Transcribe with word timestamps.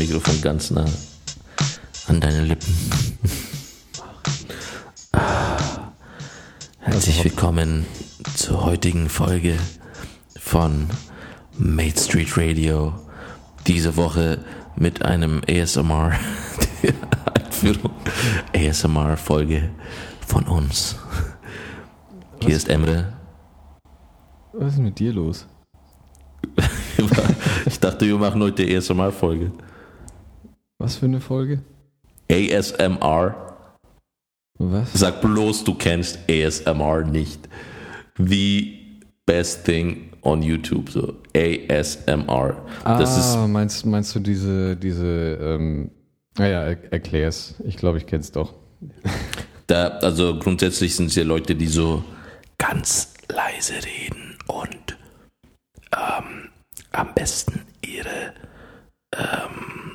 Mikrofon 0.00 0.40
ganz 0.40 0.70
nah 0.70 0.86
an 2.06 2.22
deine 2.22 2.42
Lippen. 2.42 2.74
Herzlich 6.78 7.22
willkommen 7.22 7.84
zur 8.34 8.64
heutigen 8.64 9.10
Folge 9.10 9.58
von 10.38 10.88
Maid 11.58 12.00
Street 12.00 12.34
Radio. 12.38 12.94
Diese 13.66 13.94
Woche 13.98 14.42
mit 14.74 15.04
einem 15.04 15.42
ASMR 15.46 16.12
Einführung 17.34 17.92
ASMR 18.56 19.18
Folge 19.18 19.68
von 20.26 20.44
uns. 20.44 20.96
Hier 22.42 22.56
ist 22.56 22.70
Emre. 22.70 23.12
Was 24.54 24.72
ist 24.72 24.78
mit 24.78 24.98
dir 24.98 25.12
los? 25.12 25.46
Ich 27.66 27.78
dachte, 27.78 28.06
wir 28.06 28.16
machen 28.16 28.42
heute 28.42 28.64
ASMR 28.64 29.12
Folge. 29.12 29.52
Was 30.80 30.96
für 30.96 31.04
eine 31.04 31.20
Folge? 31.20 31.60
ASMR. 32.32 33.54
Was? 34.58 34.94
Sag 34.94 35.20
bloß, 35.20 35.62
du 35.64 35.74
kennst 35.74 36.20
ASMR 36.26 37.04
nicht. 37.04 37.50
The 38.16 38.78
best 39.26 39.66
thing 39.66 40.10
on 40.22 40.42
YouTube, 40.42 40.88
so 40.88 41.16
ASMR. 41.36 42.64
Das 42.82 43.18
ist 43.18 43.36
ah, 43.36 43.46
meinst, 43.46 43.84
meinst 43.84 44.14
du 44.14 44.20
diese, 44.20 44.74
diese, 44.74 45.38
ähm, 45.42 45.90
naja, 46.38 46.62
er, 46.62 46.92
erklär's. 46.92 47.56
Ich 47.66 47.76
glaube, 47.76 47.98
ich 47.98 48.06
kenn's 48.06 48.32
doch. 48.32 48.54
da, 49.66 49.88
also 49.98 50.38
grundsätzlich 50.38 50.96
sind 50.96 51.10
es 51.10 51.14
ja 51.14 51.24
Leute, 51.24 51.54
die 51.56 51.66
so 51.66 52.02
ganz 52.56 53.12
leise 53.28 53.74
reden 53.74 54.38
und 54.46 54.96
ähm, 55.94 56.48
am 56.92 57.14
besten 57.14 57.66
ihre, 57.82 58.32
ähm, 59.14 59.89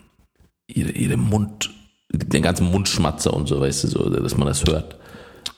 ihre, 0.75 0.91
ihre 0.91 1.17
Mund, 1.17 1.71
den 2.11 2.43
ganzen 2.43 2.69
Mundschmatzer 2.69 3.33
und 3.33 3.47
so, 3.47 3.59
weißt 3.59 3.85
du, 3.85 3.87
so, 3.87 4.09
dass 4.09 4.37
man 4.37 4.47
das 4.47 4.63
hört. 4.65 4.97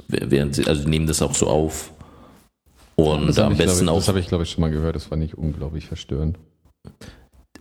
Während 0.07 0.55
sie, 0.55 0.65
also 0.65 0.87
nehmen 0.87 1.07
das 1.07 1.21
auch 1.21 1.35
so 1.35 1.47
auf. 1.47 1.91
Und 2.95 3.27
Das 3.27 3.39
am 3.39 3.51
ich, 3.51 3.57
besten 3.57 3.85
ich, 3.85 3.89
auch. 3.89 3.97
Das 3.97 4.07
habe 4.07 4.19
ich, 4.19 4.27
glaube 4.27 4.43
ich, 4.43 4.51
schon 4.51 4.61
mal 4.61 4.71
gehört. 4.71 4.95
Das 4.95 5.11
war 5.11 5.17
nicht 5.17 5.37
unglaublich 5.37 5.85
verstörend. 5.85 6.37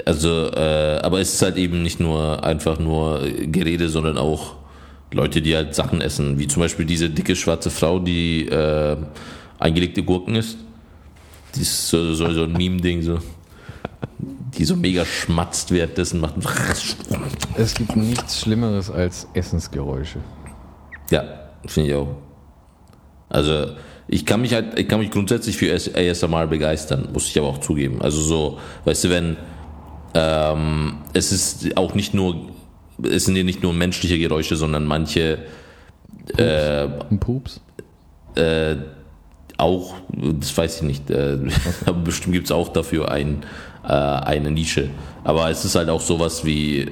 Also, 0.05 0.51
äh, 0.53 1.01
aber 1.03 1.21
es 1.21 1.35
ist 1.35 1.43
halt 1.43 1.57
eben 1.57 1.83
nicht 1.83 2.01
nur 2.01 2.45
einfach 2.45 2.79
nur 2.79 3.23
Gerede, 3.47 3.89
sondern 3.89 4.19
auch 4.19 4.55
Leute, 5.13 5.43
die 5.43 5.57
halt 5.57 5.75
Sachen 5.75 6.01
essen, 6.01 6.39
wie 6.39 6.47
zum 6.47 6.63
Beispiel 6.63 6.87
diese 6.87 7.11
dicke 7.11 7.35
schwarze 7.37 7.71
Frau, 7.71 7.99
die 7.99 8.47
äh, 8.47 8.97
eingelegte 9.59 10.03
Gurken 10.03 10.37
isst. 10.37 10.59
Die 11.55 11.63
ist 11.63 11.89
so, 11.89 12.15
so, 12.15 12.31
so 12.33 12.45
ein 12.45 12.53
Meme-Ding, 12.53 13.03
so. 13.03 13.19
Die 14.57 14.65
so 14.65 14.77
mega 14.77 15.05
schmatzt 15.05 15.71
währenddessen 15.71 16.21
macht. 16.21 16.35
Es 17.59 17.75
gibt 17.75 17.97
nichts 17.97 18.41
Schlimmeres 18.41 18.91
als 18.91 19.29
Essensgeräusche. 19.35 20.19
Ja, 21.11 21.25
finde 21.67 21.89
ich 21.91 21.95
auch. 21.95 22.17
Also, 23.29 23.73
ich 24.09 24.25
kann 24.25 24.41
mich 24.41 24.55
halt, 24.55 24.79
ich 24.79 24.89
kann 24.89 25.01
mich 25.01 25.11
grundsätzlich 25.11 25.57
für 25.57 25.75
ASMR 25.75 26.47
begeistern, 26.47 27.09
muss 27.13 27.29
ich 27.29 27.39
aber 27.39 27.49
auch 27.49 27.59
zugeben. 27.59 28.01
Also 28.03 28.21
so, 28.21 28.59
weißt 28.85 29.05
du, 29.05 29.11
wenn 29.11 29.37
ähm, 30.15 30.99
es 31.13 31.33
ist 31.33 31.77
auch 31.77 31.95
nicht 31.95 32.15
nur, 32.15 32.51
es 33.03 33.25
sind 33.25 33.37
ja 33.37 33.43
nicht 33.43 33.63
nur 33.63 33.73
menschliche 33.73 34.19
Geräusche, 34.19 34.57
sondern 34.57 34.85
manche 34.85 35.39
äh, 36.37 36.85
Ein 37.11 37.19
Pups? 37.19 37.61
äh, 38.37 38.77
auch, 39.59 39.95
das 40.09 40.57
weiß 40.57 40.77
ich 40.77 40.83
nicht, 40.83 41.11
äh, 41.11 41.39
aber 41.87 41.99
bestimmt 42.05 42.35
gibt 42.35 42.47
es 42.47 42.53
auch 42.53 42.69
dafür 42.69 43.11
ein, 43.11 43.45
äh, 43.85 43.89
eine 43.89 44.51
Nische. 44.51 44.91
Aber 45.25 45.51
es 45.51 45.65
ist 45.65 45.75
halt 45.75 45.89
auch 45.89 46.01
sowas 46.01 46.45
wie, 46.45 46.91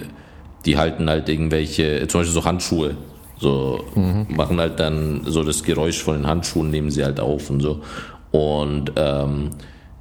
die 0.67 0.77
halten 0.77 1.09
halt 1.09 1.29
irgendwelche, 1.29 2.07
zum 2.09 2.21
Beispiel 2.21 2.35
so 2.35 2.45
Handschuhe, 2.45 2.97
so 3.39 3.85
machen 4.29 4.59
halt 4.59 4.79
dann 4.81 5.23
so 5.27 5.43
das 5.43 5.63
Geräusch 5.63 6.03
von 6.03 6.17
den 6.17 6.27
Handschuhen, 6.27 6.71
nehmen 6.71 6.91
sie 6.91 7.05
halt 7.05 7.21
auf 7.21 7.51
und 7.51 7.61
so. 7.61 7.83
Und 8.31 8.93
ähm, 8.97 9.51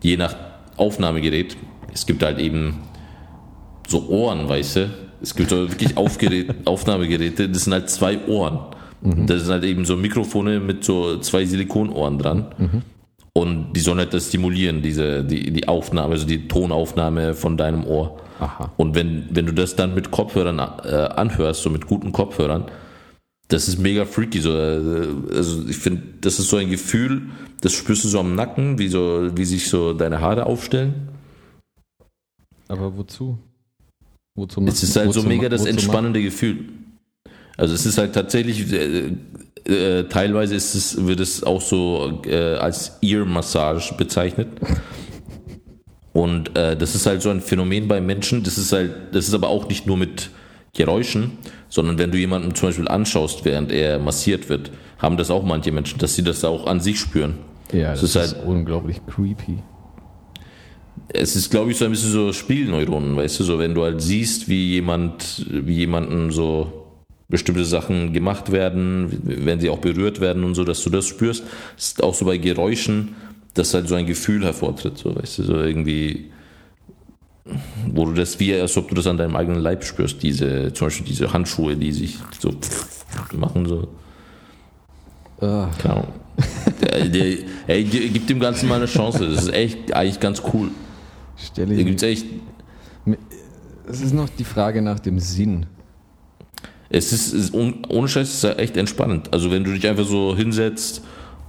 je 0.02 0.18
nach 0.18 0.36
Aufnahmegerät, 0.78 1.58
es 1.94 2.06
gibt 2.06 2.24
halt 2.24 2.40
eben 2.40 2.80
so 3.88 4.08
Ohren, 4.08 4.48
weißt 4.48 4.76
du? 4.78 4.90
Es 5.22 5.36
gibt 5.36 5.50
so 5.50 5.70
wirklich 5.70 5.96
Aufnahmegeräte, 6.66 7.50
das 7.50 7.66
sind 7.66 7.74
halt 7.74 7.90
zwei 7.90 8.20
Ohren. 8.28 8.60
Das 9.28 9.42
sind 9.42 9.52
halt 9.52 9.64
eben 9.66 9.84
so 9.84 9.98
Mikrofone 9.98 10.62
mit 10.62 10.86
so 10.86 11.18
zwei 11.18 11.46
Silikonohren 11.46 12.18
dran. 12.18 12.46
Und 13.34 13.74
die 13.74 13.80
sollen 13.82 13.98
halt 13.98 14.14
das 14.14 14.30
stimulieren, 14.30 14.82
diese, 14.82 15.24
die, 15.24 15.52
die 15.52 15.68
Aufnahme, 15.68 16.14
also 16.14 16.26
die 16.26 16.48
Tonaufnahme 16.48 17.34
von 17.34 17.58
deinem 17.58 17.86
Ohr. 17.86 18.18
Aha. 18.44 18.74
Und 18.76 18.94
wenn, 18.94 19.28
wenn 19.32 19.46
du 19.46 19.54
das 19.54 19.76
dann 19.78 19.96
mit 19.96 20.12
Kopfhörern 20.12 20.60
äh, 20.60 21.10
anhörst, 21.16 21.62
so 21.62 21.70
mit 21.70 21.88
guten 21.88 22.12
Kopfhörern, 22.12 22.66
das 23.48 23.70
ist 23.70 23.78
mega 23.80 24.04
freaky. 24.04 24.42
So, 24.42 24.52
äh, 24.52 25.08
also 25.34 25.66
ich 25.68 25.78
finde, 25.78 26.02
das 26.20 26.40
ist 26.40 26.50
so 26.50 26.58
ein 26.58 26.70
Gefühl, 26.70 27.22
das 27.62 27.72
spürst 27.72 28.04
du 28.04 28.10
so 28.10 28.20
am 28.20 28.36
Nacken, 28.36 28.78
wie, 28.80 28.90
so, 28.90 29.30
wie 29.38 29.46
sich 29.46 29.70
so 29.70 29.94
deine 29.94 30.20
Haare 30.20 30.46
aufstellen. 30.46 31.08
Aber 32.68 32.98
wozu? 32.98 33.38
Wozu 34.36 34.62
Es 34.68 34.84
ist 34.84 34.96
halt 34.98 35.14
so 35.14 35.22
wozu- 35.22 35.28
mega 35.30 35.48
das 35.48 35.66
entspannende 35.66 36.22
Gefühl. 36.22 36.66
Also 37.56 37.74
es 37.76 37.86
ist 37.86 37.98
halt 37.98 38.14
tatsächlich, 38.14 38.74
äh, 38.74 39.14
äh, 39.66 40.04
teilweise 40.10 40.56
ist 40.56 40.76
es, 40.76 41.06
wird 41.06 41.22
es 41.22 41.44
auch 41.44 41.62
so 41.62 42.22
äh, 42.26 42.56
als 42.56 42.98
Ear-Massage 43.02 43.94
bezeichnet. 43.96 44.50
Und 46.14 46.56
äh, 46.56 46.76
das 46.78 46.94
ist 46.96 47.06
halt 47.08 47.22
so 47.24 47.30
ein 47.32 47.42
Phänomen 47.42 47.88
bei 47.88 48.00
Menschen, 48.00 48.44
das 48.44 48.58
ist 48.58 48.72
halt, 48.72 48.92
das 49.14 49.28
ist 49.28 49.34
aber 49.34 49.50
auch 49.50 49.68
nicht 49.68 49.88
nur 49.88 49.98
mit 49.98 50.30
Geräuschen, 50.76 51.32
sondern 51.70 51.98
wenn 51.98 52.12
du 52.12 52.18
jemanden 52.18 52.54
zum 52.56 52.70
Beispiel 52.70 52.88
anschaust, 52.88 53.46
während 53.46 53.72
er 53.72 54.00
massiert 54.00 54.48
wird, 54.50 54.72
haben 55.00 55.18
das 55.18 55.32
auch 55.32 55.44
manche 55.44 55.72
Menschen, 55.72 56.00
dass 56.00 56.16
sie 56.16 56.24
das 56.24 56.44
auch 56.46 56.68
an 56.68 56.80
sich 56.80 57.00
spüren. 57.00 57.36
Ja, 57.72 57.94
Es 57.94 58.02
das 58.02 58.16
ist 58.16 58.16
ist, 58.16 58.36
halt- 58.38 58.46
unglaublich 58.46 59.02
creepy. 59.08 59.58
Es 61.10 61.36
ist, 61.36 61.50
glaube 61.52 61.72
ich, 61.72 61.78
so 61.78 61.86
ein 61.86 61.92
bisschen 61.92 62.12
so 62.12 62.32
Spielneuronen, 62.34 63.16
weißt 63.16 63.40
du, 63.40 63.44
so 63.44 63.60
wenn 63.60 63.74
du 63.76 63.84
halt 63.84 64.02
siehst, 64.02 64.48
wie 64.48 64.70
jemand, 64.74 65.46
wie 65.50 65.76
jemanden 65.78 66.32
so 66.32 66.72
bestimmte 67.30 67.66
Sachen 67.66 68.14
gemacht 68.14 68.52
werden, 68.52 69.20
wenn 69.24 69.60
sie 69.60 69.70
auch 69.70 69.80
berührt 69.80 70.22
werden 70.22 70.44
und 70.44 70.56
so, 70.56 70.64
dass 70.64 70.84
du 70.84 70.90
das 70.90 71.08
spürst. 71.08 71.44
Es 71.78 71.88
ist 71.88 72.04
auch 72.04 72.14
so 72.14 72.26
bei 72.26 72.38
Geräuschen, 72.38 73.16
dass 73.54 73.74
halt 73.74 73.88
so 73.88 73.96
ein 73.96 74.06
Gefühl 74.06 74.44
hervortritt, 74.44 74.98
so, 74.98 75.16
weißt 75.16 75.40
du, 75.40 75.44
so 75.44 75.56
irgendwie, 75.58 76.32
wo 77.92 78.06
du 78.06 78.14
das 78.14 78.40
wie, 78.40 78.54
als 78.54 78.76
ob 78.78 78.90
du 78.90 78.96
das 78.96 79.06
an 79.08 79.18
deinem 79.18 79.36
eigenen 79.36 79.62
Leib 79.62 79.84
spürst, 79.84 80.24
diese, 80.24 80.72
zum 80.74 80.88
Beispiel 80.88 81.06
diese 81.06 81.32
Handschuhe, 81.34 81.76
die 81.76 81.92
sich 81.92 82.18
so 82.40 82.52
machen, 83.34 83.66
so. 83.68 83.88
Ah, 85.42 85.70
Keine 85.78 85.96
Ahnung. 85.96 86.08
Der- 87.12 87.38
Ey, 87.68 87.84
gib 87.84 88.26
dem 88.28 88.40
Ganzen 88.40 88.68
mal 88.70 88.76
eine 88.78 88.86
Chance. 88.88 89.28
Das 89.30 89.44
ist 89.44 89.54
echt 89.54 89.94
eigentlich 89.94 90.20
ganz 90.20 90.42
cool. 90.54 90.70
stelle 91.38 91.76
Da 91.76 91.80
ich 91.82 91.86
gibt's 91.86 92.04
echt 92.04 92.26
Es 93.88 94.02
ist 94.02 94.14
noch 94.14 94.30
die 94.30 94.44
Frage 94.44 94.82
nach 94.82 95.00
dem 95.00 95.20
Sinn. 95.20 95.66
Es 96.90 97.12
ist, 97.12 97.34
es 97.34 97.46
ist 97.50 97.54
ohne 97.54 98.08
Scheiß 98.08 98.30
ist 98.34 98.44
es 98.44 98.58
echt 98.58 98.78
entspannend. 98.78 99.32
Also 99.34 99.52
wenn 99.52 99.64
du 99.64 99.74
dich 99.74 99.88
einfach 99.88 100.06
so 100.06 100.36
hinsetzt 100.36 101.02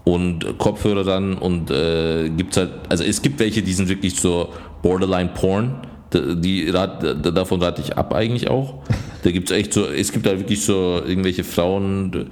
und 0.05 0.59
Kopfhörer 0.59 1.05
dann 1.05 1.35
und 1.35 1.71
äh, 1.71 2.29
gibt's 2.29 2.59
halt, 2.59 2.71
also 2.89 3.05
es 3.05 3.23
gibt 3.23 3.41
welche, 3.41 3.63
die 3.63 3.73
sind 3.73 3.89
wirklich 3.89 4.21
so 4.21 4.51
Borderline 4.83 5.31
Porn. 5.35 5.81
Die, 6.13 6.67
die 6.67 6.71
davon 6.71 7.61
rate 7.61 7.83
ich 7.83 7.97
ab 7.97 8.15
eigentlich 8.15 8.49
auch. 8.49 8.83
Da 9.25 9.31
gibt's 9.31 9.51
echt 9.53 9.73
so, 9.73 9.87
es 9.87 10.13
gibt 10.13 10.27
halt 10.27 10.39
wirklich 10.39 10.63
so 10.63 11.01
irgendwelche 11.03 11.45
Frauen, 11.45 12.29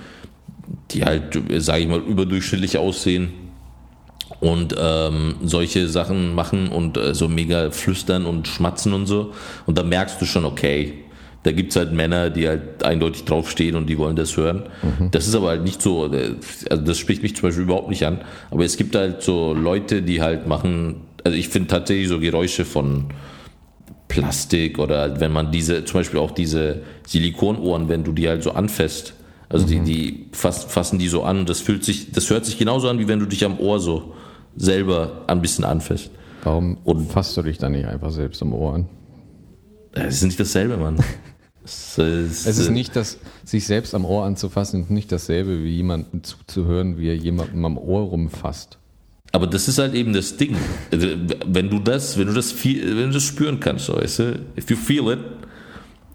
die 0.90 1.02
halt, 1.02 1.40
sage 1.56 1.80
ich 1.80 1.88
mal, 1.88 2.00
überdurchschnittlich 2.00 2.76
aussehen 2.76 3.30
und 4.40 4.75
ähm, 4.78 5.36
solche 5.42 5.88
Sachen 5.88 6.34
machen 6.34 6.68
und 6.68 6.98
äh, 6.98 7.14
so 7.14 7.28
mega 7.28 7.70
flüstern 7.70 8.26
und 8.26 8.46
schmatzen 8.46 8.92
und 8.92 9.06
so. 9.06 9.32
Und 9.64 9.78
da 9.78 9.84
merkst 9.84 10.20
du 10.20 10.26
schon, 10.26 10.44
okay, 10.44 11.01
da 11.44 11.50
gibt's 11.52 11.74
halt 11.76 11.92
Männer, 11.92 12.30
die 12.30 12.46
halt 12.48 12.84
eindeutig 12.84 13.24
draufstehen 13.24 13.74
und 13.76 13.86
die 13.88 13.98
wollen 13.98 14.14
das 14.16 14.36
hören. 14.36 14.64
Das 15.10 15.26
ist 15.26 15.34
aber 15.34 15.48
halt 15.48 15.64
nicht 15.64 15.82
so, 15.82 16.12
äh, 16.12 16.34
also 16.70 16.82
das 16.84 16.98
spricht 16.98 17.22
mich 17.22 17.34
zum 17.34 17.48
Beispiel 17.48 17.64
überhaupt 17.64 17.88
nicht 17.90 18.04
an. 18.06 18.20
Aber 18.50 18.64
es 18.64 18.76
gibt 18.76 18.94
halt 18.94 19.22
so 19.22 19.52
Leute, 19.52 20.02
die 20.02 20.22
halt 20.22 20.46
machen, 20.46 21.02
also 21.24 21.36
ich 21.36 21.48
finde 21.48 21.68
tatsächlich 21.68 22.08
so 22.08 22.20
Geräusche 22.20 22.64
von 22.64 23.06
Plastik 24.08 24.78
oder 24.78 25.18
wenn 25.20 25.32
man 25.32 25.50
diese, 25.50 25.84
zum 25.84 26.00
Beispiel 26.00 26.20
auch 26.20 26.30
diese 26.32 26.82
Silikonohren, 27.06 27.88
wenn 27.88 28.04
du 28.04 28.12
die 28.12 28.28
halt 28.28 28.42
so 28.42 28.52
anfasst, 28.52 29.14
also 29.48 29.66
die, 29.66 29.80
die 29.80 30.26
fass, 30.32 30.64
fassen 30.64 30.98
die 30.98 31.08
so 31.08 31.22
an 31.24 31.40
und 31.40 31.48
das 31.48 31.60
fühlt 31.60 31.84
sich, 31.84 32.12
das 32.12 32.28
hört 32.30 32.44
sich 32.44 32.58
genauso 32.58 32.88
an, 32.88 32.98
wie 32.98 33.08
wenn 33.08 33.20
du 33.20 33.26
dich 33.26 33.44
am 33.44 33.58
Ohr 33.58 33.80
so 33.80 34.12
selber 34.56 35.22
ein 35.26 35.40
bisschen 35.42 35.64
anfasst. 35.64 36.10
Warum 36.44 36.78
Und- 36.84 37.10
fasst 37.10 37.36
du 37.36 37.42
dich 37.42 37.58
dann 37.58 37.72
nicht 37.72 37.86
einfach 37.86 38.10
selbst 38.10 38.42
am 38.42 38.52
Ohr 38.52 38.74
an? 38.74 38.86
Es 39.92 40.16
ist 40.16 40.22
nicht 40.24 40.40
dasselbe, 40.40 40.76
Mann. 40.76 40.96
Es 41.64 41.99
ist, 41.99 42.47
Es 42.47 42.59
ist 42.59 42.70
nicht 42.70 42.97
das, 42.97 43.19
sich 43.44 43.67
selbst 43.67 43.94
am 43.94 44.05
Ohr 44.05 44.25
anzufassen, 44.25 44.82
ist 44.82 44.91
nicht 44.91 45.12
dasselbe 45.12 45.62
wie 45.62 45.76
jemanden 45.76 46.25
zuzuhören, 46.25 46.99
wie 46.99 47.09
er 47.09 47.17
jemandem 47.17 47.64
am 47.64 47.79
Ohr 47.79 48.03
rumfasst. 48.03 48.79
Aber 49.32 49.47
das 49.47 49.69
ist 49.69 49.79
halt 49.79 49.94
eben 49.94 50.12
das 50.12 50.37
Ding. 50.37 50.56
Also, 50.91 51.09
Wenn 51.47 51.70
du 51.70 51.79
das, 51.79 52.19
wenn 52.19 52.26
du 52.26 52.35
das, 52.35 52.53
viel, 52.53 52.85
wenn 52.97 53.09
du 53.09 53.12
das 53.14 53.23
spüren 53.23 53.61
kannst, 53.61 53.88
weißt 53.88 54.19
du, 54.19 54.41
if 54.59 54.70
you 54.70 54.76
feel 54.76 55.11
it, 55.11 55.20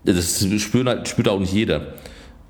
das 0.04 0.46
spürt, 0.60 0.88
halt, 0.88 1.08
spürt 1.08 1.28
auch 1.28 1.40
nicht 1.40 1.54
jeder. 1.54 1.94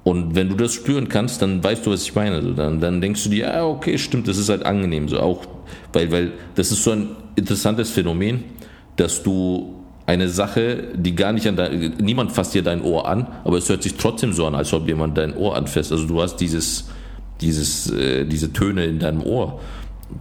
Und 0.03 0.35
wenn 0.35 0.49
du 0.49 0.55
das 0.55 0.73
spüren 0.73 1.09
kannst, 1.09 1.41
dann 1.41 1.63
weißt 1.63 1.85
du, 1.85 1.91
was 1.91 2.03
ich 2.03 2.15
meine. 2.15 2.41
So, 2.41 2.53
dann, 2.53 2.79
dann 2.79 3.01
denkst 3.01 3.23
du 3.23 3.29
dir, 3.29 3.47
ja, 3.47 3.65
okay, 3.65 3.97
stimmt, 3.97 4.27
das 4.27 4.37
ist 4.37 4.49
halt 4.49 4.65
angenehm. 4.65 5.09
So 5.09 5.19
auch, 5.19 5.45
weil, 5.93 6.11
weil 6.11 6.31
das 6.55 6.71
ist 6.71 6.83
so 6.83 6.91
ein 6.91 7.15
interessantes 7.35 7.89
Phänomen, 7.89 8.43
dass 8.95 9.23
du 9.23 9.76
eine 10.07 10.29
Sache, 10.29 10.87
die 10.95 11.15
gar 11.15 11.33
nicht 11.33 11.47
an 11.47 11.57
dein, 11.57 11.95
niemand 11.99 12.31
fasst 12.31 12.53
dir 12.55 12.63
dein 12.63 12.81
Ohr 12.81 13.07
an, 13.07 13.27
aber 13.43 13.57
es 13.57 13.67
hört 13.69 13.83
sich 13.83 13.95
trotzdem 13.95 14.31
so 14.31 14.47
an, 14.47 14.55
als 14.55 14.73
ob 14.73 14.87
jemand 14.87 15.17
dein 15.17 15.35
Ohr 15.35 15.55
anfasst. 15.55 15.91
Also 15.91 16.07
du 16.07 16.21
hast 16.21 16.37
dieses, 16.37 16.89
dieses, 17.41 17.91
äh, 17.91 18.25
diese 18.25 18.53
Töne 18.53 18.85
in 18.85 18.99
deinem 18.99 19.21
Ohr. 19.21 19.59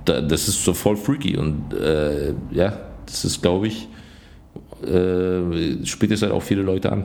Da, 0.04 0.20
das 0.20 0.48
ist 0.48 0.64
so 0.64 0.74
voll 0.74 0.96
freaky 0.96 1.36
und 1.36 1.72
äh, 1.72 2.34
ja, 2.50 2.80
das 3.06 3.24
ist, 3.24 3.40
glaube 3.40 3.68
ich, 3.68 3.88
äh, 4.84 5.86
spielt 5.86 6.10
es 6.10 6.22
halt 6.22 6.32
auch 6.32 6.42
viele 6.42 6.62
Leute 6.62 6.90
an. 6.90 7.04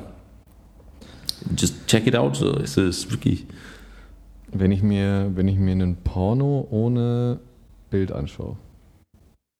Just 1.55 1.85
check 1.85 2.07
it 2.07 2.15
out, 2.15 2.35
so 2.35 2.57
es 2.57 2.77
ist 2.77 3.11
wirklich. 3.11 3.45
Wenn 4.51 4.71
ich 4.71 4.81
mir, 4.81 5.31
wenn 5.35 5.47
ich 5.47 5.57
mir 5.57 5.71
einen 5.71 5.95
Porno 5.97 6.67
ohne 6.71 7.39
Bild 7.91 8.11
anschaue. 8.11 8.57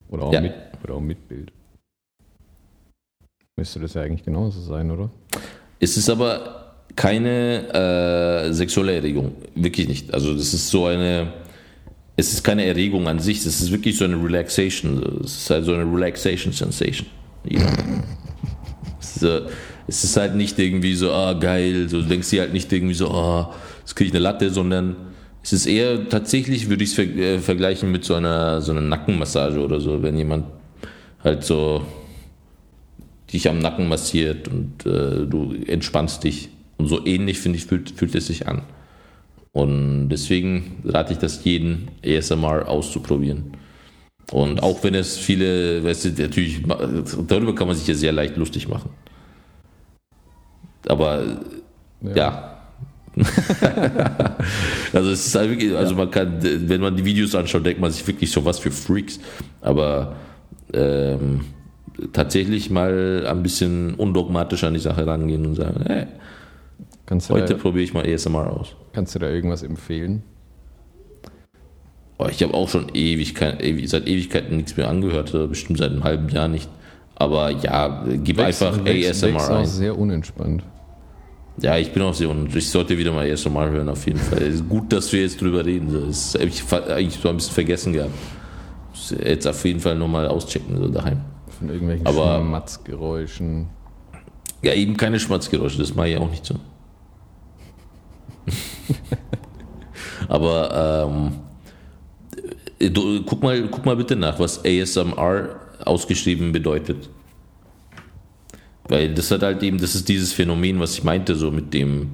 Oder 0.10 0.24
auch, 0.24 0.34
Ja. 0.34 0.42
mit, 0.42 0.54
oder 0.84 0.96
auch 0.96 1.02
mit 1.02 1.30
Bild. 1.30 1.52
Müsste 3.62 3.80
das 3.80 3.94
ja 3.94 4.02
eigentlich 4.02 4.26
genauso 4.26 4.60
sein, 4.60 4.90
oder? 4.90 5.12
Es 5.80 5.96
ist 5.96 6.10
aber 6.10 6.74
keine 6.96 8.48
äh, 8.48 8.52
sexuelle 8.52 8.96
Erregung. 8.96 9.34
Wirklich 9.54 9.88
nicht. 9.88 10.12
Also 10.12 10.34
das 10.34 10.52
ist 10.56 10.68
so 10.72 10.88
eine. 10.88 11.32
Es 12.16 12.34
ist 12.34 12.44
keine 12.44 12.66
Erregung 12.66 13.08
an 13.08 13.20
sich, 13.20 13.38
es 13.38 13.62
ist 13.62 13.72
wirklich 13.72 14.00
so 14.00 14.06
eine 14.06 14.16
Relaxation. 14.16 15.22
Es 15.24 15.44
ist 15.44 15.50
halt 15.52 15.66
so 15.66 15.76
eine 15.76 15.84
Relaxation 15.84 16.52
Sensation. 16.52 17.06
Ja. 17.48 17.62
Es, 19.00 19.18
ist, 19.18 19.24
äh, 19.26 19.42
es 19.88 20.04
ist 20.06 20.18
halt 20.18 20.36
nicht 20.36 20.58
irgendwie 20.58 20.96
so, 20.96 21.12
ah 21.12 21.34
geil, 21.34 21.88
so, 21.88 22.02
du 22.02 22.08
denkst 22.08 22.32
dir 22.32 22.42
halt 22.42 22.54
nicht 22.54 22.74
irgendwie 22.74 22.96
so, 22.96 23.12
ah, 23.12 23.54
jetzt 23.82 23.96
kriege 23.96 24.08
ich 24.08 24.14
eine 24.16 24.24
Latte, 24.24 24.50
sondern 24.50 24.96
es 25.44 25.54
ist 25.54 25.68
eher 25.68 26.10
tatsächlich, 26.10 26.68
würde 26.68 26.84
ich 26.84 26.90
es 26.90 26.96
ver 26.96 27.04
äh, 27.04 27.38
vergleichen 27.38 27.92
mit 27.92 28.06
so 28.06 28.16
einer, 28.16 28.60
so 28.60 28.72
einer 28.72 28.82
Nackenmassage 28.82 29.60
oder 29.60 29.80
so, 29.80 30.02
wenn 30.02 30.18
jemand 30.18 30.46
halt 31.24 31.44
so 31.44 31.86
dich 33.34 33.50
am 33.50 33.60
Nacken 33.60 33.88
massiert 33.88 34.48
und 34.48 34.86
äh, 34.86 35.26
du 35.26 35.56
entspannst 35.68 36.24
dich. 36.24 36.50
Und 36.78 36.88
so 36.88 37.06
ähnlich, 37.06 37.40
finde 37.40 37.58
ich, 37.58 37.66
fühlt, 37.66 37.92
fühlt 37.92 38.16
es 38.16 38.28
sich 38.28 38.48
an. 38.48 38.64
Und 39.54 40.10
deswegen 40.10 40.82
rate 40.86 41.14
ich 41.14 41.20
das 41.20 41.44
jeden 41.44 41.90
ASMR 42.06 42.68
auszuprobieren. 42.68 43.58
Und 44.32 44.64
auch 44.64 44.84
wenn 44.84 44.96
es 44.96 45.18
viele, 45.18 45.84
weißt 45.84 46.06
du, 46.06 46.24
natürlich, 46.24 46.64
darüber 47.28 47.54
kann 47.54 47.68
man 47.68 47.76
sich 47.76 47.88
ja 47.88 47.94
sehr 47.94 48.14
leicht 48.14 48.38
lustig 48.38 48.68
machen. 48.68 48.90
Aber 50.88 51.42
ja. 52.16 52.48
also 54.94 55.12
es 55.12 55.28
ist 55.28 55.36
halt 55.36 55.50
wirklich, 55.50 55.76
also 55.76 55.96
man 55.96 56.10
kann, 56.10 56.38
wenn 56.42 56.80
man 56.80 56.96
die 56.96 57.04
Videos 57.04 57.36
anschaut, 57.36 57.66
denkt 57.66 57.82
man 57.82 57.92
sich 57.92 58.08
wirklich 58.08 58.32
so 58.32 58.46
was 58.46 58.60
für 58.60 58.72
Freaks. 58.72 59.20
Aber 59.60 60.16
ähm, 60.74 61.42
tatsächlich 62.14 62.70
mal 62.70 63.26
ein 63.28 63.44
bisschen 63.44 63.96
undogmatisch 63.96 64.64
an 64.64 64.74
die 64.74 64.80
Sache 64.80 65.06
rangehen 65.06 65.46
und 65.46 65.56
sagen, 65.56 65.84
hey, 65.86 66.08
heute 67.30 67.56
probiere 67.56 67.84
ich 67.84 67.94
mal 67.94 68.06
ASMR 68.06 68.52
aus. 68.52 68.76
kannst 68.94 69.16
du 69.16 69.20
da 69.20 69.30
irgendwas 69.30 69.64
empfehlen? 69.64 70.24
Oh, 72.18 72.28
ich 72.30 72.44
habe 72.44 72.54
auch 72.54 72.70
schon 72.70 72.90
ewig, 72.94 73.36
seit 73.90 74.08
Ewigkeiten 74.08 74.58
nichts 74.58 74.78
mehr 74.78 74.88
angehört, 74.88 75.34
äh, 75.34 75.48
bestimmt 75.48 75.80
seit 75.80 75.92
einem 75.92 76.04
halben 76.04 76.30
Jahr 76.30 76.48
nicht. 76.48 76.70
Aber 77.16 77.50
ja, 77.50 78.06
gib 78.24 78.40
einfach 78.40 78.84
wächst, 78.86 79.24
ASMR 79.24 79.38
auch 79.38 79.50
ein. 79.60 79.66
sehr 79.66 79.98
unentspannt. 79.98 80.64
Ja, 81.58 81.78
ich 81.78 81.92
bin 81.92 82.02
auch 82.04 82.14
sehr 82.14 82.30
und 82.30 82.56
ich 82.56 82.70
sollte 82.70 82.98
wieder 82.98 83.12
mal 83.12 83.30
ASMR 83.30 83.70
hören 83.72 83.90
auf 83.90 84.06
jeden 84.06 84.20
Fall. 84.20 84.42
Es 84.42 84.56
ist 84.56 84.70
gut, 84.70 84.92
dass 84.94 85.12
wir 85.12 85.22
jetzt 85.22 85.42
drüber 85.42 85.66
reden. 85.66 86.08
Das 86.08 86.36
habe 86.36 86.46
ich 86.46 86.64
eigentlich 86.72 87.20
so 87.22 87.30
ein 87.30 87.38
bisschen 87.38 87.54
vergessen 87.54 87.94
gehabt. 87.94 88.14
Jetzt 89.24 89.48
auf 89.48 89.64
jeden 89.66 89.80
Fall 89.80 89.96
nochmal 89.96 90.28
auschecken, 90.28 90.78
so 90.78 90.88
daheim. 90.88 91.22
Von 91.62 91.70
irgendwelchen 91.70 92.08
Aber- 92.08 92.40
Schmatzgeräuschen. 92.42 93.68
Ja, 94.64 94.74
eben 94.74 94.98
keine 94.98 95.20
Schmatzgeräusche, 95.20 95.78
das 95.78 95.94
mache 95.94 96.10
ich 96.10 96.18
auch 96.18 96.30
nicht 96.30 96.44
so. 96.46 96.56
Aber 100.28 101.08
ähm, 102.80 102.92
du, 102.92 103.22
guck, 103.24 103.44
mal, 103.44 103.68
guck 103.70 103.86
mal 103.86 103.96
bitte 103.96 104.16
nach, 104.16 104.40
was 104.40 104.64
ASMR 104.66 105.50
ausgeschrieben 105.86 106.52
bedeutet. 106.52 107.10
Weil 108.88 109.14
das 109.14 109.30
hat 109.30 109.44
halt 109.44 109.62
eben, 109.62 109.78
das 109.80 109.94
ist 109.94 110.10
dieses 110.10 110.34
Phänomen, 110.34 110.80
was 110.80 110.94
ich 110.94 111.04
meinte, 111.04 111.36
so 111.36 111.52
mit 111.52 111.74
dem 111.76 112.14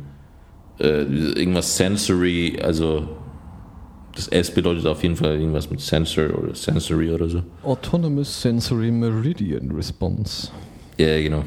äh, 0.79 1.03
irgendwas 1.03 1.75
sensory, 1.77 2.59
also 2.61 3.07
das 4.17 4.27
S 4.29 4.51
bedeutet 4.51 4.85
auf 4.87 5.03
jeden 5.03 5.15
Fall 5.15 5.39
irgendwas 5.39 5.69
mit 5.69 5.79
Sensor 5.79 6.37
oder 6.37 6.55
Sensory 6.55 7.11
oder 7.11 7.29
so. 7.29 7.43
Autonomous 7.63 8.41
Sensory 8.41 8.89
Meridian 8.89 9.69
Response. 9.71 10.49
Ja, 10.97 11.21
genau. 11.21 11.43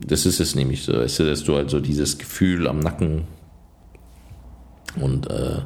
Das 0.00 0.26
ist 0.26 0.40
es 0.40 0.54
nämlich 0.54 0.82
so, 0.84 0.92
weißt 0.92 1.20
du, 1.20 1.24
dass 1.24 1.42
du 1.42 1.54
halt 1.54 1.70
so 1.70 1.80
dieses 1.80 2.18
Gefühl 2.18 2.68
am 2.68 2.80
Nacken 2.80 3.24
und 5.00 5.30
äh, 5.30 5.60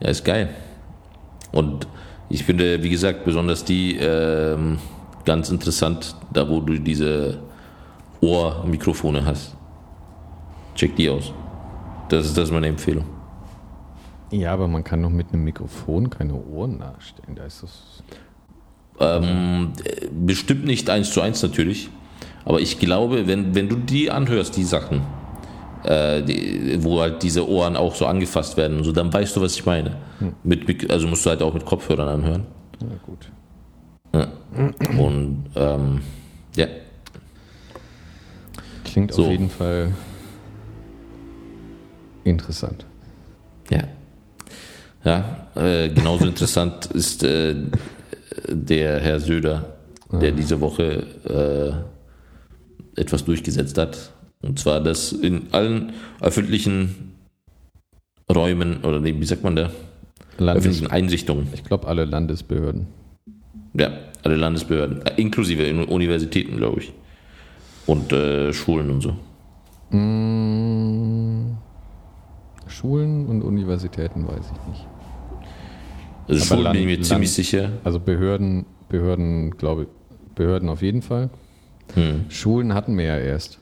ja, 0.00 0.08
ist 0.08 0.26
geil. 0.26 0.50
Und 1.52 1.86
ich 2.28 2.44
finde, 2.44 2.82
wie 2.82 2.90
gesagt, 2.90 3.24
besonders 3.24 3.64
die 3.64 3.96
ähm, 3.96 4.78
ganz 5.24 5.48
interessant, 5.48 6.14
da 6.34 6.46
wo 6.46 6.60
du 6.60 6.78
diese 6.78 7.38
Ohrmikrofone 8.20 9.24
hast. 9.24 9.56
Check 10.74 10.96
die 10.96 11.08
aus. 11.08 11.32
Das 12.10 12.26
ist, 12.26 12.36
das 12.36 12.44
ist 12.44 12.52
meine 12.52 12.66
Empfehlung. 12.66 13.19
Ja, 14.30 14.52
aber 14.52 14.68
man 14.68 14.84
kann 14.84 15.02
doch 15.02 15.10
mit 15.10 15.32
einem 15.32 15.44
Mikrofon 15.44 16.08
keine 16.10 16.34
Ohren 16.34 16.78
nachstellen. 16.78 17.34
Da 17.34 17.44
ist 17.44 17.62
das. 17.62 18.02
Ähm, 19.00 19.72
äh, 19.84 20.06
bestimmt 20.12 20.64
nicht 20.66 20.88
eins 20.90 21.10
zu 21.12 21.20
eins 21.22 21.42
natürlich, 21.42 21.88
aber 22.44 22.60
ich 22.60 22.78
glaube, 22.78 23.26
wenn, 23.26 23.54
wenn 23.54 23.68
du 23.68 23.76
die 23.76 24.10
anhörst, 24.10 24.56
die 24.56 24.64
Sachen, 24.64 25.00
äh, 25.84 26.22
die, 26.22 26.78
wo 26.84 27.00
halt 27.00 27.22
diese 27.22 27.48
Ohren 27.48 27.76
auch 27.76 27.94
so 27.94 28.04
angefasst 28.06 28.56
werden 28.58 28.76
und 28.78 28.84
so, 28.84 28.92
dann 28.92 29.12
weißt 29.12 29.34
du, 29.36 29.40
was 29.40 29.54
ich 29.54 29.64
meine. 29.64 29.96
Mit, 30.44 30.68
Mik- 30.68 30.90
also 30.90 31.06
musst 31.08 31.24
du 31.24 31.30
halt 31.30 31.42
auch 31.42 31.54
mit 31.54 31.64
Kopfhörern 31.64 32.08
anhören. 32.08 32.46
Na 32.82 32.94
gut. 33.06 33.30
Und 34.98 35.44
ähm, 35.54 36.00
ja, 36.56 36.66
Klingt 38.84 39.12
So. 39.14 39.24
auf 39.24 39.30
jeden 39.30 39.48
Fall 39.50 39.92
interessant. 42.24 42.84
ja. 43.70 43.80
Ja, 45.04 45.48
äh, 45.54 45.88
genauso 45.88 46.24
interessant 46.26 46.86
ist 46.86 47.22
äh, 47.22 47.54
der 48.48 49.00
Herr 49.00 49.20
Söder, 49.20 49.76
der 50.12 50.32
diese 50.32 50.60
Woche 50.60 51.04
äh, 52.96 53.00
etwas 53.00 53.24
durchgesetzt 53.24 53.78
hat. 53.78 54.12
Und 54.42 54.58
zwar, 54.58 54.80
dass 54.80 55.12
in 55.12 55.48
allen 55.52 55.92
öffentlichen 56.20 57.12
Räumen, 58.34 58.84
oder 58.84 59.02
wie 59.02 59.24
sagt 59.24 59.44
man 59.44 59.56
da? 59.56 59.70
Landes 60.38 60.64
Öffentlichen 60.64 60.90
Einrichtungen, 60.90 61.48
ich 61.52 61.64
glaube, 61.64 61.86
alle 61.86 62.04
Landesbehörden. 62.04 62.86
ja, 63.74 63.90
alle 64.22 64.36
Landesbehörden, 64.36 65.04
äh, 65.06 65.20
inklusive 65.20 65.64
in 65.64 65.84
Universitäten, 65.84 66.56
glaube 66.56 66.80
ich. 66.80 66.92
Und 67.86 68.12
äh, 68.12 68.52
Schulen 68.52 68.90
und 68.90 69.00
so. 69.00 69.96
Mm, 69.96 71.56
Schulen 72.66 73.26
und 73.26 73.42
Universitäten 73.42 74.26
weiß 74.26 74.52
ich 74.52 74.68
nicht. 74.68 74.86
Also 76.30 76.54
Land- 76.56 76.72
bin 76.74 76.82
ich 76.82 76.86
mir 76.86 76.94
Land- 76.96 77.06
ziemlich 77.06 77.32
sicher. 77.32 77.72
Also 77.84 78.00
Behörden, 78.00 78.66
Behörden, 78.88 79.50
glaube 79.56 79.82
ich, 79.82 79.88
Behörden 80.34 80.68
auf 80.68 80.82
jeden 80.82 81.02
Fall. 81.02 81.30
Hm. 81.94 82.26
Schulen 82.28 82.74
hatten 82.74 82.96
wir 82.96 83.04
ja 83.04 83.18
erst. 83.18 83.58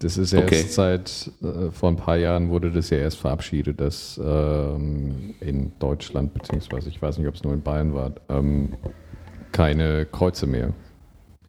Das 0.00 0.18
ist 0.18 0.32
erst 0.32 0.44
Okay. 0.46 0.62
seit, 0.68 1.30
äh, 1.42 1.70
vor 1.70 1.88
ein 1.88 1.96
paar 1.96 2.16
Jahren 2.16 2.50
wurde 2.50 2.70
das 2.70 2.90
ja 2.90 2.98
erst 2.98 3.16
verabschiedet, 3.18 3.80
dass 3.80 4.20
ähm, 4.22 5.34
in 5.40 5.72
Deutschland, 5.78 6.34
beziehungsweise 6.34 6.88
ich 6.88 7.00
weiß 7.00 7.18
nicht, 7.18 7.28
ob 7.28 7.34
es 7.34 7.44
nur 7.44 7.52
in 7.54 7.62
Bayern 7.62 7.94
war, 7.94 8.12
ähm, 8.28 8.74
keine 9.52 10.04
Kreuze 10.06 10.46
mehr 10.46 10.72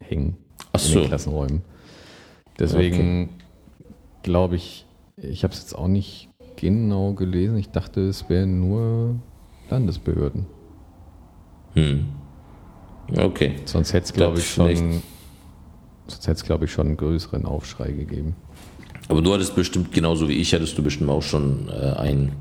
hängen 0.00 0.36
Ach 0.72 0.80
in 0.84 0.92
so. 0.92 1.00
den 1.00 1.08
Klassenräumen. 1.08 1.62
Deswegen 2.58 3.30
glaube 4.22 4.56
ich, 4.56 4.86
ich 5.16 5.42
habe 5.44 5.52
es 5.52 5.60
jetzt 5.60 5.74
auch 5.76 5.88
nicht 5.88 6.28
genau 6.56 7.12
gelesen. 7.12 7.58
Ich 7.58 7.70
dachte, 7.70 8.00
es 8.08 8.28
wären 8.30 8.60
nur 8.60 9.16
Landesbehörden. 9.70 10.46
Hm. 11.74 12.06
Okay. 13.16 13.56
Sonst 13.64 13.92
hätte 13.92 14.06
es, 14.06 14.12
glaube 14.12 14.38
ich, 14.38 14.48
schon, 14.48 15.02
sonst 16.06 16.26
hätte 16.26 16.32
es, 16.32 16.44
glaube 16.44 16.64
ich, 16.64 16.72
schon 16.72 16.86
einen 16.86 16.96
größeren 16.96 17.44
Aufschrei 17.46 17.92
gegeben. 17.92 18.34
Aber 19.08 19.22
du 19.22 19.32
hattest 19.32 19.54
bestimmt, 19.54 19.92
genauso 19.92 20.28
wie 20.28 20.34
ich, 20.34 20.52
hattest 20.52 20.76
du 20.78 20.82
bestimmt 20.82 21.10
auch 21.10 21.22
schon 21.22 21.68
äh, 21.68 21.92
ein 21.92 22.32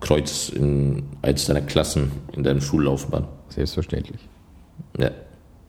Kreuz 0.00 0.48
in 0.48 1.02
als 1.22 1.46
deiner 1.46 1.60
Klassen 1.62 2.12
in 2.32 2.42
deinem 2.44 2.60
Schullaufbahn. 2.60 3.26
Selbstverständlich. 3.48 4.20
Ja. 4.98 5.10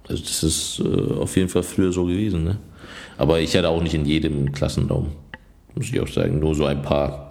Also 0.07 0.23
das 0.23 0.43
ist 0.43 0.79
äh, 0.79 1.13
auf 1.15 1.35
jeden 1.35 1.49
Fall 1.49 1.63
früher 1.63 1.91
so 1.91 2.05
gewesen, 2.05 2.43
ne? 2.43 2.57
Aber 3.17 3.39
ich 3.39 3.55
hatte 3.55 3.69
auch 3.69 3.81
nicht 3.81 3.95
in 3.95 4.05
jedem 4.05 4.51
Klassenraum, 4.51 5.07
muss 5.73 5.87
ich 5.87 5.99
auch 5.99 6.07
sagen. 6.07 6.39
Nur 6.39 6.53
so 6.53 6.65
ein 6.65 6.81
paar 6.81 7.24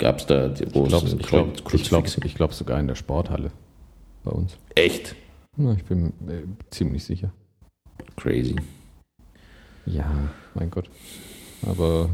gab 0.00 0.18
es 0.18 0.26
da, 0.26 0.50
wo 0.72 0.84
Ich 0.84 0.88
glaube 0.88 1.08
glaub, 1.18 1.64
glaub, 1.64 2.04
glaub 2.34 2.54
sogar 2.54 2.80
in 2.80 2.88
der 2.88 2.96
Sporthalle 2.96 3.52
bei 4.24 4.32
uns. 4.32 4.56
Echt 4.74 5.14
Ja, 5.56 5.72
ich 5.74 5.84
bin 5.84 6.06
äh, 6.28 6.42
ziemlich 6.70 7.04
sicher. 7.04 7.30
crazy. 8.16 8.56
Ja, 9.86 10.10
mein 10.54 10.70
Gott. 10.70 10.90
Aber 11.66 12.10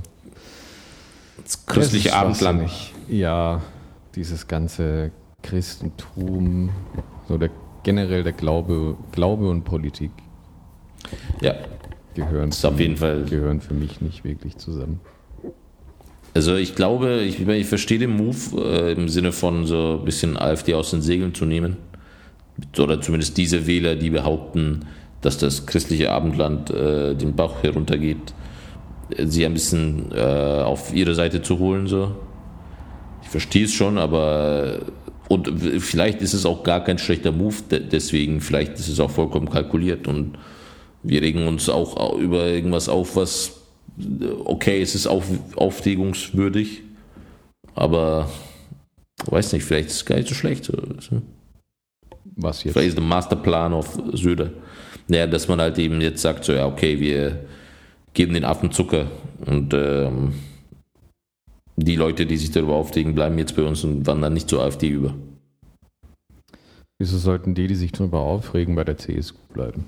Das 1.42 1.64
christliche 1.64 2.14
Abendland. 2.14 2.70
Ja, 3.08 3.62
dieses 4.14 4.46
ganze 4.48 5.12
Christentum, 5.42 6.70
so 7.28 7.38
der 7.38 7.50
generell 7.82 8.24
der 8.24 8.32
Glaube, 8.32 8.96
Glaube 9.12 9.48
und 9.48 9.62
Politik 9.62 10.10
Ja, 11.40 11.54
gehören, 12.14 12.50
das 12.50 12.58
ist 12.58 12.64
auf 12.64 12.80
jeden 12.80 12.96
Fall. 12.96 13.24
gehören 13.24 13.60
für 13.60 13.74
mich 13.74 14.00
nicht 14.00 14.24
wirklich 14.24 14.56
zusammen. 14.56 15.00
Also 16.36 16.54
ich 16.54 16.74
glaube, 16.74 17.22
ich, 17.22 17.40
ich 17.48 17.66
verstehe 17.66 17.98
den 17.98 18.14
Move 18.14 18.36
äh, 18.62 18.92
im 18.92 19.08
Sinne 19.08 19.32
von 19.32 19.64
so 19.64 19.96
ein 19.98 20.04
bisschen 20.04 20.36
AfD 20.36 20.74
aus 20.74 20.90
den 20.90 21.00
Segeln 21.00 21.34
zu 21.34 21.46
nehmen. 21.46 21.78
Oder 22.78 23.00
zumindest 23.00 23.38
diese 23.38 23.66
Wähler, 23.66 23.96
die 23.96 24.10
behaupten, 24.10 24.80
dass 25.22 25.38
das 25.38 25.64
christliche 25.64 26.12
Abendland 26.12 26.68
äh, 26.68 27.14
den 27.14 27.34
Bach 27.34 27.62
heruntergeht, 27.62 28.34
sie 29.24 29.46
ein 29.46 29.54
bisschen 29.54 30.12
äh, 30.14 30.20
auf 30.62 30.94
ihre 30.94 31.14
Seite 31.14 31.40
zu 31.40 31.58
holen. 31.58 31.86
So. 31.86 32.14
Ich 33.22 33.30
verstehe 33.30 33.64
es 33.64 33.72
schon, 33.72 33.96
aber 33.96 34.80
und 35.28 35.50
vielleicht 35.78 36.20
ist 36.20 36.34
es 36.34 36.44
auch 36.44 36.62
gar 36.64 36.84
kein 36.84 36.98
schlechter 36.98 37.32
Move, 37.32 37.56
de- 37.70 37.80
deswegen 37.80 38.42
vielleicht 38.42 38.74
ist 38.74 38.88
es 38.88 39.00
auch 39.00 39.10
vollkommen 39.10 39.48
kalkuliert 39.48 40.06
und 40.06 40.36
wir 41.02 41.22
regen 41.22 41.48
uns 41.48 41.70
auch 41.70 42.18
über 42.18 42.46
irgendwas 42.46 42.90
auf, 42.90 43.16
was 43.16 43.62
okay, 44.44 44.82
es 44.82 44.94
ist 44.94 45.06
auf, 45.06 45.24
aufregungswürdig, 45.56 46.82
aber 47.74 48.30
weiß 49.26 49.52
nicht, 49.52 49.64
vielleicht 49.64 49.88
ist 49.88 49.96
es 49.96 50.04
gar 50.04 50.16
nicht 50.16 50.28
so 50.28 50.34
schlecht. 50.34 50.70
Was 52.36 52.64
jetzt? 52.64 52.74
Vielleicht 52.74 52.88
ist 52.90 52.98
der 52.98 53.04
Masterplan 53.04 53.72
auf 53.72 53.98
Söder. 54.12 54.50
Naja, 55.08 55.26
dass 55.26 55.48
man 55.48 55.60
halt 55.60 55.78
eben 55.78 56.00
jetzt 56.00 56.22
sagt, 56.22 56.44
so 56.44 56.52
ja, 56.52 56.66
okay, 56.66 57.00
wir 57.00 57.46
geben 58.12 58.34
den 58.34 58.44
Affen 58.44 58.72
Zucker 58.72 59.10
und 59.46 59.72
ähm, 59.74 60.34
die 61.76 61.96
Leute, 61.96 62.26
die 62.26 62.36
sich 62.36 62.50
darüber 62.50 62.74
aufregen, 62.74 63.14
bleiben 63.14 63.38
jetzt 63.38 63.54
bei 63.54 63.62
uns 63.62 63.84
und 63.84 64.06
wandern 64.06 64.32
nicht 64.32 64.48
zur 64.48 64.62
AfD 64.62 64.88
über. 64.88 65.14
Wieso 66.98 67.18
sollten 67.18 67.54
die, 67.54 67.66
die 67.66 67.74
sich 67.74 67.92
darüber 67.92 68.20
aufregen, 68.20 68.74
bei 68.74 68.84
der 68.84 68.96
CSU 68.96 69.34
bleiben? 69.52 69.84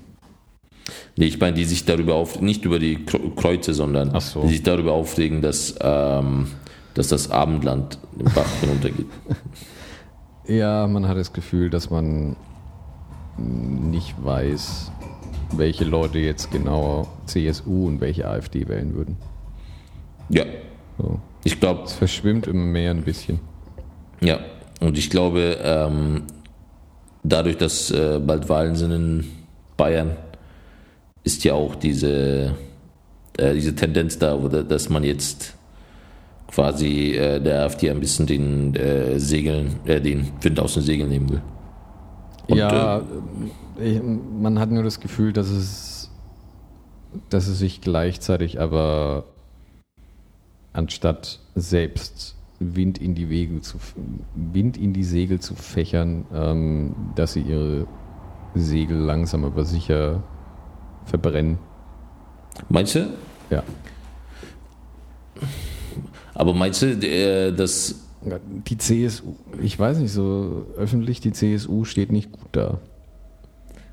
Nee, 1.17 1.25
ich 1.25 1.39
meine, 1.39 1.53
die 1.55 1.65
sich 1.65 1.85
darüber 1.85 2.15
auf, 2.15 2.41
nicht 2.41 2.65
über 2.65 2.79
die 2.79 2.97
Kre- 2.99 3.35
Kreuze, 3.35 3.73
sondern 3.73 4.17
so. 4.19 4.41
die 4.43 4.49
sich 4.49 4.63
darüber 4.63 4.93
aufregen, 4.93 5.41
dass, 5.41 5.75
ähm, 5.81 6.47
dass 6.93 7.07
das 7.09 7.31
Abendland 7.31 7.97
den 8.17 8.25
Bach 8.33 8.49
hinuntergeht. 8.61 9.07
Ja, 10.47 10.87
man 10.87 11.07
hat 11.07 11.15
das 11.15 11.31
Gefühl, 11.31 11.69
dass 11.69 11.91
man 11.91 12.35
nicht 13.37 14.15
weiß, 14.23 14.91
welche 15.51 15.85
Leute 15.85 16.17
jetzt 16.17 16.49
genau 16.51 17.07
CSU 17.27 17.85
und 17.87 18.01
welche 18.01 18.27
AfD 18.27 18.67
wählen 18.67 18.95
würden. 18.95 19.15
Ja, 20.29 20.45
So. 20.97 21.19
ich 21.43 21.59
glaube, 21.59 21.83
Es 21.83 21.93
verschwimmt 21.93 22.47
immer 22.47 22.65
mehr 22.65 22.89
ein 22.91 23.03
bisschen. 23.03 23.39
ja. 24.21 24.39
Und 24.81 24.97
ich 24.97 25.09
glaube, 25.09 25.57
ähm, 25.61 26.23
dadurch, 27.21 27.57
dass 27.57 27.91
äh, 27.91 28.17
bald 28.25 28.47
Wahlen 28.49 28.75
sind 28.75 28.91
in 28.91 29.25
Bayern, 29.77 30.15
ist 31.29 31.43
ja 31.43 31.53
auch 31.53 31.75
diese, 31.75 32.55
äh, 33.37 33.53
diese 33.53 33.75
Tendenz 33.75 34.17
da, 34.17 34.33
oder, 34.33 34.63
dass 34.63 34.89
man 34.89 35.03
jetzt 35.03 35.53
quasi 36.47 37.11
äh, 37.11 37.39
der 37.39 37.65
AfD 37.65 37.91
ein 37.91 37.99
bisschen 37.99 38.25
den 38.25 38.75
äh, 38.75 39.19
Segeln, 39.19 39.75
äh, 39.85 40.01
den 40.01 40.31
Wind 40.41 40.59
aus 40.59 40.73
den 40.73 40.81
Segeln 40.81 41.09
nehmen 41.09 41.29
will. 41.29 41.41
Und, 42.47 42.57
ja, 42.57 43.03
ich, 43.79 44.01
man 44.01 44.57
hat 44.57 44.71
nur 44.71 44.81
das 44.81 44.99
Gefühl, 44.99 45.31
dass 45.31 45.51
es, 45.51 46.09
dass 47.29 47.47
es 47.47 47.59
sich 47.59 47.79
gleichzeitig 47.79 48.59
aber 48.59 49.25
anstatt 50.73 51.41
selbst 51.53 52.35
Wind 52.59 52.97
in 52.97 53.13
die 53.13 53.29
Wege 53.29 53.61
zu 53.61 53.77
Wind 54.33 54.77
in 54.77 54.93
die 54.93 55.03
Segel 55.03 55.39
zu 55.39 55.53
fächern, 55.53 56.25
ähm, 56.33 56.95
dass 57.15 57.33
sie 57.33 57.41
ihre 57.41 57.85
Segel 58.55 58.97
langsam 58.97 59.45
aber 59.45 59.63
sicher 59.63 60.23
verbrennen. 61.09 61.57
Meinst 62.69 62.95
du? 62.95 63.07
Ja. 63.49 63.63
Aber 66.33 66.53
meinst 66.53 66.81
du, 66.81 66.87
äh, 66.87 67.51
dass 67.51 67.95
Die 68.67 68.77
CSU, 68.77 69.35
ich 69.61 69.77
weiß 69.79 69.97
nicht, 69.99 70.11
so 70.11 70.65
öffentlich 70.77 71.19
die 71.21 71.31
CSU 71.31 71.85
steht 71.85 72.11
nicht 72.11 72.31
gut 72.31 72.47
da. 72.51 72.79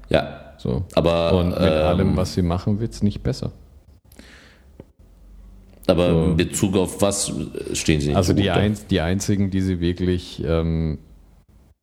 ja, 0.08 0.52
So. 0.58 0.84
aber 0.94 1.32
Und 1.38 1.50
mit 1.50 1.58
ähm, 1.60 1.86
allem, 1.86 2.16
was 2.16 2.34
sie 2.34 2.42
machen, 2.42 2.80
wird 2.80 2.92
es 2.92 3.02
nicht 3.02 3.22
besser. 3.22 3.52
aber 5.86 6.10
so- 6.10 6.24
in 6.24 6.36
Bezug 6.36 6.76
auf 6.76 7.00
was 7.02 7.32
stehen 7.72 8.00
sie 8.00 8.08
nicht 8.08 8.16
Also 8.16 8.32
so 8.32 8.38
die, 8.40 8.50
ein, 8.50 8.76
die 8.90 9.00
einzigen, 9.00 9.50
die 9.50 9.60
sie 9.60 9.80
wirklich, 9.80 10.42
ähm, 10.44 10.98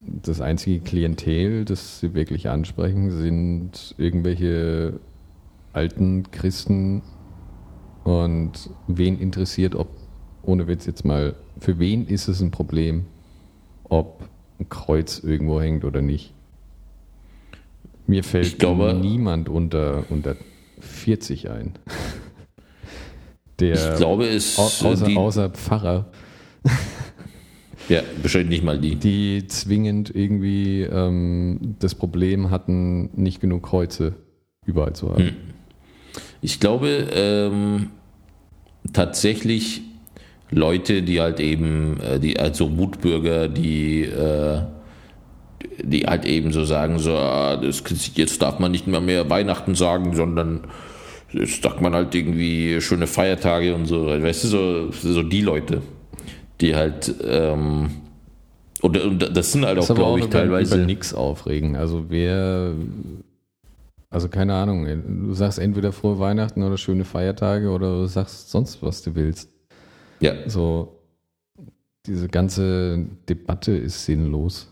das 0.02 0.42
einzige 0.42 0.82
Klientel, 0.82 1.64
das 1.64 2.02
sie 2.02 2.14
wirklich 2.14 2.50
ansprechen, 2.50 3.10
sind 3.12 3.96
irgendwelche 3.98 5.00
alten 5.74 6.32
Christen. 6.32 7.02
Und 8.04 8.70
wen 8.88 9.20
interessiert, 9.20 9.76
ob, 9.76 9.90
ohne 10.44 10.68
Witz 10.68 10.86
jetzt 10.86 11.06
mal, 11.06 11.36
für 11.60 11.80
wen 11.80 12.06
ist 12.08 12.28
es 12.28 12.42
ein 12.42 12.52
Problem, 12.52 13.06
ob 13.84 14.28
ein 14.60 14.70
Kreuz 14.70 15.20
irgendwo 15.20 15.62
hängt 15.62 15.86
oder 15.86 16.02
nicht? 16.02 16.34
Mir 18.08 18.24
fällt 18.24 18.60
glaube- 18.60 18.94
niemand 18.94 19.48
unter, 19.50 20.04
unter 20.10 20.36
40 20.80 21.50
ein. 21.50 21.74
Der, 23.60 23.92
Ich 23.92 23.98
glaube, 23.98 24.28
es 24.28 24.58
Au 24.58 24.64
außer, 24.64 25.06
die, 25.06 25.16
außer 25.16 25.50
Pfarrer, 25.52 26.08
ja, 27.88 28.02
bestimmt 28.22 28.50
nicht 28.50 28.64
mal 28.64 28.80
die. 28.80 28.96
die 28.96 29.46
zwingend 29.48 30.14
irgendwie 30.14 30.82
ähm, 30.82 31.76
das 31.80 31.94
Problem 31.94 32.50
hatten, 32.50 33.12
nicht 33.14 33.40
genug 33.42 33.64
Kreuze 33.64 34.16
überall 34.66 34.94
zu 34.94 35.12
haben. 35.12 35.28
Hm. 35.28 35.36
Ich 36.44 36.60
glaube 36.60 37.08
ähm, 37.14 37.92
tatsächlich 38.92 39.82
Leute, 40.52 41.02
die 41.02 41.22
halt 41.22 41.40
eben, 41.40 42.00
äh, 42.02 42.20
die 42.20 42.38
also 42.38 42.78
Wutbürger, 42.78 43.48
die 43.48 44.04
äh, 44.04 44.62
die 45.82 46.02
halt 46.02 46.26
eben 46.26 46.52
so 46.52 46.66
sagen, 46.66 47.00
so 47.00 47.16
ah, 47.16 47.56
das, 47.56 47.82
jetzt 48.16 48.42
darf 48.42 48.60
man 48.60 48.72
nicht 48.72 48.88
mehr 48.88 49.00
mehr 49.00 49.30
Weihnachten 49.30 49.74
sagen, 49.74 50.16
sondern 50.16 50.66
jetzt 51.32 51.64
sagt 51.64 51.80
man 51.80 51.94
halt 51.96 52.14
irgendwie 52.14 52.82
schöne 52.82 53.08
Feiertage 53.08 53.74
und 53.74 53.86
so, 53.86 54.08
weißt 54.08 54.44
du, 54.44 54.48
so, 54.50 54.92
so 54.92 55.24
die 55.24 55.42
Leute, 55.42 55.82
die 56.60 56.76
halt 56.76 57.16
ähm, 57.26 57.90
und, 58.82 58.98
und 58.98 59.38
das 59.38 59.54
sind 59.54 59.66
halt 59.66 59.78
auch, 59.78 59.84
Das 59.84 59.92
aber 59.92 60.00
glaube 60.00 60.12
auch 60.22 60.26
ich, 60.26 60.30
teilweise. 60.30 60.76
über 60.76 60.86
nichts 60.86 61.14
aufregen. 61.14 61.78
Also 61.78 62.08
wer, 62.10 62.74
also 64.14 64.30
keine 64.30 64.54
Ahnung, 64.54 64.86
du 65.28 65.34
sagst 65.34 65.60
entweder 65.60 65.92
frohe 65.92 66.20
Weihnachten 66.20 66.62
oder 66.64 66.78
schöne 66.78 67.04
Feiertage 67.04 67.70
oder 67.70 68.02
du 68.02 68.06
sagst 68.06 68.52
sonst, 68.52 68.82
was 68.82 69.02
du 69.02 69.16
willst. 69.16 69.50
Ja, 70.20 70.34
So, 70.48 71.00
diese 72.06 72.28
ganze 72.28 73.06
Debatte 73.28 73.72
ist 73.72 74.06
sinnlos. 74.06 74.72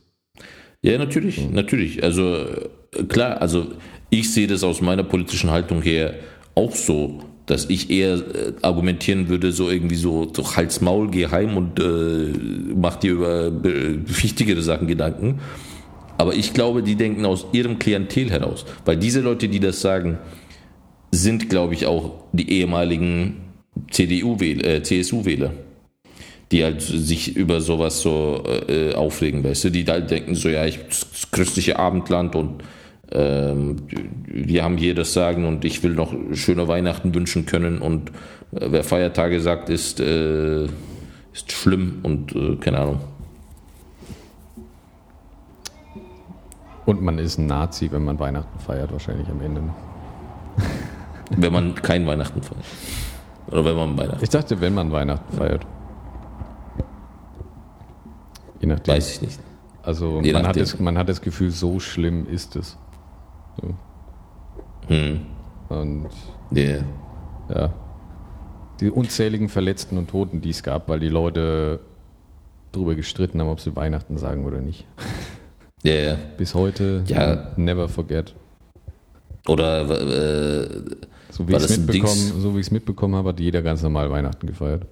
Ja, 0.81 0.97
natürlich, 0.97 1.49
natürlich. 1.49 2.03
Also 2.03 2.35
äh, 2.35 3.03
klar, 3.07 3.41
also 3.41 3.67
ich 4.09 4.31
sehe 4.33 4.47
das 4.47 4.63
aus 4.63 4.81
meiner 4.81 5.03
politischen 5.03 5.49
Haltung 5.49 5.81
her 5.81 6.15
auch 6.55 6.75
so, 6.75 7.23
dass 7.45 7.69
ich 7.69 7.89
eher 7.89 8.13
äh, 8.13 8.53
argumentieren 8.61 9.27
würde, 9.29 9.51
so 9.51 9.69
irgendwie 9.69 9.95
so, 9.95 10.31
so 10.33 10.55
Hals 10.55 10.81
Maul, 10.81 11.09
geh 11.09 11.27
heim 11.27 11.57
und 11.57 11.79
äh, 11.79 12.33
mach 12.75 12.97
dir 12.97 13.13
über 13.13 13.47
äh, 13.47 13.97
wichtigere 14.05 14.61
Sachen 14.61 14.87
Gedanken. 14.87 15.39
Aber 16.21 16.35
ich 16.35 16.53
glaube, 16.53 16.83
die 16.83 16.93
denken 16.93 17.25
aus 17.25 17.47
ihrem 17.51 17.79
Klientel 17.79 18.29
heraus. 18.29 18.63
Weil 18.85 18.95
diese 18.95 19.21
Leute, 19.21 19.49
die 19.49 19.59
das 19.59 19.81
sagen, 19.81 20.19
sind, 21.11 21.49
glaube 21.49 21.73
ich, 21.73 21.87
auch 21.87 22.25
die 22.31 22.51
ehemaligen 22.51 23.37
CDU-Wähler, 23.89 24.67
äh, 24.67 24.83
CSU-Wähler 24.83 25.51
die 26.51 26.63
halt 26.63 26.81
sich 26.81 27.35
über 27.37 27.61
sowas 27.61 28.01
so 28.01 28.43
äh, 28.67 28.93
aufregen, 28.93 29.41
weißt 29.41 29.63
du, 29.63 29.69
die 29.69 29.85
halt 29.85 30.11
denken 30.11 30.35
so, 30.35 30.49
ja, 30.49 30.65
ich 30.65 30.79
das 30.85 31.31
christliche 31.31 31.79
Abendland 31.79 32.35
und 32.35 32.61
ähm, 33.09 33.77
wir 34.27 34.61
haben 34.61 34.75
hier 34.75 34.93
das 34.93 35.13
Sagen 35.13 35.45
und 35.45 35.63
ich 35.63 35.81
will 35.81 35.93
noch 35.93 36.13
schöne 36.33 36.67
Weihnachten 36.67 37.15
wünschen 37.15 37.45
können 37.45 37.79
und 37.79 38.09
äh, 38.51 38.67
wer 38.69 38.83
Feiertage 38.83 39.39
sagt, 39.39 39.69
ist, 39.69 40.01
äh, 40.01 40.65
ist 40.65 41.51
schlimm 41.53 41.99
und 42.03 42.35
äh, 42.35 42.57
keine 42.57 42.79
Ahnung. 42.79 42.99
Und 46.91 47.01
man 47.01 47.17
ist 47.19 47.37
ein 47.37 47.45
Nazi, 47.45 47.89
wenn 47.89 48.03
man 48.03 48.19
Weihnachten 48.19 48.59
feiert, 48.59 48.91
wahrscheinlich 48.91 49.29
am 49.29 49.39
Ende. 49.39 49.61
Wenn 51.37 51.53
man 51.53 51.73
kein 51.73 52.05
Weihnachten 52.05 52.41
feiert. 52.43 52.65
Oder 53.47 53.63
wenn 53.63 53.75
man 53.77 53.97
Weihnachten. 53.97 54.21
Ich 54.21 54.29
dachte, 54.29 54.59
wenn 54.59 54.73
man 54.73 54.91
Weihnachten 54.91 55.37
feiert. 55.37 55.65
Je 58.59 58.67
nachdem. 58.67 58.93
Weiß 58.93 59.13
ich 59.13 59.21
nicht. 59.21 59.39
Also 59.81 60.21
man 60.21 60.45
hat, 60.45 60.57
das, 60.57 60.77
man 60.77 60.97
hat 60.97 61.07
das 61.07 61.21
Gefühl, 61.21 61.51
so 61.51 61.79
schlimm 61.79 62.27
ist 62.27 62.57
es. 62.57 62.77
So. 63.61 63.73
Hm. 64.93 65.21
Und 65.69 66.09
Yeah. 66.53 66.83
ja, 67.47 67.73
die 68.81 68.91
unzähligen 68.91 69.47
Verletzten 69.47 69.97
und 69.97 70.09
Toten, 70.09 70.41
die 70.41 70.49
es 70.49 70.61
gab, 70.61 70.89
weil 70.89 70.99
die 70.99 71.07
Leute 71.07 71.79
darüber 72.73 72.95
gestritten 72.95 73.39
haben, 73.39 73.47
ob 73.47 73.61
sie 73.61 73.73
Weihnachten 73.77 74.17
sagen 74.17 74.43
oder 74.43 74.59
nicht. 74.59 74.85
Yeah. 75.85 76.17
Bis 76.37 76.53
heute, 76.53 77.03
Ja. 77.07 77.51
never 77.57 77.89
forget. 77.89 78.33
Oder 79.47 79.81
äh, 79.89 80.67
So 81.31 81.47
wie 81.47 81.53
ich 81.55 81.63
es 81.63 81.77
mitbekommen, 81.77 82.33
so 82.39 82.55
mitbekommen 82.71 83.15
habe, 83.15 83.29
hat 83.29 83.39
jeder 83.39 83.61
ganz 83.61 83.81
normal 83.81 84.11
Weihnachten 84.11 84.45
gefeiert. 84.45 84.85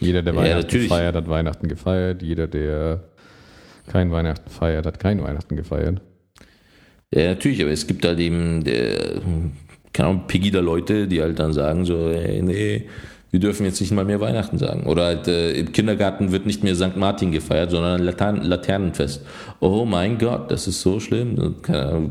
Jeder, 0.00 0.22
der 0.22 0.34
Ja, 0.34 0.40
Weihnachten 0.40 0.60
natürlich. 0.62 0.88
feiert, 0.88 1.14
hat 1.14 1.28
Weihnachten 1.28 1.68
gefeiert. 1.68 2.22
Jeder, 2.22 2.46
der 2.46 3.04
kein 3.86 4.10
Weihnachten 4.10 4.50
feiert, 4.50 4.86
hat 4.86 4.98
kein 4.98 5.22
Weihnachten 5.22 5.56
gefeiert. 5.56 6.00
Ja, 7.14 7.28
natürlich, 7.28 7.62
aber 7.62 7.70
es 7.70 7.86
gibt 7.86 8.04
halt 8.04 8.18
eben, 8.18 8.64
der, 8.64 9.20
keine 9.92 10.08
Ahnung, 10.08 10.26
Pegida-Leute, 10.26 11.06
die 11.06 11.20
halt 11.22 11.38
dann 11.38 11.52
sagen 11.52 11.84
so, 11.84 12.10
ey, 12.10 12.42
nee, 12.42 12.88
wir 13.36 13.40
dürfen 13.40 13.66
jetzt 13.66 13.82
nicht 13.82 13.92
mal 13.92 14.06
mehr 14.06 14.18
Weihnachten 14.18 14.56
sagen. 14.56 14.84
Oder 14.86 15.04
halt 15.04 15.28
äh, 15.28 15.52
im 15.52 15.70
Kindergarten 15.70 16.32
wird 16.32 16.46
nicht 16.46 16.64
mehr 16.64 16.74
St. 16.74 16.96
Martin 16.96 17.32
gefeiert, 17.32 17.70
sondern 17.70 18.00
Latan 18.02 18.42
Laternenfest. 18.42 19.20
Oh 19.60 19.84
mein 19.84 20.16
Gott, 20.16 20.50
das 20.50 20.66
ist 20.66 20.80
so 20.80 21.00
schlimm. 21.00 21.54
Ahnung, 21.68 22.08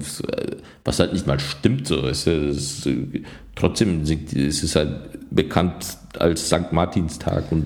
was 0.84 1.00
halt 1.00 1.14
nicht 1.14 1.26
mal 1.26 1.40
stimmt 1.40 1.88
so. 1.88 2.06
Es 2.06 2.28
ist, 2.28 2.86
äh, 2.86 3.24
trotzdem 3.56 4.06
sind- 4.06 4.34
es 4.34 4.62
ist 4.62 4.76
halt 4.76 4.92
bekannt 5.32 5.98
als 6.20 6.46
St. 6.48 6.72
Martinstag 6.72 7.52
und 7.52 7.66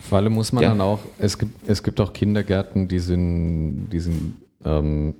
Vor 0.00 0.16
allem 0.16 0.32
muss 0.32 0.52
man 0.54 0.62
Ja. 0.62 0.70
dann 0.70 0.80
auch, 0.80 1.00
es 1.18 1.36
gibt, 1.36 1.68
es 1.68 1.82
gibt 1.82 2.00
auch 2.00 2.14
Kindergärten, 2.14 2.88
die 2.88 3.00
sind, 3.00 3.88
die 3.92 4.00
sind 4.00 4.36
ähm, 4.64 5.16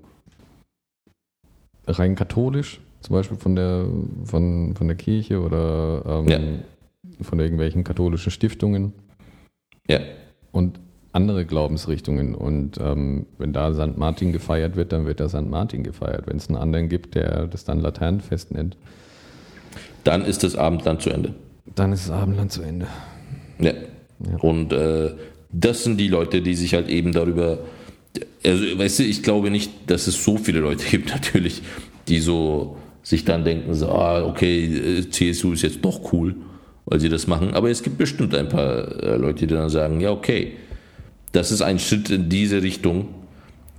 rein 1.87 2.15
katholisch, 2.15 2.81
zum 3.03 3.17
Beispiel 3.17 3.37
von 3.37 3.55
der, 3.55 3.85
von, 4.25 4.75
von 4.75 4.87
der 4.87 4.97
Kirche 4.97 5.41
oder 5.43 6.03
ähm, 6.25 6.29
Ja. 6.29 6.39
Von 7.21 7.41
irgendwelchen 7.41 7.85
katholischen 7.85 8.31
Stiftungen 8.31 8.93
ja, 9.89 10.01
und 10.53 10.81
andere 11.13 11.47
Glaubensrichtungen. 11.47 12.35
Und 12.35 12.79
ähm, 12.79 13.27
wenn 13.39 13.53
da 13.53 13.73
St. 13.73 13.97
Martin 13.97 14.33
gefeiert 14.33 14.77
wird, 14.77 14.93
dann 14.93 15.07
wird 15.07 15.21
da 15.21 15.29
St. 15.29 15.49
Martin 15.49 15.83
gefeiert. 15.83 16.27
Wenn 16.27 16.37
es 16.37 16.49
einen 16.49 16.59
anderen 16.59 16.89
gibt, 16.89 17.15
der 17.15 17.47
das 17.47 17.65
dann 17.65 17.81
Laternenfest 17.81 18.53
nennt, 18.53 18.77
dann 20.05 20.25
ist 20.25 20.45
das 20.45 20.57
Abendland 20.57 21.03
zu 21.03 21.11
Ende. 21.11 21.35
dann 21.75 21.93
ist 21.93 22.09
das 22.09 22.11
Abendland 22.11 22.53
zu 22.53 22.63
Ende. 22.63 22.87
Ja. 23.59 23.73
Ja. 23.73 24.37
Und 24.39 24.73
äh, 24.73 25.11
das 25.51 25.85
sind 25.85 25.99
die 25.99 26.09
Leute, 26.09 26.43
die 26.43 26.55
sich 26.55 26.75
halt 26.75 26.89
eben 26.89 27.13
darüber. 27.13 27.59
Also, 28.45 28.79
weißt 28.79 29.01
du, 29.01 29.03
ich 29.03 29.23
glaube 29.23 29.51
nicht, 29.51 29.91
dass 29.91 30.07
es 30.07 30.23
so 30.23 30.37
viele 30.37 30.61
Leute 30.61 30.85
gibt, 30.91 31.11
natürlich, 31.11 31.63
die 32.09 32.19
so 32.19 32.77
sich 33.03 33.25
dann 33.25 33.45
denken, 33.45 33.75
so, 33.75 33.89
ah, 33.89 34.25
okay, 34.25 34.65
äh, 34.65 35.11
CSU 35.11 35.53
ist 35.53 35.63
jetzt 35.63 35.85
doch 35.85 36.13
cool, 36.13 36.35
weil 36.87 37.01
sie 37.01 37.09
das 37.09 37.27
machen. 37.27 37.53
Aber 37.55 37.69
es 37.69 37.83
gibt 37.83 37.99
bestimmt 37.99 38.35
ein 38.35 38.49
paar 38.49 39.03
äh, 39.03 39.17
Leute, 39.17 39.47
die 39.47 39.55
dann 39.55 39.69
sagen, 39.69 40.01
ja, 40.01 40.11
okay, 40.11 40.53
das 41.33 41.51
ist 41.53 41.61
ein 41.61 41.79
Schritt 41.79 42.11
in 42.11 42.29
diese 42.29 42.63
Richtung. 42.63 43.09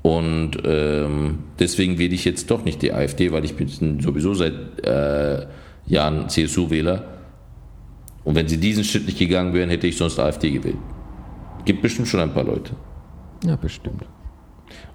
Und 0.03 0.51
ähm, 0.63 1.39
deswegen 1.59 1.97
wähle 1.97 2.13
ich 2.13 2.23
jetzt 2.23 2.51
doch 2.51 2.63
nicht 2.63 2.81
die 2.81 2.93
AfD, 2.93 3.31
weil 3.31 3.43
ich 3.43 3.55
bin 3.55 3.99
sowieso 3.99 4.33
seit 4.33 4.53
äh, 4.85 5.47
Jahren 5.87 6.29
CSU-Wähler. 6.29 7.03
Und 8.23 8.35
wenn 8.35 8.47
sie 8.47 8.57
diesen 8.57 8.83
Schritt 8.83 9.05
nicht 9.05 9.17
gegangen 9.17 9.53
wären, 9.53 9.69
hätte 9.69 9.87
ich 9.87 9.97
sonst 9.97 10.19
AfD 10.19 10.51
gewählt. 10.51 10.77
Gibt 11.65 11.81
bestimmt 11.81 12.07
schon 12.07 12.19
ein 12.19 12.33
paar 12.33 12.43
Leute. 12.43 12.73
Ja, 13.45 13.55
bestimmt. 13.55 14.03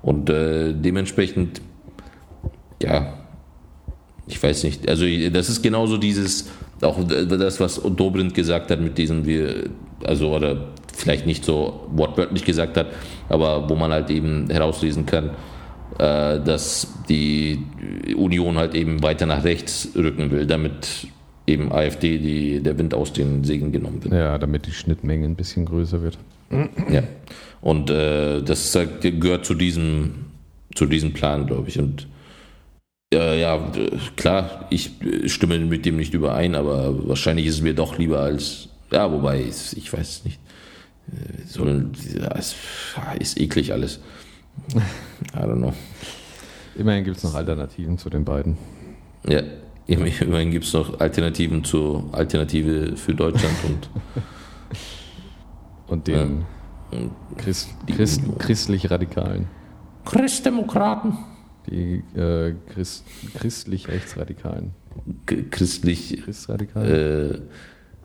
Und 0.02 0.28
äh, 0.30 0.74
dementsprechend, 0.74 1.60
ja, 2.82 3.18
ich 4.26 4.42
weiß 4.42 4.64
nicht. 4.64 4.88
Also 4.88 5.04
das 5.30 5.48
ist 5.48 5.62
genauso 5.62 5.96
dieses, 5.96 6.48
auch 6.82 6.98
das, 7.04 7.60
was 7.60 7.80
Dobrindt 7.96 8.34
gesagt 8.34 8.70
hat 8.70 8.80
mit 8.80 8.98
diesem, 8.98 9.24
wir, 9.26 9.70
also 10.04 10.34
oder 10.34 10.68
vielleicht 10.92 11.26
nicht 11.26 11.44
so 11.44 11.88
wortwörtlich 11.90 12.44
gesagt 12.44 12.76
hat, 12.76 12.88
aber 13.28 13.68
wo 13.68 13.74
man 13.74 13.92
halt 13.92 14.10
eben 14.10 14.48
herauslesen 14.50 15.06
kann, 15.06 15.30
äh, 15.98 16.40
dass 16.40 16.88
die 17.08 17.62
Union 18.16 18.58
halt 18.58 18.74
eben 18.74 19.02
weiter 19.02 19.26
nach 19.26 19.44
rechts 19.44 19.88
rücken 19.94 20.30
will, 20.30 20.46
damit 20.46 21.06
eben 21.46 21.72
AfD 21.72 22.18
die, 22.18 22.60
der 22.60 22.78
Wind 22.78 22.94
aus 22.94 23.12
den 23.12 23.44
Segeln 23.44 23.72
genommen 23.72 24.02
wird. 24.04 24.14
Ja, 24.14 24.38
damit 24.38 24.66
die 24.66 24.72
Schnittmenge 24.72 25.26
ein 25.26 25.34
bisschen 25.34 25.64
größer 25.64 26.02
wird. 26.02 26.18
Ja. 26.90 27.02
Und 27.60 27.90
äh, 27.90 28.42
das 28.42 28.76
gehört 29.00 29.46
zu 29.46 29.54
diesem, 29.54 30.26
zu 30.74 30.86
diesem 30.86 31.12
Plan, 31.12 31.46
glaube 31.46 31.68
ich. 31.68 31.78
Und 31.78 32.06
äh, 33.12 33.40
ja, 33.40 33.56
äh, 33.56 33.90
klar, 34.16 34.66
ich 34.70 35.00
äh, 35.02 35.28
stimme 35.28 35.58
mit 35.58 35.84
dem 35.86 35.96
nicht 35.96 36.14
überein, 36.14 36.54
aber 36.54 37.08
wahrscheinlich 37.08 37.46
ist 37.46 37.56
es 37.56 37.60
mir 37.62 37.74
doch 37.74 37.98
lieber 37.98 38.20
als, 38.20 38.68
ja, 38.90 39.10
wobei, 39.10 39.40
ich, 39.42 39.76
ich 39.76 39.92
weiß 39.92 40.08
es 40.08 40.24
nicht. 40.24 40.40
So, 41.46 41.64
ein- 41.64 41.92
ja, 42.18 42.34
es 42.38 42.54
ist 43.18 43.40
eklig 43.40 43.72
alles. 43.72 44.00
I 44.74 45.38
don't 45.38 45.56
know. 45.56 45.72
Immerhin 46.76 47.04
gibt 47.04 47.18
es 47.18 47.24
noch 47.24 47.34
Alternativen 47.34 47.98
zu 47.98 48.08
den 48.08 48.24
beiden. 48.24 48.56
Ja, 49.28 49.42
immerhin 49.86 50.50
gibt 50.50 50.64
es 50.64 50.72
noch 50.72 51.00
Alternativen 51.00 51.64
zur 51.64 52.04
Alternative 52.12 52.96
für 52.96 53.14
Deutschland 53.14 53.54
und 53.66 53.90
Und 55.88 56.06
den 56.06 56.44
Christ, 57.36 57.68
Christ, 57.86 58.22
christlich-radikalen. 58.38 59.46
Christdemokraten. 60.06 61.18
Die 61.68 62.02
äh, 62.16 62.54
Christ, 62.72 63.04
christlich-rechtsradikalen. 63.34 64.72
Christlich, 65.50 66.20
Christradikalen? 66.24 66.90
äh, 66.90 67.38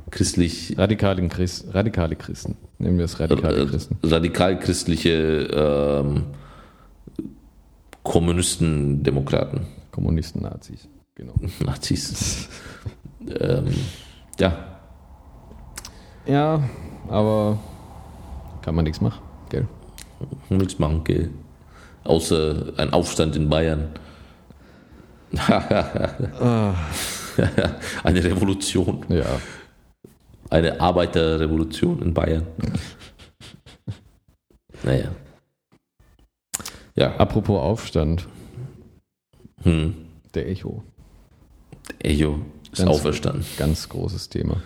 christlich 0.10 0.78
Radikalen 0.78 1.28
Christ, 1.30 1.74
radikale 1.74 2.16
Christen. 2.16 2.56
Nehmen 2.78 2.98
wir 2.98 3.06
es 3.06 3.20
radikale 3.20 3.66
Christen. 3.66 3.98
radikal-christliche 4.04 5.48
ähm, 5.52 6.24
Kommunisten, 8.04 9.04
Demokraten, 9.04 9.68
Kommunisten, 9.92 10.44
Nazis. 10.44 10.88
Genau. 11.16 11.34
Nazis. 11.66 12.48
ähm, 13.40 13.66
ja, 14.40 14.80
Ja, 16.26 16.64
aber 17.10 17.58
kann 18.62 18.76
man 18.76 18.84
nichts 18.86 19.02
machen. 19.02 19.22
Gell? 19.50 19.68
nichts 20.50 20.78
machen, 20.80 21.04
gell? 21.04 21.32
Außer 22.08 22.74
ein 22.78 22.94
Aufstand 22.94 23.36
in 23.36 23.50
Bayern. 23.50 23.90
Eine 28.04 28.24
Revolution. 28.24 29.06
Ja. 29.10 29.26
Eine 30.50 30.80
Arbeiterrevolution 30.80 32.02
in 32.02 32.14
Bayern. 32.14 32.48
Naja. 34.84 35.10
Ja, 36.96 37.16
Apropos 37.18 37.60
Aufstand, 37.62 38.26
hm. 39.64 39.94
der 40.34 40.48
Echo. 40.50 40.84
Echo 42.00 42.40
ist 42.72 42.78
Ganz- 42.80 42.90
auferstanden. 42.90 43.46
Ganz 43.58 43.90
großes 43.90 44.30
Thema. 44.30 44.62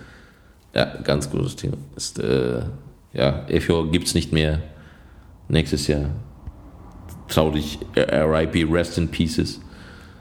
Ja, 0.75 0.85
ganz 1.01 1.29
großes 1.29 1.55
Thema. 1.55 1.77
Ist, 1.95 2.19
äh, 2.19 2.61
ja, 3.13 3.45
Echo 3.47 3.89
gibt 3.89 4.07
es 4.07 4.13
nicht 4.13 4.31
mehr 4.31 4.61
nächstes 5.49 5.87
Jahr. 5.87 6.11
Traurig, 7.31 7.79
RIP, 7.95 8.71
Rest 8.71 8.97
in 8.97 9.09
Pieces. 9.09 9.61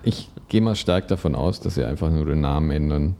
Ich 0.02 0.28
gehe 0.48 0.60
mal 0.60 0.76
stark 0.76 1.08
davon 1.08 1.34
aus, 1.34 1.60
dass 1.60 1.74
sie 1.74 1.84
einfach 1.84 2.10
nur 2.10 2.24
den 2.24 2.40
Namen 2.40 2.70
ändern. 2.70 3.16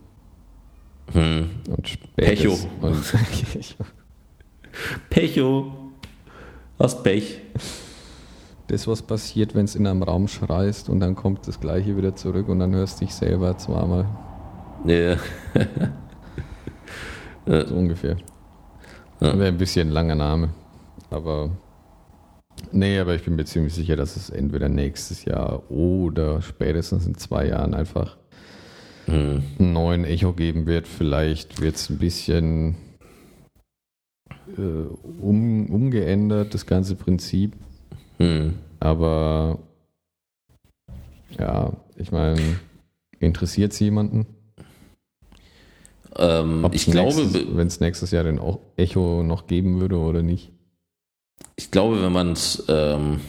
Hm. 1.13 1.51
Und 1.69 2.17
Pecho. 2.17 2.57
Und 2.81 3.03
Pecho. 5.11 5.73
Hast 6.79 7.03
Pech. 7.03 7.41
das, 8.69 8.87
was 8.87 9.03
passiert, 9.03 9.55
wenn 9.55 9.65
es 9.65 9.75
in 9.75 9.87
einem 9.87 10.03
Raum 10.03 10.29
schreist 10.29 10.89
und 10.89 11.01
dann 11.01 11.17
kommt 11.17 11.47
das 11.49 11.61
Gleiche 11.61 11.97
wieder 11.97 12.15
zurück 12.15 12.49
und 12.49 12.61
dann 12.61 12.75
hörst 12.75 13.01
du 13.01 13.05
dich 13.05 13.15
selber 13.15 13.59
zweimal. 13.59 14.07
Ja, 14.87 15.17
So 17.47 17.75
ungefähr. 17.75 18.17
Ja. 19.21 19.37
Wäre 19.37 19.49
ein 19.49 19.59
bisschen 19.59 19.89
ein 19.89 19.93
langer 19.93 20.15
Name. 20.15 20.51
Aber. 21.11 21.51
Nee, 22.73 22.99
aber 22.99 23.15
ich 23.15 23.25
bin 23.25 23.37
mir 23.37 23.45
ziemlich 23.45 23.75
sicher, 23.75 23.97
dass 23.97 24.17
es 24.17 24.31
entweder 24.31 24.69
nächstes 24.69 25.25
Jahr 25.25 25.71
oder 25.71 26.41
spätestens 26.43 27.07
in 27.07 27.17
zwei 27.17 27.49
Jahren 27.49 27.75
einfach 27.75 28.17
hm. 29.07 29.43
einen 29.59 29.73
neuen 29.73 30.05
Echo 30.05 30.33
geben 30.33 30.67
wird. 30.67 30.87
Vielleicht 30.87 31.61
wird 31.61 31.77
es 31.77 31.91
ein 31.91 31.99
bisschen 31.99 32.77
äh, 34.57 35.21
um, 35.21 35.67
umgeändert, 35.67 36.55
das 36.55 36.67
ganze 36.67 36.95
Prinzip. 36.95 37.55
Hm. 38.19 38.55
Aber 38.79 39.59
ja, 41.39 41.73
ich 41.97 42.13
meine, 42.13 42.41
interessiert 43.19 43.73
es 43.73 43.81
jemanden? 43.81 44.27
Ähm, 46.17 46.67
ich 46.73 46.87
glaube, 46.87 47.17
wenn 47.57 47.67
es 47.67 47.81
nächstes 47.81 48.11
Jahr 48.11 48.25
den 48.25 48.39
auch 48.39 48.61
Echo 48.77 49.23
noch 49.23 49.47
geben 49.47 49.81
würde 49.81 49.99
oder 49.99 50.23
nicht. 50.23 50.53
Ich 51.57 51.71
glaube, 51.71 52.03
wenn 52.03 52.13
man 52.13 52.33
es 52.33 52.65
ähm, 52.69 53.21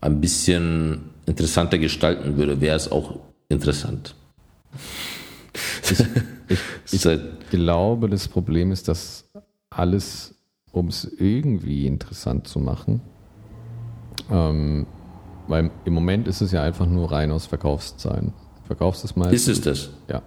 ein 0.00 0.20
bisschen 0.20 1.10
interessanter 1.26 1.78
gestalten 1.78 2.36
würde, 2.36 2.60
wäre 2.60 2.76
es 2.76 2.90
auch 2.90 3.20
interessant. 3.48 4.14
Ich, 5.90 6.00
ich, 6.92 7.04
ich 7.06 7.50
glaube, 7.50 8.08
das 8.08 8.28
Problem 8.28 8.72
ist, 8.72 8.88
dass 8.88 9.24
alles, 9.70 10.34
um 10.72 10.88
es 10.88 11.04
irgendwie 11.04 11.86
interessant 11.86 12.48
zu 12.48 12.58
machen, 12.58 13.00
ähm, 14.30 14.86
weil 15.48 15.70
im 15.84 15.92
Moment 15.92 16.28
ist 16.28 16.40
es 16.40 16.52
ja 16.52 16.62
einfach 16.62 16.86
nur 16.86 17.10
rein 17.10 17.32
aus 17.32 17.46
Verkaufszahlen. 17.46 18.32
Verkaufst 18.66 19.04
es 19.04 19.16
mal. 19.16 19.32
Ist 19.34 19.48
es 19.48 19.60
das? 19.60 19.90
Ja. 20.08 20.22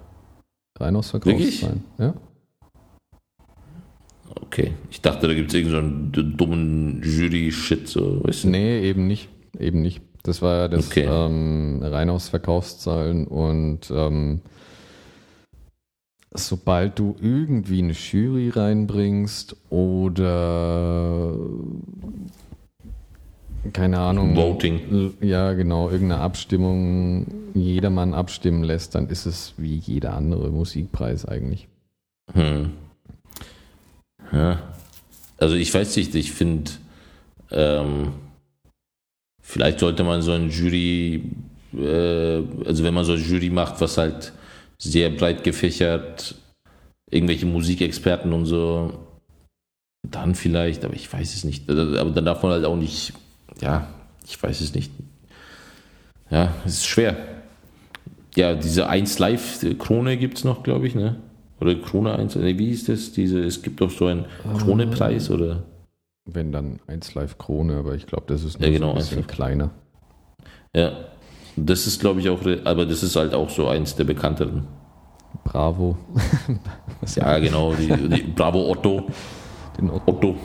Rein 0.78 0.96
aus 0.96 1.12
Verkaufszahlen. 1.12 1.84
Ja. 1.98 2.14
Okay. 4.42 4.74
Ich 4.92 5.02
dachte, 5.02 5.28
da 5.28 5.34
gibt 5.34 5.50
es 5.50 5.56
irgendeinen 5.56 6.12
so 6.16 6.22
dummen 6.24 7.02
Jury-Shit. 7.04 7.88
So, 7.88 8.24
weißt 8.24 8.46
du? 8.46 8.50
Nee, 8.50 8.82
eben 8.82 9.08
nicht. 9.08 9.30
Eben 9.60 9.82
nicht. 9.82 10.02
Das 10.24 10.42
war 10.42 10.58
ja 10.58 10.68
das 10.68 10.88
okay. 10.88 11.08
ähm, 11.10 11.82
rein 11.84 12.10
aus 12.10 12.30
Verkaufszahlen 12.30 13.28
und 13.28 13.92
ähm, 13.92 14.40
sobald 16.34 16.98
du 16.98 17.16
irgendwie 17.22 17.80
eine 17.80 17.92
Jury 17.92 18.50
reinbringst 18.50 19.58
oder 19.70 21.38
keine 23.72 24.00
Ahnung. 24.00 24.36
Voting. 24.36 25.14
Ja, 25.22 25.54
genau, 25.54 25.90
irgendeine 25.90 26.22
Abstimmung, 26.22 27.28
jedermann 27.54 28.14
abstimmen 28.14 28.64
lässt, 28.64 28.96
dann 28.96 29.08
ist 29.08 29.26
es 29.26 29.54
wie 29.58 29.76
jeder 29.76 30.14
andere 30.14 30.50
Musikpreis 30.50 31.26
eigentlich. 31.26 31.68
Hm. 32.34 32.72
Ja. 34.32 34.62
Also 35.38 35.56
ich 35.56 35.74
weiß 35.74 35.96
nicht, 35.98 36.16
ich 36.16 36.32
finde, 36.32 36.72
ähm, 37.52 38.14
vielleicht 39.42 39.80
sollte 39.80 40.04
man 40.04 40.22
so 40.22 40.32
ein 40.32 40.50
Jury, 40.50 41.24
äh, 41.76 42.42
also 42.66 42.84
wenn 42.84 42.94
man 42.94 43.06
so 43.06 43.14
ein 43.14 43.24
Jury 43.24 43.50
macht, 43.50 43.82
was 43.82 43.98
halt 43.98 44.34
sehr 44.78 45.10
breit 45.10 45.44
gefächert, 45.44 46.36
irgendwelche 47.10 47.46
Musikexperten 47.46 48.34
und 48.34 48.46
so, 48.46 49.00
dann 50.10 50.36
vielleicht, 50.36 50.84
aber 50.86 50.94
ich 50.96 51.12
weiß 51.12 51.36
es 51.36 51.44
nicht. 51.44 51.70
Aber 51.70 52.12
dann 52.12 52.26
darf 52.26 52.44
man 52.44 52.52
halt 52.54 52.66
auch 52.66 52.76
nicht 52.76 53.14
ja, 53.62 53.88
ich 54.26 54.42
weiß 54.42 54.62
es 54.62 54.74
nicht. 54.74 54.92
Ja, 56.30 56.54
es 56.66 56.76
ist 56.76 56.88
schwer. 56.88 57.16
Ja, 58.36 58.56
diese 58.56 58.88
1 58.88 59.20
Live-Krone 59.20 60.18
gibt 60.18 60.40
es 60.40 60.44
noch, 60.44 60.64
glaube 60.64 60.88
ich, 60.88 60.96
ne? 60.96 61.18
Oder 61.60 61.76
Krone 61.76 62.14
1, 62.16 62.36
nee, 62.38 62.58
wie 62.58 62.68
hieß 62.68 62.86
das? 62.86 63.12
Diese, 63.12 63.40
es 63.40 63.62
gibt 63.62 63.80
doch 63.82 63.90
so 63.90 64.08
einen 64.08 64.26
Krone-Preis, 64.60 65.30
oder? 65.30 65.64
Wenn 66.26 66.52
dann 66.52 66.80
1 66.88 67.16
Live 67.16 67.38
Krone, 67.38 67.78
aber 67.78 67.96
ich 67.96 68.08
glaube, 68.08 68.26
das 68.28 68.44
ist 68.44 68.60
nur 68.60 68.70
ja, 68.70 68.74
genau, 68.74 68.92
so 68.92 68.94
ein 68.94 69.00
bisschen 69.00 69.28
kleiner. 69.28 69.72
Ja, 70.76 70.94
das 71.56 71.86
ist, 71.86 72.00
glaube 72.02 72.20
ich, 72.20 72.30
auch, 72.30 72.40
aber 72.66 72.86
das 72.86 73.04
ist 73.04 73.16
halt 73.16 73.34
auch 73.34 73.50
so 73.50 73.68
eins 73.68 73.96
der 73.96 74.06
bekannteren. 74.06 74.68
Bravo. 75.44 75.98
ja, 77.16 77.40
genau, 77.40 77.74
die, 77.74 77.88
die 77.88 78.24
Bravo 78.24 78.72
Otto. 78.72 79.08
Den 79.78 79.90
Otto. 79.90 80.12
Otto. 80.12 80.36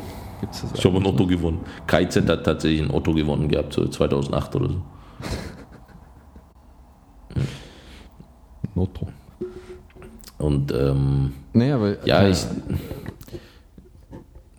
Gibt's 0.41 0.63
das 0.63 0.73
ich 0.75 0.85
habe 0.85 0.99
ein 0.99 1.07
Otto 1.07 1.25
noch? 1.25 1.29
gewonnen. 1.29 1.61
KZ 1.87 2.29
hat 2.29 2.45
tatsächlich 2.45 2.83
ein 2.83 2.91
Otto 2.91 3.13
gewonnen 3.13 3.49
gehabt, 3.49 3.73
so 3.73 3.87
2008 3.87 4.57
oder 4.57 4.69
so. 4.71 4.83
Otto. 8.75 9.09
Und 10.39 10.73
ähm, 10.73 11.33
naja, 11.53 11.81
weil, 11.81 11.99
ja, 12.05 12.23
äh, 12.23 12.31
ich, 12.31 12.39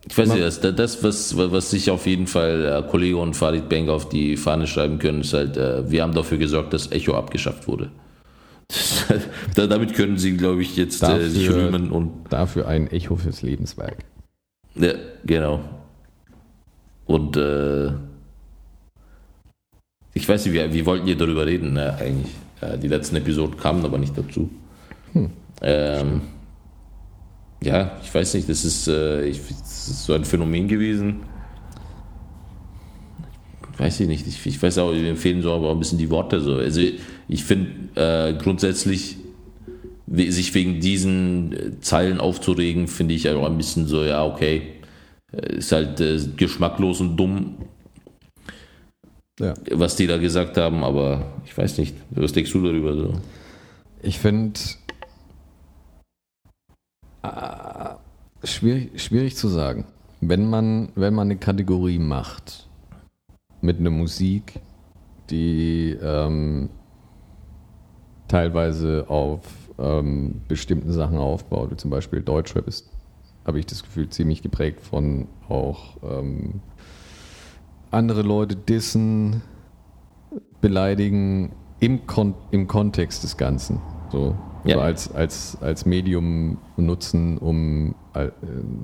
ich 0.10 0.18
weiß 0.18 0.30
nicht, 0.34 0.42
das, 0.42 0.60
das 0.60 1.04
was, 1.04 1.38
was 1.38 1.72
sich 1.72 1.90
auf 1.90 2.06
jeden 2.06 2.28
Fall 2.28 2.84
äh, 2.86 2.90
Kollege 2.90 3.18
und 3.18 3.36
Farid 3.36 3.70
Bank 3.70 3.90
auf 3.90 4.10
die 4.10 4.36
Fahne 4.38 4.68
schreiben 4.68 5.00
können, 5.00 5.22
ist 5.22 5.34
halt, 5.34 5.56
äh, 5.56 5.90
wir 5.90 6.04
haben 6.04 6.14
dafür 6.14 6.38
gesorgt, 6.38 6.74
dass 6.74 6.92
Echo 6.92 7.16
abgeschafft 7.16 7.68
wurde. 7.68 7.90
damit 9.56 9.94
können 9.96 10.18
sie, 10.18 10.38
glaube 10.38 10.62
ich, 10.62 10.76
jetzt 10.76 11.02
dafür, 11.02 11.26
äh, 11.26 11.30
sich 11.30 11.50
rühmen 11.50 11.92
und. 11.92 12.12
Dafür 12.30 12.68
ein 12.68 12.88
Echo 12.92 13.16
fürs 13.16 13.42
Lebenswerk. 13.42 13.98
Ja, 14.76 14.94
genau. 15.26 15.62
Und 17.06 17.38
äh, 17.38 17.92
ich 20.14 20.28
weiß 20.28 20.46
nicht, 20.46 20.54
wie, 20.54 20.74
wie 20.74 20.86
wollten 20.86 21.08
ihr 21.08 21.18
darüber 21.18 21.46
reden, 21.46 21.74
ne, 21.74 21.96
eigentlich? 21.96 22.34
Ja, 22.62 22.78
die 22.78 22.88
letzten 22.88 23.16
Episoden 23.16 23.58
kamen 23.58 23.84
aber 23.86 23.98
nicht 23.98 24.18
dazu. 24.18 24.50
Hm. 25.14 25.32
Ähm, 25.62 26.22
ja, 27.62 28.00
ich 28.02 28.14
weiß 28.14 28.36
nicht, 28.36 28.48
das 28.48 28.64
ist, 28.64 28.88
äh, 28.88 29.26
ich, 29.26 29.40
das 29.48 29.90
ist 29.90 30.06
so 30.06 30.14
ein 30.14 30.24
Phänomen 30.24 30.68
gewesen. 30.68 31.22
Weiß 33.78 34.00
ich 34.00 34.08
nicht, 34.08 34.28
ich, 34.28 34.46
ich 34.46 34.62
weiß 34.62 34.78
auch, 34.80 34.94
wir 34.94 35.10
empfehlen 35.10 35.42
so 35.42 35.54
aber 35.54 35.68
auch 35.68 35.74
ein 35.74 35.80
bisschen 35.80 35.98
die 35.98 36.10
Worte 36.10 36.42
so. 36.42 36.56
Also 36.56 36.82
ich 37.28 37.44
finde 37.44 37.70
äh, 37.96 38.34
grundsätzlich 38.34 39.18
sich 40.08 40.54
wegen 40.54 40.80
diesen 40.80 41.54
äh, 41.54 41.80
Zeilen 41.82 42.20
aufzuregen, 42.20 42.88
finde 42.88 43.14
ich 43.14 43.30
auch 43.30 43.46
ein 43.46 43.58
bisschen 43.58 43.88
so, 43.88 44.04
ja, 44.04 44.26
okay, 44.26 44.64
äh, 45.32 45.58
ist 45.58 45.72
halt 45.72 46.00
äh, 46.02 46.20
geschmacklos 46.36 47.00
und 47.02 47.16
dumm, 47.16 47.58
ja. 49.40 49.54
was 49.72 49.96
die 49.96 50.08
da 50.08 50.18
gesagt 50.18 50.58
haben, 50.58 50.84
aber 50.84 51.42
ich 51.46 51.58
weiß 51.58 51.78
nicht, 51.78 51.96
was 52.10 52.34
denkst 52.34 52.52
du 52.52 52.64
darüber 52.64 52.96
so? 52.96 53.14
Ich 54.02 54.20
finde 54.20 54.60
schwierig, 58.44 59.02
schwierig 59.02 59.36
zu 59.36 59.48
sagen. 59.48 59.86
Wenn 60.22 60.50
man, 60.50 60.90
wenn 60.96 61.14
man 61.14 61.28
eine 61.28 61.38
Kategorie 61.38 62.00
macht 62.00 62.68
mit 63.62 63.80
einer 63.80 63.90
Musik, 63.90 64.60
die 65.30 65.98
ähm, 66.02 66.70
teilweise 68.28 69.06
auf 69.10 69.42
ähm, 69.78 70.42
bestimmten 70.48 70.92
Sachen 70.92 71.18
aufbaut, 71.18 71.72
wie 71.72 71.78
zum 71.78 71.92
Beispiel 71.92 72.22
Deutschrap 72.22 72.68
ist, 72.68 72.90
habe 73.46 73.60
ich 73.60 73.66
das 73.66 73.84
Gefühl, 73.84 74.10
ziemlich 74.10 74.42
geprägt 74.42 74.82
von 74.82 75.28
auch 75.48 75.98
ähm, 76.04 76.62
andere 77.92 78.22
Leute 78.22 78.56
dissen, 78.56 79.42
beleidigen 80.62 81.54
im, 81.80 82.06
Kon 82.06 82.36
im 82.52 82.68
Kontext 82.68 83.24
des 83.24 83.38
Ganzen. 83.38 83.82
So, 84.12 84.36
ja. 84.64 84.76
so 84.76 84.82
als, 84.82 85.12
als, 85.14 85.58
als 85.62 85.86
Medium 85.86 86.58
nutzen, 86.78 87.38
um 87.38 87.96
äh, 88.14 88.30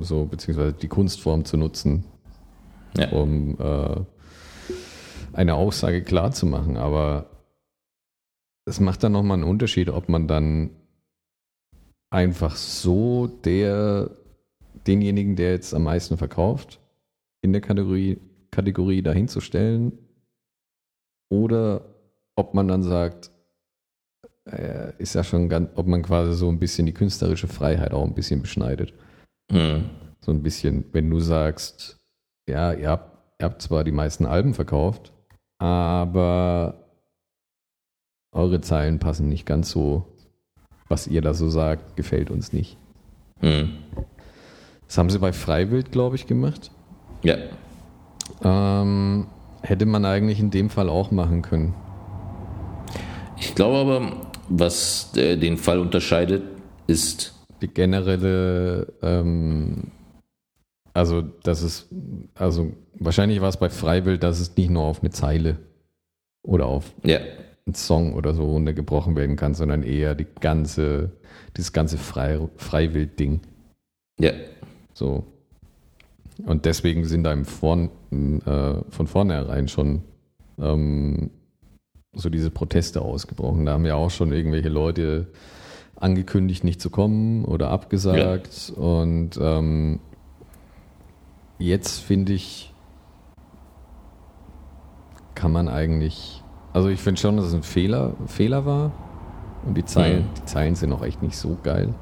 so, 0.02 0.26
beziehungsweise 0.26 0.74
die 0.74 0.88
Kunstform 0.88 1.46
zu 1.46 1.58
nutzen, 1.58 2.06
ja. 2.98 3.10
um 3.10 3.58
äh, 3.60 4.02
eine 5.34 5.56
Aussage 5.56 6.04
klar 6.04 6.32
zu 6.32 6.46
machen. 6.46 6.78
Aber 6.78 7.30
es 8.66 8.80
macht 8.80 9.04
dann 9.04 9.12
nochmal 9.12 9.38
einen 9.38 9.50
Unterschied, 9.50 9.90
ob 9.90 10.10
man 10.10 10.28
dann 10.28 10.72
einfach 12.10 12.56
so 12.56 13.28
der, 13.28 14.12
denjenigen, 14.88 15.36
der 15.36 15.52
jetzt 15.52 15.74
am 15.74 15.84
meisten 15.84 16.18
verkauft, 16.18 16.80
in 17.42 17.52
der 17.52 17.62
Kategorie, 17.62 18.20
Kategorie 18.52 19.02
dahinzustellen 19.02 19.98
oder 21.30 21.86
ob 22.36 22.54
man 22.54 22.68
dann 22.68 22.84
sagt, 22.84 23.32
ist 24.98 25.16
ja 25.16 25.24
schon 25.24 25.50
ganz, 25.50 25.70
ob 25.76 25.88
man 25.88 26.04
quasi 26.04 26.34
so 26.34 26.50
ein 26.50 26.60
bisschen 26.60 26.86
die 26.86 26.94
künstlerische 26.94 27.48
Freiheit 27.48 27.94
auch 27.94 28.04
ein 28.04 28.14
bisschen 28.14 28.42
beschneidet. 28.42 28.94
Mhm. 29.52 29.90
So 30.22 30.32
ein 30.32 30.44
bisschen, 30.44 30.86
wenn 30.92 31.10
du 31.10 31.20
sagst, 31.20 31.98
ja, 32.48 32.74
ihr 32.74 32.90
habt, 32.90 33.42
ihr 33.42 33.46
habt 33.46 33.62
zwar 33.62 33.84
die 33.84 33.92
meisten 33.92 34.26
Alben 34.26 34.54
verkauft, 34.54 35.12
aber 35.58 36.92
eure 38.32 38.62
Zeilen 38.62 39.00
passen 39.00 39.30
nicht 39.30 39.46
ganz 39.46 39.70
so 39.72 40.16
was 40.88 41.08
ihr 41.08 41.22
da 41.22 41.34
so 41.34 41.50
sagt, 41.50 41.96
gefällt 41.96 42.30
uns 42.30 42.54
nicht. 42.54 42.78
Hm. 43.40 43.70
Das 44.88 44.98
haben 44.98 45.10
sie 45.10 45.20
bei 45.20 45.34
Freiwild, 45.34 45.92
glaube 45.92 46.16
ich, 46.16 46.28
gemacht. 46.28 46.72
Ja. 47.24 47.36
Ähm, 48.44 49.28
hätte 49.62 49.86
man 49.86 50.06
eigentlich 50.06 50.40
in 50.40 50.52
dem 50.52 50.70
Fall 50.70 50.90
auch 50.90 51.12
machen 51.12 51.42
können. 51.42 51.74
Ich 53.38 53.56
glaube 53.56 53.78
aber, 53.78 54.32
was 54.50 55.16
äh, 55.16 55.38
den 55.38 55.58
Fall 55.58 55.80
unterscheidet, 55.80 56.44
ist 56.88 57.34
die 57.62 57.68
generelle, 57.68 58.94
ähm, 59.02 59.92
also 60.94 61.22
das 61.22 61.64
ist, 61.64 61.88
also 62.36 62.72
wahrscheinlich 63.00 63.42
war 63.42 63.50
es 63.50 63.58
bei 63.58 63.70
Freiwild, 63.70 64.24
dass 64.24 64.40
es 64.40 64.56
nicht 64.56 64.70
nur 64.70 64.84
auf 64.84 65.02
eine 65.02 65.12
Zeile 65.12 65.58
oder 66.44 66.66
auf 66.68 66.94
ja 67.04 67.20
ein 67.68 67.74
Song 67.74 68.14
oder 68.14 68.34
so 68.34 68.46
runtergebrochen 68.46 69.16
werden 69.16 69.36
kann, 69.36 69.56
sondern 69.56 69.84
eher 69.84 70.16
die 70.16 70.28
ganze, 70.40 71.12
dieses 71.58 71.74
ganze 71.74 71.98
Frei, 71.98 72.40
Freiwild-Ding. 72.58 73.42
Ja. 74.20 74.32
So. 74.94 75.26
Und 76.46 76.66
deswegen 76.66 77.06
sind 77.06 77.24
da 77.24 77.34
im 77.34 77.46
Vorn, 77.46 77.90
äh, 78.12 78.92
von 78.92 79.08
vornherein 79.08 79.68
schon 79.68 80.04
ähm, 80.60 81.32
so 82.16 82.30
diese 82.30 82.50
Proteste 82.50 83.02
ausgebrochen. 83.02 83.66
Da 83.66 83.74
haben 83.74 83.86
ja 83.86 83.96
auch 83.96 84.10
schon 84.10 84.32
irgendwelche 84.32 84.70
Leute 84.70 85.28
angekündigt, 85.96 86.64
nicht 86.64 86.82
zu 86.82 86.90
kommen 86.90 87.46
oder 87.46 87.70
abgesagt. 87.70 88.74
Ja. 88.76 88.84
Und 88.84 89.32
ähm, 89.42 90.00
jetzt 91.58 92.00
finde 92.00 92.34
ich, 92.34 92.74
kann 95.36 95.52
man 95.52 95.68
eigentlich, 95.68 96.44
also 96.74 96.90
ich 96.90 97.00
finde 97.00 97.22
schon, 97.22 97.38
dass 97.38 97.46
es 97.46 97.54
ein 97.54 97.64
Fehler, 97.64 98.14
Fehler 98.28 98.66
war. 98.66 98.92
Und 99.66 99.76
die 99.76 99.86
Zeilen, 99.86 100.24
mhm. 100.24 100.34
die 100.38 100.46
Zeilen 100.46 100.76
sind 100.76 100.94
auch 100.94 101.04
echt 101.04 101.22
nicht 101.22 101.38
so 101.38 101.58
geil. 101.64 101.94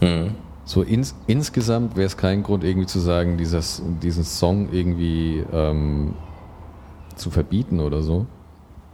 Mhm. 0.00 0.34
So 0.64 0.82
ins, 0.82 1.14
insgesamt 1.26 1.96
wäre 1.96 2.06
es 2.06 2.16
kein 2.16 2.42
Grund, 2.42 2.62
irgendwie 2.62 2.86
zu 2.86 3.00
sagen, 3.00 3.36
dieses, 3.36 3.82
diesen 4.00 4.22
Song 4.22 4.68
irgendwie 4.72 5.42
ähm, 5.52 6.14
zu 7.16 7.30
verbieten 7.30 7.80
oder 7.80 8.02
so. 8.02 8.26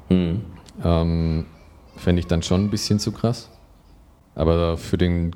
Mhm. 0.09 0.41
Ähm, 0.85 1.47
Fände 1.97 2.21
ich 2.21 2.27
dann 2.27 2.43
schon 2.43 2.65
ein 2.65 2.71
bisschen 2.71 2.99
zu 2.99 3.13
krass. 3.13 3.51
Aber 4.35 4.77
für 4.77 4.97
den, 4.97 5.35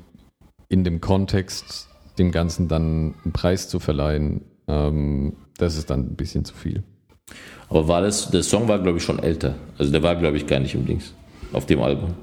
in 0.69 0.83
dem 0.83 1.01
Kontext, 1.01 1.89
dem 2.17 2.31
Ganzen 2.31 2.67
dann 2.67 3.15
einen 3.23 3.33
Preis 3.33 3.67
zu 3.67 3.79
verleihen, 3.79 4.41
ähm, 4.67 5.35
das 5.57 5.75
ist 5.75 5.89
dann 5.89 6.01
ein 6.01 6.15
bisschen 6.15 6.45
zu 6.45 6.55
viel. 6.55 6.83
Aber 7.69 7.87
war 7.87 8.01
das, 8.01 8.29
der 8.31 8.43
Song 8.43 8.67
war, 8.67 8.79
glaube 8.79 8.99
ich, 8.99 9.03
schon 9.03 9.19
älter. 9.19 9.55
Also 9.77 9.91
der 9.91 10.03
war, 10.03 10.15
glaube 10.15 10.37
ich, 10.37 10.47
gar 10.47 10.59
nicht 10.59 10.75
Dings 10.87 11.13
auf 11.51 11.65
dem 11.65 11.81
Album. 11.81 12.13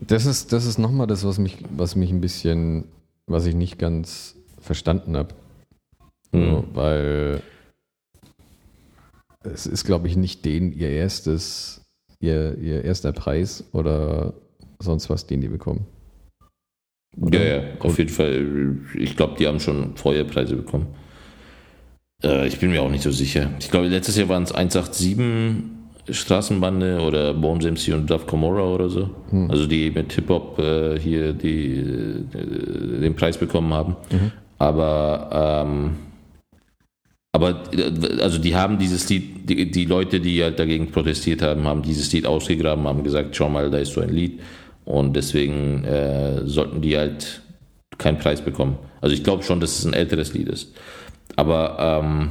Das 0.00 0.24
ist, 0.24 0.52
das 0.52 0.64
ist 0.64 0.78
nochmal 0.78 1.06
das, 1.06 1.24
was 1.24 1.38
mich, 1.38 1.58
was 1.70 1.94
mich 1.94 2.10
ein 2.10 2.20
bisschen, 2.20 2.84
was 3.26 3.46
ich 3.46 3.54
nicht 3.54 3.78
ganz 3.78 4.36
verstanden 4.60 5.16
habe. 5.16 5.34
Mhm. 6.32 6.50
So, 6.50 6.64
weil 6.74 7.42
es 9.52 9.66
ist, 9.66 9.84
glaube 9.84 10.08
ich, 10.08 10.16
nicht 10.16 10.44
den 10.44 10.72
ihr 10.72 10.90
erstes, 10.90 11.82
ihr, 12.20 12.56
ihr 12.58 12.84
erster 12.84 13.12
Preis 13.12 13.64
oder 13.72 14.34
sonst 14.78 15.10
was, 15.10 15.26
den 15.26 15.40
die 15.40 15.48
bekommen. 15.48 15.86
Oder? 17.20 17.44
Ja, 17.44 17.56
ja, 17.56 17.62
auf 17.80 17.98
jeden 17.98 18.10
Fall. 18.10 18.76
Ich 18.94 19.16
glaube, 19.16 19.34
die 19.38 19.46
haben 19.46 19.60
schon 19.60 19.96
Feuerpreise 19.96 20.56
bekommen. 20.56 20.86
Äh, 22.22 22.46
ich 22.46 22.58
bin 22.58 22.70
mir 22.70 22.82
auch 22.82 22.90
nicht 22.90 23.02
so 23.02 23.10
sicher. 23.10 23.50
Ich 23.58 23.70
glaube, 23.70 23.88
letztes 23.88 24.16
Jahr 24.16 24.28
waren 24.28 24.42
es 24.42 24.52
187 24.52 25.78
Straßenbande 26.10 27.00
oder 27.00 27.34
Bones 27.34 27.64
MC 27.64 27.94
und 27.94 28.08
Duff 28.08 28.26
Comora 28.26 28.62
oder 28.62 28.88
so. 28.88 29.10
Hm. 29.30 29.50
Also 29.50 29.66
die 29.66 29.90
mit 29.90 30.12
Hip-Hop 30.12 30.58
äh, 30.58 30.98
hier 30.98 31.32
die, 31.32 31.76
äh, 31.76 33.00
den 33.00 33.14
Preis 33.14 33.36
bekommen 33.36 33.72
haben. 33.74 33.96
Mhm. 34.10 34.32
Aber 34.58 35.64
ähm, 35.66 35.96
aber 37.32 37.72
äh, 37.72 38.20
also 38.22 38.38
die 38.38 38.54
haben 38.54 38.78
dieses 38.78 39.08
Lied, 39.08 39.48
die, 39.48 39.70
die, 39.70 39.84
Leute, 39.84 40.20
die 40.20 40.42
halt 40.42 40.58
dagegen 40.58 40.90
protestiert 40.90 41.42
haben, 41.42 41.66
haben 41.66 41.82
dieses 41.82 42.12
Lied 42.12 42.26
ausgegraben, 42.26 42.86
haben 42.86 43.04
gesagt, 43.04 43.36
schau 43.36 43.48
mal, 43.48 43.70
da 43.70 43.78
ist 43.78 43.92
so 43.92 44.00
ein 44.00 44.10
Lied. 44.10 44.40
Und 44.84 45.14
deswegen 45.14 45.84
äh, 45.84 46.46
sollten 46.46 46.80
die 46.80 46.96
halt 46.96 47.42
keinen 47.98 48.18
Preis 48.18 48.40
bekommen. 48.40 48.78
Also 49.00 49.14
ich 49.14 49.22
glaube 49.22 49.42
schon, 49.42 49.60
dass 49.60 49.78
es 49.78 49.84
ein 49.84 49.92
älteres 49.92 50.32
Lied 50.32 50.48
ist. 50.48 50.74
Aber 51.36 51.76
ähm, 52.02 52.30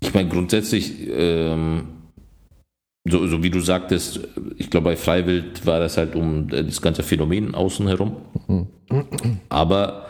ich 0.00 0.14
meine 0.14 0.28
grundsätzlich, 0.30 0.92
ähm, 1.10 1.88
so, 3.06 3.26
so, 3.26 3.42
wie 3.42 3.50
du 3.50 3.60
sagtest, 3.60 4.20
ich 4.56 4.70
glaube 4.70 4.84
bei 4.84 4.96
Freiwild 4.96 5.66
war 5.66 5.80
das 5.80 5.96
halt 5.96 6.14
um 6.14 6.48
das 6.48 6.80
ganze 6.80 7.02
Phänomen 7.02 7.54
außen 7.54 7.86
herum. 7.86 8.16
Mhm. 8.46 8.66
Aber 9.48 10.06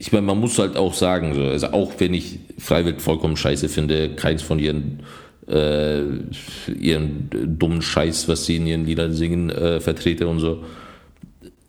ich 0.00 0.12
meine, 0.12 0.26
man 0.26 0.40
muss 0.40 0.58
halt 0.58 0.78
auch 0.78 0.94
sagen, 0.94 1.34
so, 1.34 1.42
also 1.42 1.68
auch 1.68 1.92
wenn 1.98 2.14
ich 2.14 2.38
Freiwild 2.58 3.02
vollkommen 3.02 3.36
scheiße 3.36 3.68
finde, 3.68 4.08
keins 4.16 4.40
von 4.40 4.58
ihren 4.58 5.00
äh, 5.46 6.02
ihren 6.72 7.28
dummen 7.58 7.82
Scheiß, 7.82 8.26
was 8.26 8.46
sie 8.46 8.56
in 8.56 8.66
ihren 8.66 8.86
Liedern 8.86 9.12
singen, 9.12 9.50
äh, 9.50 9.78
vertrete 9.78 10.26
und 10.26 10.38
so. 10.38 10.64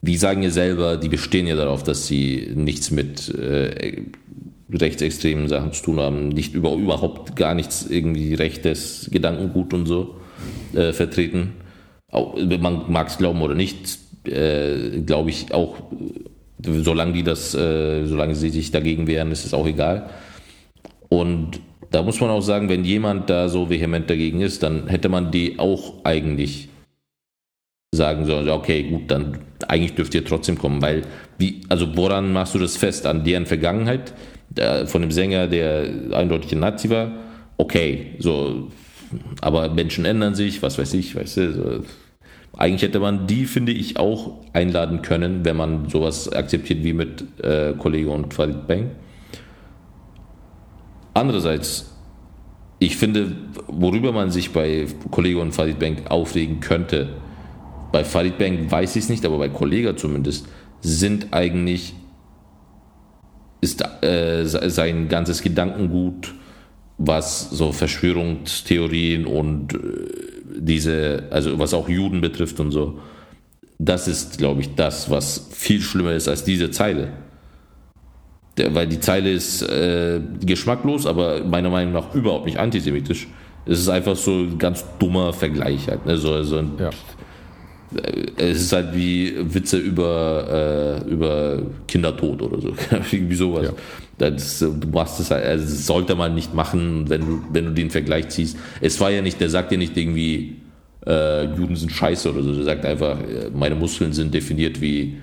Die 0.01 0.15
sagen 0.15 0.43
ja 0.43 0.49
selber, 0.49 0.95
die 0.95 1.09
bestehen 1.09 1.45
ja 1.45 1.57
darauf, 1.57 1.83
dass 1.83 2.07
sie 2.07 2.53
nichts 2.55 2.89
mit 2.89 3.27
äh, 3.35 4.03
rechtsextremen 4.71 5.49
Sachen 5.49 5.73
zu 5.73 5.83
tun 5.83 5.99
haben, 5.99 6.29
nicht 6.29 6.53
über, 6.53 6.73
überhaupt 6.73 7.35
gar 7.35 7.53
nichts 7.53 7.85
irgendwie 7.89 8.33
rechtes 8.33 9.09
Gedankengut 9.11 9.73
und 9.73 9.87
so 9.87 10.15
äh, 10.73 10.93
vertreten. 10.93 11.53
Auch, 12.09 12.37
man 12.37 12.89
mag 12.89 13.09
es 13.09 13.17
glauben 13.17 13.41
oder 13.41 13.55
nicht, 13.55 13.99
äh, 14.25 15.01
glaube 15.01 15.31
ich 15.31 15.53
auch 15.53 15.91
solange 16.65 17.13
die 17.13 17.23
das, 17.23 17.53
äh, 17.55 18.05
solange 18.05 18.35
sie 18.35 18.49
sich 18.49 18.71
dagegen 18.71 19.07
wehren, 19.07 19.31
ist 19.31 19.45
es 19.45 19.53
auch 19.53 19.67
egal. 19.67 20.09
Und 21.09 21.59
da 21.91 22.03
muss 22.03 22.21
man 22.21 22.29
auch 22.29 22.41
sagen, 22.41 22.69
wenn 22.69 22.85
jemand 22.85 23.29
da 23.29 23.49
so 23.49 23.69
vehement 23.69 24.09
dagegen 24.09 24.41
ist, 24.41 24.63
dann 24.63 24.87
hätte 24.87 25.09
man 25.09 25.31
die 25.31 25.59
auch 25.59 26.05
eigentlich 26.05 26.69
sagen 27.93 28.25
sollen, 28.25 28.47
okay, 28.49 28.83
gut, 28.83 29.11
dann 29.11 29.39
eigentlich 29.67 29.95
dürft 29.95 30.15
ihr 30.15 30.23
trotzdem 30.23 30.57
kommen, 30.57 30.81
weil 30.81 31.01
wie, 31.37 31.61
also 31.67 31.97
woran 31.97 32.31
machst 32.31 32.55
du 32.55 32.59
das 32.59 32.77
fest? 32.77 33.05
An 33.05 33.25
deren 33.25 33.45
Vergangenheit 33.45 34.13
von 34.85 35.01
dem 35.01 35.11
Sänger, 35.11 35.47
der 35.47 35.89
eindeutig 36.13 36.53
ein 36.53 36.59
Nazi 36.59 36.89
war? 36.89 37.11
Okay, 37.57 38.15
so, 38.19 38.69
aber 39.41 39.69
Menschen 39.69 40.05
ändern 40.05 40.35
sich, 40.35 40.61
was 40.61 40.77
weiß 40.77 40.93
ich, 40.93 41.15
weißt 41.15 41.37
du, 41.37 41.53
so, 41.53 41.83
eigentlich 42.61 42.83
hätte 42.83 42.99
man 42.99 43.25
die, 43.25 43.45
finde 43.45 43.71
ich, 43.71 43.97
auch 43.97 44.33
einladen 44.53 45.01
können, 45.01 45.43
wenn 45.43 45.57
man 45.57 45.89
sowas 45.89 46.31
akzeptiert 46.31 46.83
wie 46.83 46.93
mit 46.93 47.25
äh, 47.43 47.73
Kollege 47.73 48.11
und 48.11 48.35
Farid 48.35 48.67
Bang. 48.67 48.91
Andererseits, 51.15 51.91
ich 52.77 52.97
finde, 52.97 53.35
worüber 53.67 54.11
man 54.11 54.29
sich 54.29 54.51
bei 54.51 54.85
Kollege 55.09 55.39
und 55.39 55.53
Farid 55.53 55.79
Bang 55.79 56.05
aufregen 56.07 56.59
könnte, 56.59 57.09
bei 57.91 58.03
Farid 58.03 58.37
Bang 58.37 58.69
weiß 58.69 58.95
ich 58.95 59.05
es 59.05 59.09
nicht, 59.09 59.25
aber 59.25 59.39
bei 59.39 59.49
Kollege 59.49 59.95
zumindest, 59.95 60.47
sind 60.81 61.29
eigentlich, 61.31 61.95
ist 63.61 63.83
äh, 64.03 64.45
sein 64.45 65.09
ganzes 65.09 65.41
Gedankengut, 65.41 66.35
was 66.99 67.49
so 67.49 67.71
Verschwörungstheorien 67.71 69.25
und 69.25 69.73
äh, 69.73 69.77
diese, 70.55 71.23
also 71.29 71.57
was 71.59 71.73
auch 71.73 71.89
Juden 71.89 72.21
betrifft 72.21 72.59
und 72.59 72.71
so, 72.71 72.99
das 73.79 74.07
ist, 74.07 74.37
glaube 74.37 74.61
ich, 74.61 74.75
das, 74.75 75.09
was 75.09 75.49
viel 75.51 75.81
schlimmer 75.81 76.13
ist 76.13 76.27
als 76.27 76.43
diese 76.43 76.69
Zeile. 76.69 77.09
Der, 78.57 78.75
weil 78.75 78.87
die 78.87 78.99
Zeile 78.99 79.31
ist 79.31 79.63
äh, 79.63 80.19
geschmacklos, 80.45 81.05
aber 81.05 81.43
meiner 81.43 81.69
Meinung 81.69 81.93
nach 81.93 82.13
überhaupt 82.13 82.45
nicht 82.45 82.59
antisemitisch. 82.59 83.27
Es 83.65 83.79
ist 83.79 83.89
einfach 83.89 84.15
so 84.15 84.31
ein 84.31 84.57
ganz 84.57 84.83
dummer 84.99 85.33
Vergleich 85.33 85.87
halt. 85.87 86.05
Ne? 86.05 86.17
So, 86.17 86.43
so 86.43 86.57
ein, 86.57 86.71
ja. 86.79 86.89
Äh, 87.95 88.25
es 88.37 88.61
ist 88.61 88.73
halt 88.73 88.93
wie 88.93 89.33
Witze 89.53 89.77
über, 89.77 91.01
äh, 91.07 91.09
über 91.09 91.61
Kindertod 91.87 92.41
oder 92.41 92.59
so. 92.61 92.73
Irgendwie 93.11 93.35
sowas. 93.35 93.67
Ja. 93.67 93.73
Das, 94.17 94.59
du 94.59 94.87
machst 94.91 95.19
es 95.19 95.31
halt, 95.31 95.45
also 95.45 95.63
das 95.63 95.85
sollte 95.85 96.15
man 96.15 96.35
nicht 96.35 96.53
machen, 96.53 97.09
wenn 97.09 97.21
du, 97.21 97.41
wenn 97.51 97.65
du 97.65 97.71
den 97.71 97.89
Vergleich 97.89 98.29
ziehst. 98.29 98.57
Es 98.79 98.99
war 98.99 99.09
ja 99.09 99.21
nicht, 99.21 99.41
der 99.41 99.49
sagt 99.49 99.71
ja 99.71 99.79
nicht 99.79 99.97
irgendwie, 99.97 100.57
äh, 101.05 101.45
Juden 101.55 101.75
sind 101.75 101.91
scheiße 101.91 102.31
oder 102.31 102.43
so. 102.43 102.53
Der 102.53 102.63
sagt 102.63 102.85
einfach, 102.85 103.19
äh, 103.19 103.49
meine 103.53 103.75
Muskeln 103.75 104.13
sind 104.13 104.33
definiert 104.33 104.79
wie 104.79 105.17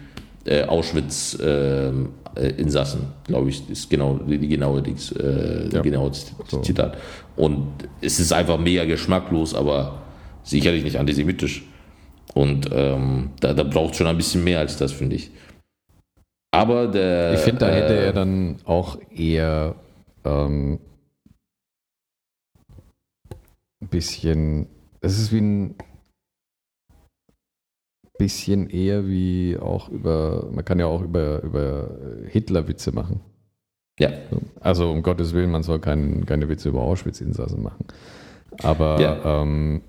äh, 0.45 0.65
Auschwitz-Insassen, 0.65 3.01
äh, 3.01 3.29
glaube 3.29 3.49
ich, 3.51 3.71
ist 3.71 3.89
genau 3.89 4.19
die, 4.29 4.39
die 4.39 4.49
genaue, 4.49 4.83
Dings, 4.83 5.15
ja. 5.73 5.81
genaue 5.81 6.11
Zitat. 6.63 6.99
Und 7.37 7.69
es 8.01 8.19
ist 8.19 8.33
einfach 8.33 8.59
mega 8.59 8.85
geschmacklos, 8.85 9.55
aber 9.55 10.03
sicherlich 10.43 10.83
nicht 10.83 10.99
antisemitisch. 10.99 11.63
Und 12.39 12.69
ähm, 12.71 13.31
da, 13.41 13.53
da 13.53 13.65
braucht 13.65 13.91
es 13.91 13.97
schon 13.97 14.07
ein 14.07 14.17
bisschen 14.17 14.45
mehr 14.45 14.61
als 14.61 14.77
das, 14.77 14.93
finde 14.93 15.17
ich. 15.17 15.33
Aber 16.53 16.87
der. 16.87 17.35
Ich 17.35 17.41
finde, 17.41 17.59
da 17.59 17.69
hätte 17.69 17.95
äh, 17.95 18.05
er 18.05 18.13
dann 18.13 18.59
auch 18.65 18.97
eher 19.11 19.75
ähm, 20.25 20.79
ein 23.83 23.89
bisschen. 23.89 24.69
Es 25.01 25.19
ist 25.19 25.33
wie 25.33 25.41
ein 25.41 25.75
bisschen 28.19 28.71
eher 28.71 29.09
wie 29.09 29.59
auch 29.59 29.89
über. 29.89 30.49
Man 30.53 30.65
kann 30.65 30.79
ja 30.79 30.87
auch 30.87 31.03
über, 31.03 31.43
über 31.43 31.91
Hitler-Witze 32.29 32.93
machen. 32.93 33.21
Ja. 33.99 34.11
Also 34.61 34.93
um 34.93 35.03
Gottes 35.03 35.33
Willen, 35.33 35.51
man 35.51 35.65
soll 35.65 35.81
kein, 35.81 36.25
keine 36.25 36.49
Witze 36.49 36.69
über 36.69 36.83
Auschwitz-Insassen 36.83 37.65
machen. 37.65 37.85
Aber 38.63 39.01
ja. 39.01 39.43
ähm, 39.43 39.83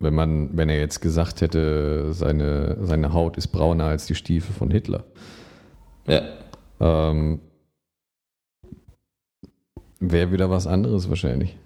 wenn 0.00 0.14
man, 0.14 0.56
wenn 0.56 0.68
er 0.68 0.78
jetzt 0.78 1.00
gesagt 1.00 1.40
hätte, 1.40 2.12
seine, 2.12 2.78
seine 2.82 3.12
Haut 3.12 3.36
ist 3.36 3.48
brauner 3.48 3.84
als 3.84 4.06
die 4.06 4.14
Stiefel 4.14 4.54
von 4.54 4.70
Hitler, 4.70 5.04
ja. 6.06 6.22
Ähm, 6.80 7.40
Wäre 10.00 10.32
wieder 10.32 10.48
was 10.48 10.66
anderes 10.66 11.08
wahrscheinlich. 11.08 11.56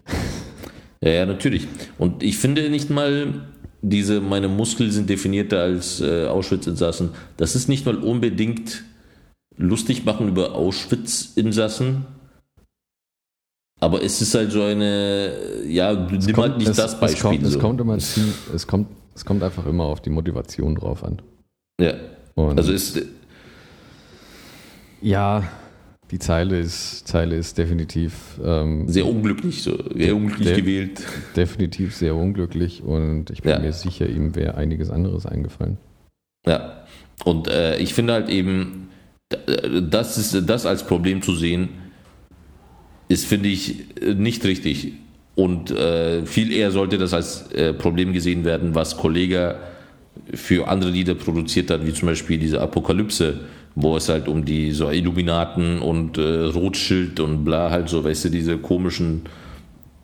Ja, 1.03 1.11
ja, 1.11 1.27
natürlich. 1.27 1.69
Und 1.99 2.23
ich 2.23 2.39
finde 2.39 2.71
nicht 2.71 2.89
mal, 2.89 3.47
diese, 3.83 4.21
meine 4.21 4.49
Muskeln 4.49 4.91
sind 4.91 5.11
definierter 5.11 5.61
als 5.61 6.01
äh, 6.01 6.27
Auschwitz-Insassen. 6.27 7.11
Das 7.37 7.55
ist 7.55 7.69
nicht 7.69 7.85
mal 7.85 7.97
unbedingt 7.97 8.85
lustig 9.57 10.05
machen 10.05 10.29
über 10.29 10.55
Auschwitz-Insassen. 10.55 12.07
Aber 13.83 14.01
es 14.01 14.23
ist 14.23 14.33
halt 14.37 14.53
so 14.53 14.63
eine, 14.63 15.33
ja, 15.67 15.93
nimm 15.93 16.37
halt 16.37 16.57
nicht 16.59 16.69
es, 16.69 16.77
das 16.77 17.01
Beispiel. 17.01 17.17
Es 17.17 17.23
kommt, 17.23 17.41
so. 17.43 17.49
es 17.49 17.59
kommt 17.59 17.81
immer, 17.81 17.97
es 17.97 18.67
kommt 18.69 18.87
Es 19.17 19.25
kommt 19.25 19.43
einfach 19.43 19.67
immer 19.67 19.85
auf 19.85 20.01
die 20.01 20.11
Motivation 20.11 20.77
drauf 20.77 21.03
an. 21.03 21.21
Ja. 21.81 21.95
Und 22.37 22.57
Also 22.59 22.73
ist, 22.73 23.03
ja, 25.01 25.43
die 26.13 26.19
Zeile 26.19 26.61
ist, 26.61 27.09
Zeile 27.09 27.37
ist 27.37 27.59
definitiv, 27.59 28.13
ähm, 28.45 28.89
sehr 28.89 29.07
unglücklich, 29.07 29.63
so 29.65 29.77
sehr 29.95 30.15
unglücklich 30.15 30.49
Der- 30.49 30.57
gewählt. 30.61 31.03
definitiv 31.35 31.97
sehr 31.97 32.15
unglücklich 32.15 32.83
und 32.85 33.31
ich 33.31 33.43
bin 33.43 33.51
Ja. 33.53 33.59
mir 33.59 33.73
sicher, 33.73 34.09
ihm 34.09 34.35
wäre 34.37 34.55
einiges 34.57 34.91
anderes 34.91 35.27
eingefallen. 35.27 35.79
Ja. 36.47 36.85
Und 37.25 37.49
äh, 37.49 37.79
ich 37.79 37.95
finde 37.95 38.13
halt 38.13 38.29
eben, 38.29 38.89
d- 39.33 39.83
das 39.91 40.19
ist 40.19 40.49
das 40.49 40.67
als 40.67 40.87
Problem 40.87 41.21
zu 41.23 41.35
sehen, 41.35 41.69
ist, 43.13 43.27
finde 43.27 43.49
ich, 43.51 43.75
nicht 44.17 44.45
richtig. 44.45 44.93
Und 45.35 45.71
äh, 45.71 46.25
viel 46.25 46.53
eher 46.53 46.71
sollte 46.71 46.99
das 46.99 47.13
als 47.13 47.53
äh, 47.53 47.73
Problem 47.75 48.13
gesehen 48.13 48.45
werden, 48.45 48.75
was 48.75 48.97
Kollega 48.97 49.57
für 50.35 50.69
andere 50.69 50.91
Lieder 50.91 51.15
produziert 51.15 51.71
hat, 51.71 51.87
wie 51.87 51.93
zum 51.93 52.09
Beispiel 52.09 52.39
diese 52.39 52.61
Apokalypse, 52.61 53.41
wo 53.75 53.97
es 53.97 54.09
halt 54.09 54.29
um 54.29 54.45
die 54.45 54.73
so 54.73 54.91
Illuminaten 54.91 55.81
und 55.81 56.19
äh, 56.19 56.45
Rothschild 56.45 57.21
und 57.21 57.45
bla 57.45 57.71
halt 57.71 57.89
so, 57.89 58.03
weißt 58.03 58.27
du, 58.27 58.29
diese 58.31 58.59
komischen 58.59 59.23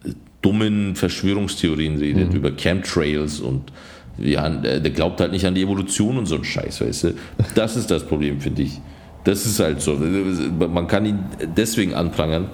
äh, 0.04 0.10
dummen 0.42 0.94
Verschwörungstheorien 0.94 1.98
redet, 1.98 2.32
über 2.34 2.50
Chemtrails 2.50 3.40
und 3.40 3.72
ja, 4.18 4.46
äh, 4.62 4.80
der 4.80 4.90
glaubt 4.90 5.20
halt 5.20 5.32
nicht 5.32 5.46
an 5.46 5.54
die 5.54 5.62
Evolution 5.62 6.18
und 6.18 6.26
so 6.26 6.36
ein 6.36 6.44
Scheiß, 6.44 6.80
weißt 6.80 7.04
du. 7.04 7.14
Das 7.54 7.76
ist 7.76 7.90
das 7.90 8.04
Problem, 8.04 8.40
finde 8.40 8.62
ich. 8.62 8.80
Das 9.24 9.44
ist 9.44 9.60
halt 9.60 9.80
so. 9.80 9.94
Man 9.94 10.86
kann 10.86 11.04
ihn 11.04 11.18
deswegen 11.56 11.92
anprangern. 11.94 12.46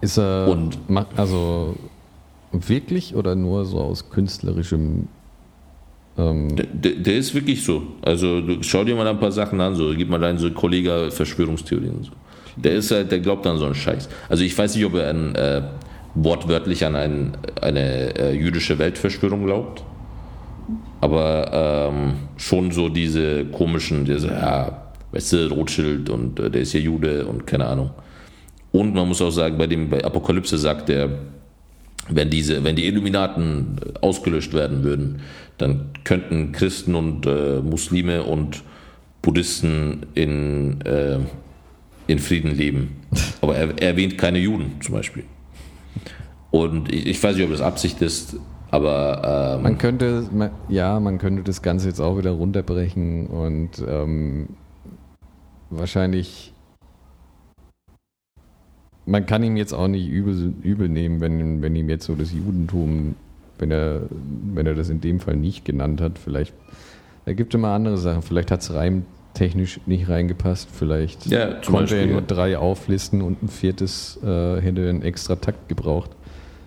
Ist 0.00 0.18
er, 0.18 0.48
Und- 0.48 0.78
also 1.16 1.74
wirklich 2.52 3.14
oder 3.14 3.34
nur 3.34 3.64
so 3.64 3.78
aus 3.80 4.08
künstlerischem, 4.10 5.08
ähm, 6.16 6.56
Der, 6.56 6.66
der, 6.66 6.92
der 6.92 7.16
ist 7.16 7.34
wirklich 7.34 7.64
so. 7.64 7.82
Also 8.02 8.40
du, 8.40 8.62
schau 8.62 8.84
dir 8.84 8.94
mal 8.96 9.06
ein 9.06 9.20
paar 9.20 9.32
Sachen 9.32 9.60
an, 9.60 9.74
so 9.74 9.92
gib 9.96 10.08
mal 10.08 10.18
deinen 10.18 10.38
so 10.38 10.50
Kollege 10.50 11.10
Verschwörungstheorien 11.10 11.94
und 11.94 12.04
so. 12.06 12.12
Der 12.56 12.72
ist 12.72 12.90
halt, 12.90 13.12
der 13.12 13.20
glaubt 13.20 13.46
an 13.46 13.58
so 13.58 13.66
einen 13.66 13.74
Scheiß. 13.74 14.08
Also 14.28 14.42
ich 14.42 14.56
weiß 14.56 14.74
nicht, 14.74 14.84
ob 14.84 14.94
er 14.94 15.10
an, 15.10 15.34
äh, 15.36 15.62
wortwörtlich 16.14 16.84
an 16.84 16.96
ein, 16.96 17.36
eine 17.60 18.16
äh, 18.18 18.32
jüdische 18.34 18.78
Weltverschwörung 18.78 19.44
glaubt. 19.44 19.84
Aber 21.00 21.90
ähm, 21.92 22.14
schon 22.36 22.72
so 22.72 22.88
diese 22.88 23.44
komischen, 23.46 24.04
diese, 24.04 24.28
ja, 24.28 24.82
weißt 25.12 25.32
du, 25.34 25.46
Rothschild 25.50 26.10
und 26.10 26.40
äh, 26.40 26.50
der 26.50 26.62
ist 26.62 26.72
ja 26.72 26.80
Jude 26.80 27.24
und 27.26 27.46
keine 27.46 27.66
Ahnung. 27.66 27.90
Und 28.72 28.94
man 28.94 29.08
muss 29.08 29.22
auch 29.22 29.30
sagen, 29.30 29.56
bei 29.58 29.66
dem 29.66 29.88
bei 29.88 30.04
Apokalypse 30.04 30.58
sagt 30.58 30.90
er, 30.90 31.10
wenn 32.10 32.30
diese, 32.30 32.62
wenn 32.64 32.76
die 32.76 32.86
Illuminaten 32.86 33.76
ausgelöscht 34.00 34.54
werden 34.54 34.82
würden, 34.82 35.20
dann 35.58 35.90
könnten 36.04 36.52
Christen 36.52 36.94
und 36.94 37.26
äh, 37.26 37.60
Muslime 37.60 38.22
und 38.24 38.62
Buddhisten 39.22 40.06
in, 40.14 40.80
äh, 40.82 41.18
in 42.06 42.18
Frieden 42.18 42.54
leben. 42.54 42.96
Aber 43.40 43.56
er, 43.56 43.70
er 43.80 43.88
erwähnt 43.90 44.16
keine 44.16 44.38
Juden 44.38 44.72
zum 44.80 44.94
Beispiel. 44.94 45.24
Und 46.50 46.90
ich, 46.92 47.06
ich 47.06 47.22
weiß 47.22 47.36
nicht, 47.36 47.44
ob 47.44 47.50
das 47.50 47.60
Absicht 47.60 48.00
ist, 48.00 48.36
aber 48.70 49.56
ähm, 49.56 49.62
man 49.62 49.78
könnte, 49.78 50.24
ma- 50.32 50.50
ja, 50.68 50.98
man 51.00 51.18
könnte 51.18 51.42
das 51.42 51.60
Ganze 51.62 51.88
jetzt 51.88 52.00
auch 52.00 52.18
wieder 52.18 52.30
runterbrechen 52.32 53.26
und 53.26 53.70
ähm, 53.86 54.48
wahrscheinlich, 55.70 56.52
man 59.08 59.24
kann 59.24 59.42
ihm 59.42 59.56
jetzt 59.56 59.72
auch 59.72 59.88
nicht 59.88 60.06
übel, 60.06 60.52
übel 60.62 60.88
nehmen, 60.88 61.20
wenn, 61.20 61.62
wenn 61.62 61.74
ihm 61.74 61.88
jetzt 61.88 62.04
so 62.04 62.14
das 62.14 62.32
Judentum, 62.32 63.16
wenn 63.58 63.70
er, 63.70 64.02
wenn 64.54 64.66
er 64.66 64.74
das 64.74 64.90
in 64.90 65.00
dem 65.00 65.18
Fall 65.18 65.36
nicht 65.36 65.64
genannt 65.64 66.00
hat, 66.00 66.18
vielleicht, 66.18 66.52
er 67.24 67.34
gibt 67.34 67.54
immer 67.54 67.68
andere 67.68 67.96
Sachen, 67.96 68.22
vielleicht 68.22 68.50
hat 68.50 68.60
es 68.60 68.72
reimtechnisch 68.72 69.80
nicht 69.86 70.08
reingepasst, 70.10 70.68
vielleicht 70.70 71.26
Ja, 71.26 71.54
konnte 71.54 71.96
er 71.96 72.06
nur 72.06 72.20
drei 72.20 72.58
auflisten 72.58 73.22
und 73.22 73.42
ein 73.42 73.48
viertes 73.48 74.18
äh, 74.22 74.60
hätte 74.60 74.88
einen 74.88 75.02
extra 75.02 75.36
Takt 75.36 75.68
gebraucht 75.68 76.10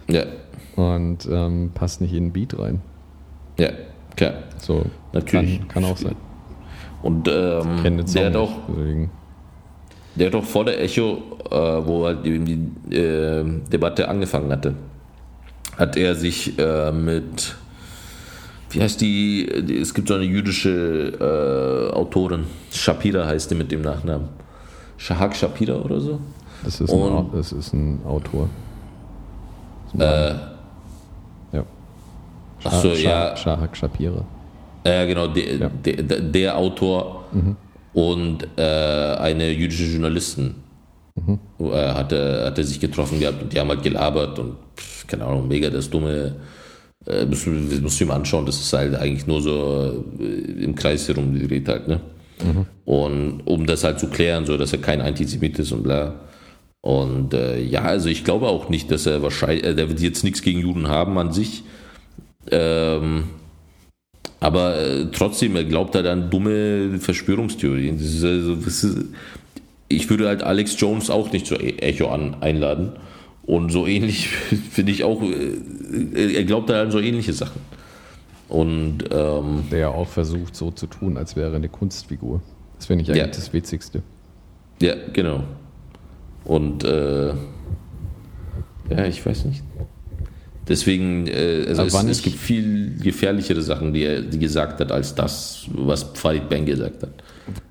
ja, 0.10 0.24
und 0.76 1.30
ähm, 1.32 1.72
passt 1.76 2.02
nicht 2.02 2.14
in 2.14 2.26
den 2.26 2.34
Beat 2.34 2.58
rein. 2.58 2.82
ja, 3.60 3.70
klar, 4.16 4.34
So, 4.58 4.86
natürlich. 5.14 5.60
Kann, 5.60 5.68
kann 5.68 5.86
auch 5.86 5.98
sein. 5.98 6.16
Und 7.04 7.28
ähm, 7.28 8.04
der 8.14 8.26
hat 8.26 8.36
auch 8.36 8.52
deswegen. 8.68 9.12
Der 10.16 10.28
hat 10.28 10.34
doch 10.34 10.44
vor 10.44 10.66
der 10.66 10.82
Echo, 10.82 11.22
äh, 11.50 11.56
wo 11.56 12.06
halt 12.06 12.26
eben 12.26 12.46
die 12.46 12.96
äh, 12.96 13.44
Debatte 13.72 14.08
angefangen 14.10 14.52
hatte, 14.52 14.74
hat 15.78 15.96
er 15.96 16.16
sich 16.16 16.58
äh, 16.60 16.92
mit, 16.92 17.56
wie 18.72 18.82
heißt 18.82 19.00
die, 19.00 19.48
es 19.48 19.94
gibt 19.94 20.10
so 20.10 20.16
eine 20.16 20.26
jüdische 20.26 21.90
äh, 21.92 21.96
Autorin, 21.96 22.44
Shapira 22.72 23.26
heißt 23.26 23.52
die 23.52 23.56
mit 23.56 23.72
dem 23.72 23.82
Nachnamen. 23.82 24.28
Shahak 24.98 25.36
Shapira 25.36 25.76
oder 25.76 26.00
so? 26.00 26.20
Das 26.64 26.80
ist, 26.82 26.92
ein, 26.92 27.00
Und- 27.00 27.12
Au- 27.14 27.30
das 27.34 27.52
ist 27.54 27.74
ein 27.74 28.00
Autor. 28.06 28.50
Äh, 29.98 30.34
Ja. 31.54 31.64
ach 32.64 32.72
so, 32.82 32.90
Shah- 32.90 32.98
ja, 33.02 33.36
Shahak 33.36 33.76
Shapira. 33.76 34.24
äh, 34.84 35.08
genau, 35.08 35.28
der, 35.28 35.56
Ja. 35.58 35.70
der, 35.70 36.04
der, 36.04 36.20
der 36.22 36.58
Autor 36.58 37.24
und 37.94 38.48
äh, 38.58 38.62
eine 38.62 39.52
jüdische 39.52 39.84
Journalistin 39.86 40.56
äh, 41.60 41.72
hatte, 41.72 42.46
hatte 42.46 42.64
sich 42.64 42.80
getroffen 42.80 43.20
gehabt 43.20 43.42
und 43.42 43.54
die 43.54 43.60
haben 43.60 43.70
halt 43.70 43.84
gelabert 43.84 44.40
und 44.40 44.56
pff, 44.78 45.08
keine 45.08 45.26
Ahnung, 45.26 45.48
mega 45.48 45.70
das 45.70 45.90
dumme. 45.90 46.36
Äh, 47.06 47.26
musst, 47.26 47.48
musst 47.48 48.00
du 48.00 48.04
ihm 48.04 48.12
anschauen, 48.12 48.46
das 48.46 48.60
ist 48.60 48.72
halt 48.74 48.96
eigentlich 48.96 49.26
nur 49.26 49.42
so 49.42 50.06
äh, 50.20 50.64
im 50.64 50.76
Kreis 50.76 51.08
herumgedreht 51.08 51.68
halt, 51.68 51.88
ne? 51.88 52.00
Und 52.86 53.42
um 53.46 53.66
das 53.66 53.84
halt 53.84 54.00
zu 54.00 54.08
klären, 54.08 54.46
so 54.46 54.58
dass 54.58 54.74
er 54.74 54.80
kein 54.80 55.02
Antisemit 55.02 55.60
ist 55.60 55.72
und 55.72 55.84
bla. 55.84 56.16
Und 56.82 57.34
äh, 57.34 57.62
ja, 57.62 57.84
also 57.84 58.10
ich 58.10 58.24
glaube 58.24 58.48
auch 58.48 58.70
nicht, 58.70 58.90
dass 58.90 59.06
er 59.06 59.22
wahrscheinlich, 59.22 59.64
äh, 59.64 59.76
der 59.76 59.90
wird 59.90 60.00
jetzt 60.00 60.24
nichts 60.24 60.42
gegen 60.42 60.60
Juden 60.60 60.88
haben 60.88 61.18
an 61.18 61.32
sich. 61.32 61.64
Ähm, 62.50 63.26
aber 64.42 64.78
äh, 64.78 65.06
trotzdem, 65.14 65.56
er 65.56 65.64
glaubt 65.64 65.96
halt 65.96 66.06
an 66.08 66.30
dumme 66.30 67.00
Verschwörungstheorien. 67.00 67.98
Ist 67.98 68.24
also, 68.26 68.56
ist, 68.56 68.86
ich 69.88 70.10
würde 70.10 70.28
halt 70.28 70.44
Alex 70.44 70.76
Jones 70.80 71.10
auch 71.10 71.32
nicht 71.32 71.46
zur 71.48 71.62
E- 71.62 71.78
Echo 71.78 72.10
an, 72.10 72.36
einladen. 72.42 72.92
Und 73.44 73.72
so 73.72 73.88
ähnlich 73.88 74.28
finde 74.72 74.92
ich 74.92 75.04
auch, 75.06 75.22
äh, 75.22 76.34
er 76.36 76.44
glaubt 76.44 76.70
halt 76.70 76.86
an 76.88 76.92
so 76.92 77.00
ähnliche 77.00 77.32
Sachen. 77.34 77.62
Und 78.50 79.06
ähm, 79.12 79.64
Der 79.72 79.92
auch 79.92 80.08
versucht, 80.10 80.56
so 80.58 80.72
zu 80.72 80.88
tun, 80.88 81.16
als 81.18 81.36
wäre 81.38 81.52
er 81.52 81.56
eine 81.56 81.70
Kunstfigur. 81.70 82.42
Das 82.78 82.88
finde 82.88 83.04
ich 83.04 83.10
eigentlich 83.10 83.22
Ja. 83.22 83.28
das 83.28 83.54
Witzigste. 83.54 84.02
ja, 84.82 84.96
genau. 85.14 85.44
Und 86.44 86.84
äh, 86.84 87.30
ja, 88.90 89.06
ich 89.08 89.24
weiß 89.26 89.46
nicht. 89.46 89.62
Deswegen, 90.72 91.28
äh, 91.28 91.66
also 91.68 91.84
es, 91.84 92.04
es 92.06 92.22
gibt 92.22 92.38
viel 92.38 92.96
gefährlichere 92.98 93.62
Sachen, 93.62 93.94
die 93.94 94.04
er 94.04 94.22
die 94.22 94.40
gesagt 94.40 94.80
hat, 94.80 94.90
als 94.90 95.14
das, 95.14 95.66
was 95.74 96.04
Farid 96.14 96.48
Bang 96.48 96.66
gesagt 96.66 97.04
hat. 97.04 97.12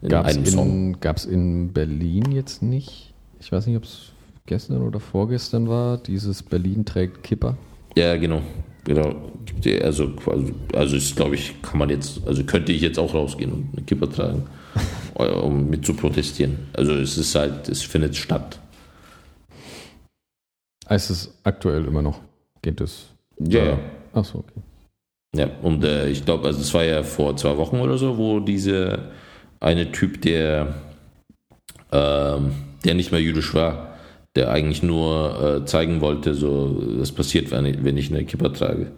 In 0.03 0.09
Gab 0.11 0.27
es 0.29 0.53
Song. 0.53 0.95
in, 1.03 1.31
in 1.31 1.73
Berlin 1.73 2.31
jetzt 2.31 2.63
nicht, 2.63 3.15
ich 3.41 3.51
weiß 3.51 3.67
nicht, 3.67 3.79
ob 3.79 3.85
es 3.85 4.13
gestern 4.45 4.83
oder 4.83 5.01
vorgestern 5.01 5.67
war, 5.67 5.97
dieses 5.97 6.43
Berlin 6.43 6.85
trägt 6.85 7.23
Kipper. 7.23 7.57
Ja, 7.97 8.19
genau. 8.19 8.43
Genau. 8.85 9.33
Also, 9.83 10.13
also 10.75 10.97
ist, 10.97 11.17
glaube 11.17 11.37
ich, 11.37 11.63
kann 11.63 11.79
man 11.79 11.89
jetzt, 11.89 12.21
also 12.27 12.45
könnte 12.45 12.73
ich 12.73 12.83
jetzt 12.83 12.99
auch 12.99 13.15
rausgehen 13.15 13.51
und 13.51 13.69
eine 13.75 13.87
Kipper 13.87 14.11
tragen, 14.11 14.43
äh, 15.19 15.27
um 15.27 15.71
mit 15.71 15.87
zu 15.87 15.95
protestieren. 15.95 16.59
Also 16.75 16.93
es 16.93 17.17
ist 17.17 17.35
halt, 17.35 17.67
es 17.71 17.83
findet 17.83 18.15
statt. 18.15 18.61
Ah, 20.85 20.97
Es 20.97 21.09
ist 21.09 21.33
aktuell 21.45 21.87
immer 21.87 22.03
noch. 22.03 22.21
Geht 22.63 22.81
es? 22.81 23.09
Ja, 23.39 23.65
ja. 23.65 23.79
Achso, 24.13 24.39
okay. 24.39 24.61
Ja, 25.35 25.49
und 25.63 25.85
äh, 25.85 26.09
ich 26.09 26.25
glaube, 26.25 26.47
also 26.47 26.61
es 26.61 26.75
war 26.75 26.85
ja 26.85 27.03
vor 27.03 27.37
zwei 27.37 27.57
Wochen 27.57 27.81
oder 27.81 27.97
so, 27.97 28.19
wo 28.19 28.41
diese 28.41 29.11
eine 29.61 29.93
Typ, 29.93 30.23
der, 30.23 30.75
ähm, 31.93 32.53
der 32.85 32.95
nicht 32.95 33.13
mehr 33.13 33.21
jüdisch 33.21 33.55
war, 33.55 33.95
der 34.35 34.51
eigentlich 34.51 34.83
nur 34.83 35.63
äh, 35.63 35.65
zeigen 35.67 36.01
wollte, 36.01 36.35
so 36.35 36.77
was 36.99 37.13
passiert, 37.13 37.51
wenn 37.51 37.67
ich, 37.67 37.85
wenn 37.85 37.97
ich 37.97 38.13
eine 38.13 38.25
Kippa 38.25 38.49
trage. 38.49 38.91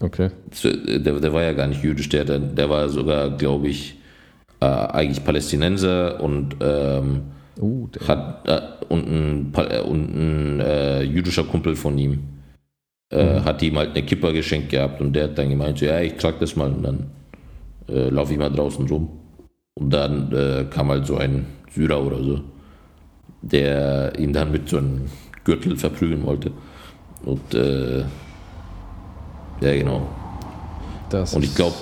Okay. 0.00 0.30
Das, 0.50 0.64
äh, 0.64 0.98
Der, 0.98 1.20
der 1.20 1.32
war 1.32 1.42
ja 1.42 1.52
gar 1.52 1.68
nicht 1.68 1.82
jüdisch, 1.82 2.08
der, 2.08 2.24
der, 2.24 2.68
war 2.68 2.88
sogar, 2.88 3.30
glaube 3.30 3.68
ich, 3.68 3.96
äh, 4.60 4.64
eigentlich 4.64 5.24
Palästinenser 5.24 6.20
und 6.20 6.56
ähm, 6.60 7.22
Uh, 7.60 7.86
hat 8.08 8.48
äh, 8.48 8.60
und 8.88 9.06
ein, 9.06 9.52
äh, 9.54 9.80
und 9.80 10.16
ein 10.16 10.60
äh, 10.60 11.02
jüdischer 11.02 11.44
Kumpel 11.44 11.76
von 11.76 11.98
ihm 11.98 12.20
äh, 13.12 13.40
Mhm. 13.40 13.44
hat 13.44 13.62
ihm 13.62 13.78
halt 13.78 13.92
eine 13.96 14.04
Kippa 14.06 14.32
geschenkt 14.32 14.70
gehabt 14.70 15.00
und 15.00 15.14
der 15.14 15.24
hat 15.26 15.38
dann 15.38 15.50
gemeint, 15.50 15.78
so, 15.78 15.86
ja, 15.86 16.00
ich 16.00 16.14
trag 16.16 16.40
das 16.40 16.56
mal 16.56 16.72
und 16.72 16.82
dann 16.82 17.10
äh, 17.88 18.08
laufe 18.10 18.32
ich 18.32 18.38
mal 18.38 18.50
draußen 18.50 18.86
rum. 18.88 19.08
Und 19.74 19.90
dann 19.92 20.32
äh, 20.32 20.64
kam 20.70 20.90
halt 20.90 21.06
so 21.06 21.16
ein 21.16 21.46
Syrer 21.70 22.02
oder 22.04 22.22
so, 22.22 22.40
der 23.42 24.18
ihn 24.18 24.32
dann 24.32 24.52
mit 24.52 24.68
so 24.68 24.78
einem 24.78 25.06
Gürtel 25.44 25.76
verprügeln 25.76 26.24
wollte. 26.24 26.52
Und 27.24 27.54
äh, 27.54 28.00
ja, 29.60 29.74
genau. 29.76 30.08
Das 31.10 31.34
und 31.34 31.44
ich 31.44 31.54
glaube, 31.54 31.76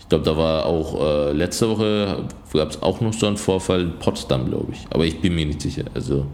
ich 0.00 0.08
glaube, 0.08 0.24
da 0.24 0.36
war 0.36 0.66
auch 0.66 1.00
äh, 1.00 1.32
letzte 1.32 1.68
Woche 1.70 2.24
gab 2.52 2.70
es 2.70 2.82
auch 2.82 3.00
noch 3.00 3.12
so 3.12 3.26
einen 3.26 3.36
Vorfall 3.36 3.82
in 3.82 3.98
Potsdam, 3.98 4.46
glaube 4.46 4.72
ich. 4.72 4.86
Aber 4.90 5.04
ich 5.04 5.20
bin 5.20 5.34
mir 5.34 5.46
nicht 5.46 5.62
sicher. 5.62 5.84
Also 5.94 6.26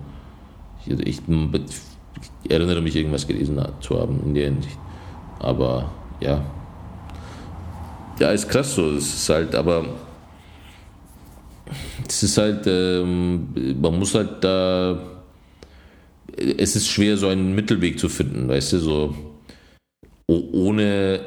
ich, 0.87 0.93
ich 1.07 1.23
erinnere 2.53 2.81
mich, 2.81 2.95
irgendwas 2.95 3.27
gelesen 3.27 3.61
zu 3.81 3.99
haben 3.99 4.21
in 4.27 4.35
der 4.35 4.45
Hinsicht. 4.45 4.79
Aber 5.39 5.91
ja. 6.21 6.45
Ja, 8.21 8.31
ist 8.31 8.49
krass 8.49 8.75
so. 8.75 8.91
Es 8.93 9.13
ist 9.13 9.29
halt, 9.29 9.55
aber 9.55 9.85
es 12.07 12.23
ist 12.23 12.39
halt, 12.39 12.67
ähm, 12.67 13.49
man 13.81 13.99
muss 13.99 14.15
halt 14.15 14.45
da, 14.45 14.99
es 16.37 16.77
ist 16.77 16.89
schwer, 16.89 17.17
so 17.17 17.29
einen 17.29 17.55
Mittelweg 17.55 17.99
zu 17.99 18.09
finden, 18.09 18.49
weißt 18.49 18.75
du, 18.75 18.79
so 18.79 19.15
ohne 20.27 21.21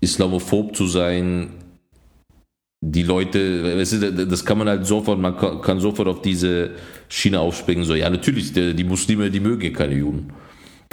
islamophob 0.00 0.74
zu 0.74 0.86
sein, 0.86 1.50
die 2.82 3.02
Leute, 3.02 3.78
weißt 3.78 3.92
du, 3.92 4.26
das 4.26 4.44
kann 4.44 4.58
man 4.58 4.68
halt 4.68 4.86
sofort, 4.86 5.18
man 5.18 5.36
kann 5.36 5.80
sofort 5.80 6.08
auf 6.08 6.22
diese 6.22 6.70
Schiene 7.10 7.40
aufspringen, 7.40 7.84
so, 7.84 7.94
ja, 7.94 8.08
natürlich, 8.08 8.52
die 8.52 8.84
Muslime, 8.84 9.30
die 9.30 9.40
mögen 9.40 9.72
keine 9.72 9.94
Juden. 9.94 10.32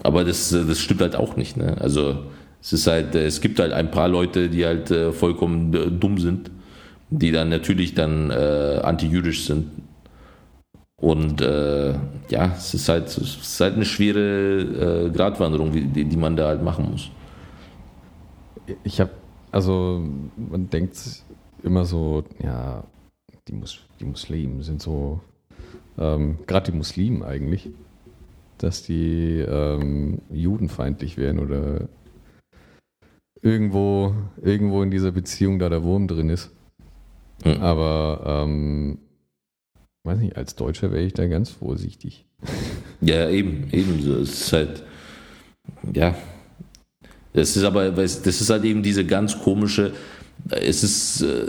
Aber 0.03 0.23
das, 0.23 0.49
das 0.49 0.79
stimmt 0.79 1.01
halt 1.01 1.15
auch 1.15 1.37
nicht, 1.37 1.57
ne? 1.57 1.77
Also, 1.79 2.25
es 2.61 2.73
ist 2.73 2.87
halt, 2.87 3.15
es 3.15 3.39
gibt 3.39 3.59
halt 3.59 3.71
ein 3.71 3.91
paar 3.91 4.07
Leute, 4.07 4.49
die 4.49 4.65
halt 4.65 4.91
äh, 4.91 5.11
vollkommen 5.11 5.73
äh, 5.73 5.91
dumm 5.91 6.17
sind, 6.17 6.51
die 7.09 7.31
dann 7.31 7.49
natürlich 7.49 7.93
dann 7.93 8.31
äh, 8.31 8.81
anti-jüdisch 8.83 9.45
sind. 9.45 9.69
Und 10.99 11.41
äh, 11.41 11.93
ja, 12.29 12.53
es 12.57 12.73
ist 12.73 12.89
halt, 12.89 13.05
es 13.05 13.17
ist 13.17 13.59
halt 13.61 13.75
eine 13.75 13.85
schwere 13.85 15.05
äh, 15.05 15.09
Gratwanderung, 15.11 15.71
die, 15.71 16.03
die 16.03 16.17
man 16.17 16.35
da 16.35 16.47
halt 16.47 16.63
machen 16.63 16.89
muss. 16.91 17.11
Ich 18.83 18.99
habe, 18.99 19.11
also 19.51 20.03
man 20.35 20.69
denkt 20.69 20.97
immer 21.63 21.85
so, 21.85 22.23
ja, 22.43 22.83
die, 23.47 23.53
Mus 23.53 23.79
die 23.99 24.05
Muslimen 24.05 24.63
sind 24.63 24.81
so, 24.81 25.21
ähm, 25.97 26.39
gerade 26.47 26.71
die 26.71 26.77
Muslimen 26.77 27.23
eigentlich, 27.23 27.69
dass 28.57 28.83
die 28.83 29.39
ähm, 29.39 30.21
judenfeindlich 30.29 31.17
wären 31.17 31.39
oder 31.39 31.87
irgendwo, 33.41 34.13
irgendwo 34.41 34.81
in 34.83 34.91
dieser 34.91 35.11
Beziehung 35.11 35.59
da 35.59 35.69
der 35.69 35.83
Wurm 35.83 36.07
drin 36.07 36.29
ist. 36.29 36.51
Mhm. 37.45 37.61
Aber 37.61 38.23
ähm, 38.25 38.99
weiß 40.03 40.19
nicht, 40.19 40.37
als 40.37 40.55
Deutscher 40.55 40.91
wäre 40.91 41.03
ich 41.03 41.13
da 41.13 41.27
ganz 41.27 41.49
vorsichtig. 41.49 42.25
Ja, 43.01 43.29
eben, 43.29 43.67
ebenso. 43.71 44.15
Es 44.15 44.41
ist 44.41 44.53
halt, 44.53 44.83
ja. 45.93 46.15
Das 47.33 47.55
ist 47.55 47.63
aber, 47.63 47.91
das 47.91 48.25
ist 48.25 48.49
halt 48.49 48.63
eben 48.63 48.81
diese 48.81 49.05
ganz 49.05 49.39
komische, 49.39 49.93
es 50.49 50.83
ist, 50.83 51.21
äh, 51.21 51.45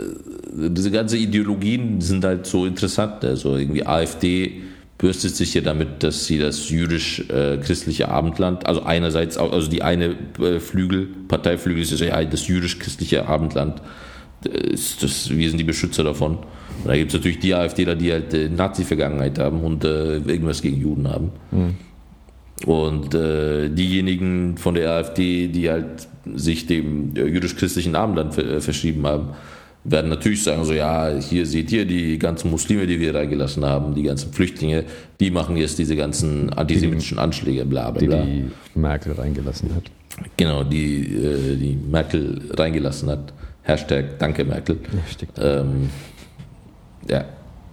diese 0.69 0.91
ganze 0.91 1.17
Ideologien 1.17 2.01
sind 2.01 2.23
halt 2.23 2.45
so 2.45 2.65
interessant. 2.65 3.23
Also 3.23 3.55
irgendwie 3.55 3.85
AfD 3.85 4.63
bürstet 4.97 5.35
sich 5.35 5.53
ja 5.53 5.61
damit, 5.61 6.03
dass 6.03 6.25
sie 6.25 6.37
das 6.37 6.69
jüdisch-christliche 6.69 8.03
äh, 8.03 8.07
Abendland, 8.07 8.65
also 8.65 8.83
einerseits, 8.83 9.37
also 9.37 9.69
die 9.69 9.81
eine 9.81 10.15
äh, 10.39 10.59
Flügel, 10.59 11.07
Parteiflügel 11.27 11.81
ist 11.81 11.97
ja 11.99 12.23
das 12.25 12.47
jüdisch-christliche 12.47 13.27
Abendland, 13.27 13.81
ist 14.43 15.01
das, 15.01 15.29
wir 15.29 15.49
sind 15.49 15.57
die 15.57 15.63
Beschützer 15.65 16.03
davon. 16.03 16.37
Und 16.37 16.87
da 16.87 16.95
gibt 16.95 17.11
es 17.11 17.13
natürlich 17.17 17.39
die 17.39 17.53
AfDler, 17.53 17.95
die 17.95 18.11
halt 18.11 18.33
Nazi-Vergangenheit 18.51 19.37
haben 19.37 19.61
und 19.61 19.83
irgendwas 19.83 20.61
gegen 20.61 20.79
Juden 20.79 21.09
haben. 21.09 21.31
Mhm. 21.51 21.75
Und 22.65 23.15
äh, 23.15 23.69
diejenigen 23.69 24.57
von 24.57 24.75
der 24.75 24.91
AfD, 24.91 25.47
die 25.47 25.69
halt 25.69 26.07
sich 26.35 26.67
dem 26.67 27.15
äh, 27.15 27.25
jüdisch-christlichen 27.25 27.95
Abendland 27.95 28.33
verschrieben 28.33 29.07
haben, 29.07 29.29
werden 29.83 30.09
natürlich 30.09 30.43
sagen, 30.43 30.65
so 30.65 30.73
ja, 30.73 31.09
hier 31.17 31.45
seht 31.45 31.71
ihr 31.71 31.85
die 31.85 32.19
ganzen 32.19 32.51
Muslime, 32.51 32.85
die 32.85 32.99
wir 32.99 33.15
reingelassen 33.15 33.65
haben, 33.65 33.95
die 33.95 34.03
ganzen 34.03 34.33
Flüchtlinge, 34.33 34.83
die 35.19 35.31
machen 35.31 35.55
jetzt 35.55 35.79
diese 35.79 35.95
ganzen 35.95 36.51
antisemitischen 36.51 37.17
Anschläge, 37.17 37.65
bla 37.65 37.91
bla 37.91 38.05
bla. 38.05 38.21
Die, 38.23 38.45
die 38.75 38.79
Merkel 38.79 39.13
reingelassen 39.13 39.73
hat. 39.75 39.83
Genau, 40.37 40.63
die, 40.63 41.15
äh, 41.15 41.55
die 41.55 41.77
Merkel 41.89 42.41
reingelassen 42.57 43.09
hat. 43.09 43.33
Hashtag 43.63 44.19
Danke 44.19 44.43
Merkel. 44.43 44.79
Ja, 45.37 45.61
ähm, 45.61 45.89
ja. 47.07 47.25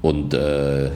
und 0.02 0.34
äh, 0.34 0.90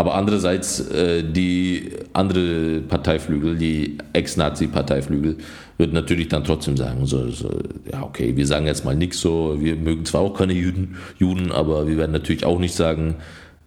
aber 0.00 0.14
andererseits 0.14 0.80
äh, 0.88 1.22
die 1.22 1.90
andere 2.14 2.80
Parteiflügel, 2.80 3.58
die 3.58 3.98
Ex-Nazi-Parteiflügel, 4.14 5.36
wird 5.76 5.92
natürlich 5.92 6.28
dann 6.28 6.42
trotzdem 6.42 6.78
sagen, 6.78 7.04
so, 7.04 7.28
so, 7.28 7.50
ja 7.92 8.02
okay, 8.02 8.34
wir 8.34 8.46
sagen 8.46 8.64
jetzt 8.64 8.82
mal 8.86 8.96
nichts 8.96 9.20
so, 9.20 9.58
wir 9.60 9.76
mögen 9.76 10.06
zwar 10.06 10.22
auch 10.22 10.32
keine 10.32 10.54
Juden, 10.54 10.96
Juden, 11.18 11.52
aber 11.52 11.86
wir 11.86 11.98
werden 11.98 12.12
natürlich 12.12 12.46
auch 12.46 12.58
nicht 12.58 12.74
sagen, 12.74 13.16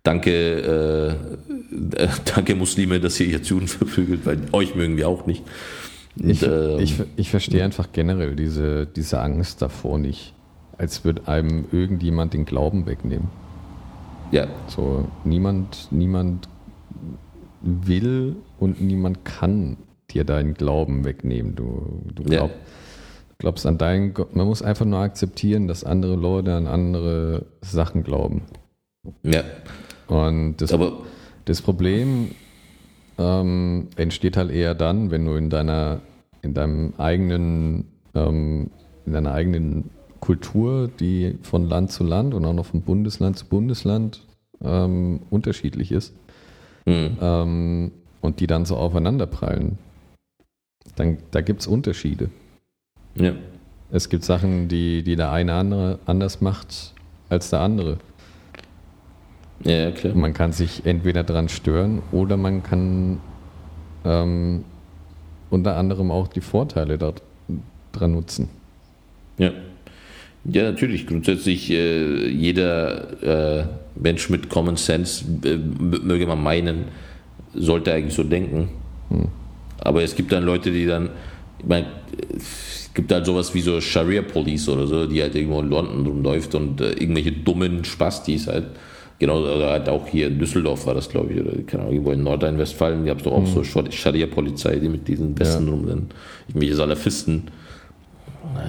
danke, 0.01 1.19
äh, 1.21 2.07
danke 2.33 2.55
Muslime, 2.55 2.99
dass 2.99 3.19
ihr 3.19 3.27
jetzt 3.27 3.47
Juden 3.49 3.67
verprügelt, 3.67 4.25
weil 4.25 4.39
euch 4.53 4.73
mögen 4.73 4.97
wir 4.97 5.09
auch 5.09 5.27
nicht. 5.27 5.43
Und, 6.19 6.31
ich, 6.31 6.41
ähm, 6.41 6.79
ich, 6.79 6.95
ich 7.15 7.29
verstehe 7.29 7.63
einfach 7.63 7.89
generell 7.93 8.35
diese, 8.35 8.87
diese 8.87 9.19
Angst 9.19 9.61
davor 9.61 9.99
nicht, 9.99 10.33
als 10.79 11.05
würde 11.05 11.27
einem 11.27 11.65
irgendjemand 11.71 12.33
den 12.33 12.45
Glauben 12.45 12.87
wegnehmen. 12.87 13.42
Ja. 14.33 14.47
So, 14.67 15.05
niemand, 15.23 15.89
niemand 15.91 16.49
will 17.61 18.35
und 18.59 18.81
niemand 18.81 19.23
kann 19.25 19.77
dir 20.09 20.23
deinen 20.23 20.55
Glauben 20.55 21.05
wegnehmen. 21.05 21.55
Du, 21.55 22.01
du 22.15 22.23
glaub, 22.23 22.49
ja. 22.49 22.55
glaubst 23.37 23.67
an 23.67 23.77
deinen 23.77 24.15
Gott. 24.15 24.35
Man 24.35 24.47
muss 24.47 24.63
einfach 24.63 24.85
nur 24.85 24.99
akzeptieren, 24.99 25.67
dass 25.67 25.83
andere 25.83 26.15
Leute 26.15 26.55
an 26.55 26.65
andere 26.65 27.45
Sachen 27.61 28.03
glauben. 28.03 28.41
Ja. 29.21 29.43
Und 30.07 30.57
das, 30.57 30.73
Aber 30.73 31.03
das 31.45 31.61
Problem 31.61 32.31
ähm, 33.19 33.89
entsteht 33.97 34.35
halt 34.35 34.49
eher 34.49 34.73
dann, 34.73 35.11
wenn 35.11 35.25
du 35.25 35.35
in 35.35 35.51
deiner, 35.51 36.01
in 36.41 36.55
deinem 36.55 36.95
eigenen, 36.97 37.85
ähm, 38.15 38.71
in 39.05 39.13
deiner 39.13 39.31
eigenen 39.31 39.91
Kultur, 40.23 40.89
die 41.01 41.37
von 41.41 41.67
Land 41.67 41.91
zu 41.91 42.05
Land 42.05 42.33
und 42.33 42.45
auch 42.45 42.53
noch 42.53 42.65
von 42.65 42.81
Bundesland 42.81 43.37
zu 43.37 43.45
Bundesland 43.45 44.21
ähm, 44.61 45.19
unterschiedlich 45.29 45.91
ist 45.91 46.13
mhm. 46.85 47.17
ähm, 47.19 47.91
und 48.21 48.39
die 48.39 48.47
dann 48.47 48.63
so 48.63 48.77
aufeinanderprallen. 48.77 49.77
Dann, 50.95 51.17
da 51.31 51.41
gibt 51.41 51.59
es 51.59 51.67
Unterschiede. 51.67 52.29
Ja. 53.15 53.33
Es 53.91 54.07
gibt 54.07 54.23
Sachen, 54.23 54.69
die, 54.69 55.03
die 55.03 55.17
der 55.17 55.33
eine 55.33 55.55
andere 55.55 55.99
anders 56.05 56.39
macht 56.39 56.93
als 57.27 57.49
der 57.49 57.59
andere. 57.59 57.97
Ja, 59.65 59.91
klar. 59.91 60.15
Man 60.15 60.33
kann 60.33 60.53
sich 60.53 60.85
entweder 60.85 61.23
daran 61.23 61.49
stören 61.49 62.01
oder 62.13 62.37
man 62.37 62.63
kann 62.63 63.19
ähm, 64.05 64.63
unter 65.49 65.75
anderem 65.75 66.11
auch 66.11 66.29
die 66.29 66.39
Vorteile 66.39 66.97
daran 66.97 68.13
nutzen. 68.13 68.47
Ja. 69.37 69.51
Ja, 70.45 70.63
natürlich. 70.63 71.07
Grundsätzlich 71.07 71.69
äh, 71.69 72.27
jeder 72.27 73.61
äh, 73.61 73.65
Mensch 73.95 74.29
mit 74.29 74.49
Common 74.49 74.75
Sense, 74.75 75.23
äh, 75.45 75.57
möge 75.57 76.27
man 76.27 76.41
meinen, 76.41 76.85
sollte 77.53 77.93
eigentlich 77.93 78.13
so 78.15 78.23
denken. 78.23 78.69
Hm. 79.09 79.27
Aber 79.79 80.03
es 80.03 80.15
gibt 80.15 80.31
dann 80.31 80.43
Leute, 80.43 80.71
die 80.71 80.85
dann, 80.85 81.09
ich 81.59 81.65
meine, 81.65 81.87
es 82.35 82.89
gibt 82.93 83.11
halt 83.11 83.25
sowas 83.25 83.53
wie 83.53 83.61
so 83.61 83.79
Sharia 83.79 84.21
Police 84.21 84.69
oder 84.69 84.87
so, 84.87 85.05
die 85.05 85.21
halt 85.21 85.35
irgendwo 85.35 85.59
in 85.59 85.69
London 85.69 86.05
rumläuft 86.05 86.55
und 86.55 86.81
äh, 86.81 86.91
irgendwelche 86.91 87.31
dummen 87.31 87.83
Spastis 87.83 88.47
halt. 88.47 88.67
Genau, 89.19 89.39
oder 89.39 89.69
halt 89.69 89.87
auch 89.87 90.07
hier 90.07 90.27
in 90.27 90.39
Düsseldorf 90.39 90.85
war 90.85 90.95
das, 90.95 91.07
glaube 91.07 91.31
ich, 91.31 91.39
oder 91.39 91.51
keine 91.65 91.83
Ahnung, 91.83 91.93
irgendwo 91.93 92.11
in 92.11 92.23
Nordrhein-Westfalen, 92.23 93.05
die 93.05 93.11
haben 93.11 93.23
doch 93.23 93.31
auch 93.31 93.45
hm. 93.45 93.63
so 93.63 93.63
Scharia-Polizei, 93.63 94.77
die 94.77 94.89
mit 94.89 95.07
diesen 95.07 95.39
Westen 95.39 95.67
ja. 95.67 95.71
rumrennen. 95.71 96.07
Irgendwelche 96.49 96.75
Salafisten. 96.75 97.43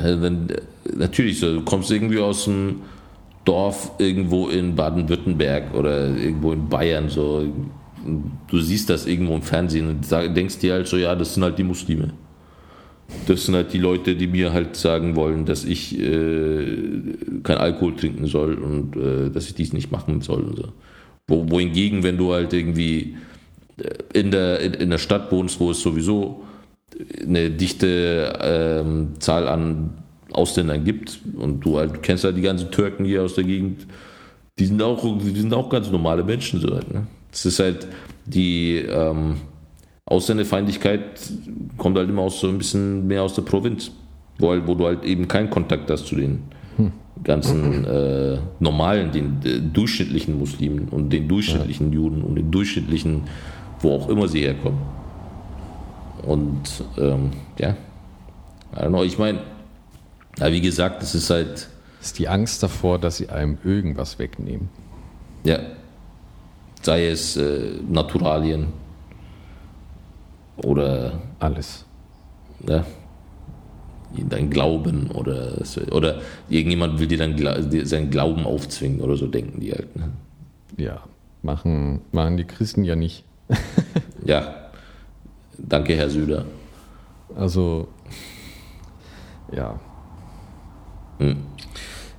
Wenn, 0.05 0.49
natürlich, 0.97 1.41
so, 1.41 1.53
du 1.53 1.63
kommst 1.63 1.91
irgendwie 1.91 2.19
aus 2.19 2.45
dem 2.45 2.83
Dorf 3.45 3.93
irgendwo 3.99 4.49
in 4.49 4.75
Baden-Württemberg 4.75 5.75
oder 5.75 6.09
irgendwo 6.17 6.53
in 6.53 6.69
Bayern, 6.69 7.09
so, 7.09 7.47
du 8.49 8.59
siehst 8.59 8.91
das 8.91 9.07
irgendwo 9.07 9.35
im 9.35 9.43
Fernsehen 9.43 9.89
und 9.89 10.37
denkst 10.37 10.59
dir 10.59 10.75
halt 10.75 10.89
so, 10.89 10.97
ja, 10.97 11.15
das 11.15 11.35
sind 11.35 11.43
halt 11.43 11.59
die 11.59 11.65
Muslime. 11.65 12.13
Das 13.27 13.45
sind 13.45 13.55
halt 13.55 13.73
die 13.73 13.79
Leute, 13.79 14.17
die 14.17 14.27
mir 14.27 14.53
halt 14.53 14.77
sagen 14.77 15.15
wollen, 15.15 15.45
dass 15.45 15.65
ich 15.65 15.99
äh, 15.99 16.65
kein 17.43 17.59
Alkohol 17.59 17.97
trinken 17.97 18.27
soll 18.27 18.55
und 18.55 18.97
äh, 18.97 19.31
dass 19.31 19.47
ich 19.47 19.55
dies 19.55 19.75
nicht 19.75 19.93
machen 19.93 20.23
soll. 20.23 20.43
Und 20.43 20.57
so. 20.57 20.73
Wo, 21.29 21.51
wohingegen, 21.51 22.03
wenn 22.03 22.17
du 22.17 22.33
halt 22.33 22.55
irgendwie 22.55 23.17
äh, 23.77 24.19
in 24.19 24.31
der, 24.31 24.61
in, 24.61 24.89
der 24.89 24.99
Stadt 24.99 25.31
wohnst, 25.33 25.61
wo 25.61 25.71
es 25.71 25.83
sowieso 25.83 26.45
eine 27.21 27.51
dichte 27.51 28.39
ähm, 28.41 29.09
Zahl 29.19 29.49
an 29.49 30.04
Ausländern 30.35 30.85
gibt 30.85 31.21
und 31.37 31.61
du 31.61 31.79
halt, 31.79 32.03
kennst 32.03 32.25
halt 32.25 32.37
die 32.37 32.43
ganzen 32.43 32.71
Türken 32.71 33.05
hier 33.05 33.23
aus 33.23 33.35
der 33.35 33.45
Gegend, 33.45 33.87
die 34.59 34.67
sind 34.67 34.83
auch, 34.83 35.03
die 35.19 35.41
sind 35.41 35.53
auch 35.55 35.69
ganz 35.69 35.91
normale 35.91 36.23
Menschen. 36.25 36.61
So 36.61 36.75
halt, 36.75 36.93
ne? 36.93 37.07
Es 37.33 37.45
ist 37.47 37.59
halt 37.59 37.87
die 38.27 38.77
ähm, 38.77 39.37
Ausländerfeindlichkeit 40.07 41.01
kommt 41.77 41.99
halt 41.99 42.09
immer 42.09 42.23
aus 42.23 42.41
so 42.41 42.49
ein 42.49 42.59
bisschen 42.59 43.07
mehr 43.07 43.23
aus 43.23 43.35
der 43.35 43.43
Provinz. 43.43 43.91
wo, 44.39 44.51
halt, 44.51 44.67
wo 44.67 44.75
du 44.75 44.87
halt 44.87 45.05
eben 45.05 45.29
keinen 45.29 45.51
Kontakt 45.51 45.91
hast 45.91 46.07
zu 46.07 46.17
den 46.17 46.43
ganzen 47.23 47.85
äh, 47.85 48.39
normalen, 48.59 49.13
den 49.13 49.41
äh, 49.45 49.61
durchschnittlichen 49.61 50.39
Muslimen 50.39 50.89
und 50.89 51.11
den 51.11 51.29
durchschnittlichen 51.29 51.89
ja. 51.89 51.95
Juden 51.95 52.23
und 52.23 52.35
den 52.35 52.51
durchschnittlichen, 52.51 53.23
wo 53.81 53.93
auch 53.93 54.09
immer 54.09 54.29
sie 54.29 54.41
herkommen. 54.41 54.81
Und 56.27 56.85
ähm, 56.99 57.31
ja, 57.59 57.77
I 58.75 58.81
don't 58.81 58.89
know, 58.89 59.05
ich 59.05 59.19
meine, 59.19 59.39
ja, 60.39 60.53
wie 60.53 60.61
gesagt, 60.61 61.03
es 61.03 61.15
ist 61.15 61.31
halt. 61.31 61.69
Es 62.01 62.09
ist 62.09 62.19
die 62.19 62.29
Angst 62.29 62.63
davor, 62.63 62.99
dass 62.99 63.17
sie 63.17 63.31
einem 63.31 63.57
irgendwas 63.65 64.19
wegnehmen. 64.19 64.69
Ja. 65.45 65.59
Sei 66.83 67.07
es 67.07 67.37
äh, 67.37 67.79
Naturalien 67.89 68.67
oder. 70.57 71.21
Alles. 71.39 71.87
Ja, 72.69 72.85
dein 74.23 74.51
Glauben 74.51 75.11
oder, 75.11 75.59
oder 75.91 76.21
irgendjemand 76.49 76.99
will 76.99 77.07
dir 77.07 77.19
dann 77.19 77.37
seinen 77.85 78.11
Glauben 78.11 78.45
aufzwingen 78.47 79.01
oder 79.01 79.17
so 79.17 79.27
denken 79.27 79.61
die 79.61 79.73
halt. 79.73 79.95
Ne? 79.97 80.13
Ja, 80.77 81.03
machen, 81.43 82.03
machen 82.13 82.37
die 82.37 82.45
Christen 82.45 82.85
ja 82.85 82.97
nicht. 82.97 83.25
ja, 84.25 84.55
danke 85.59 85.97
Herr 85.97 86.11
Süder. 86.11 86.45
Also, 87.37 87.89
ja. 89.53 89.79
Hm. 91.19 91.37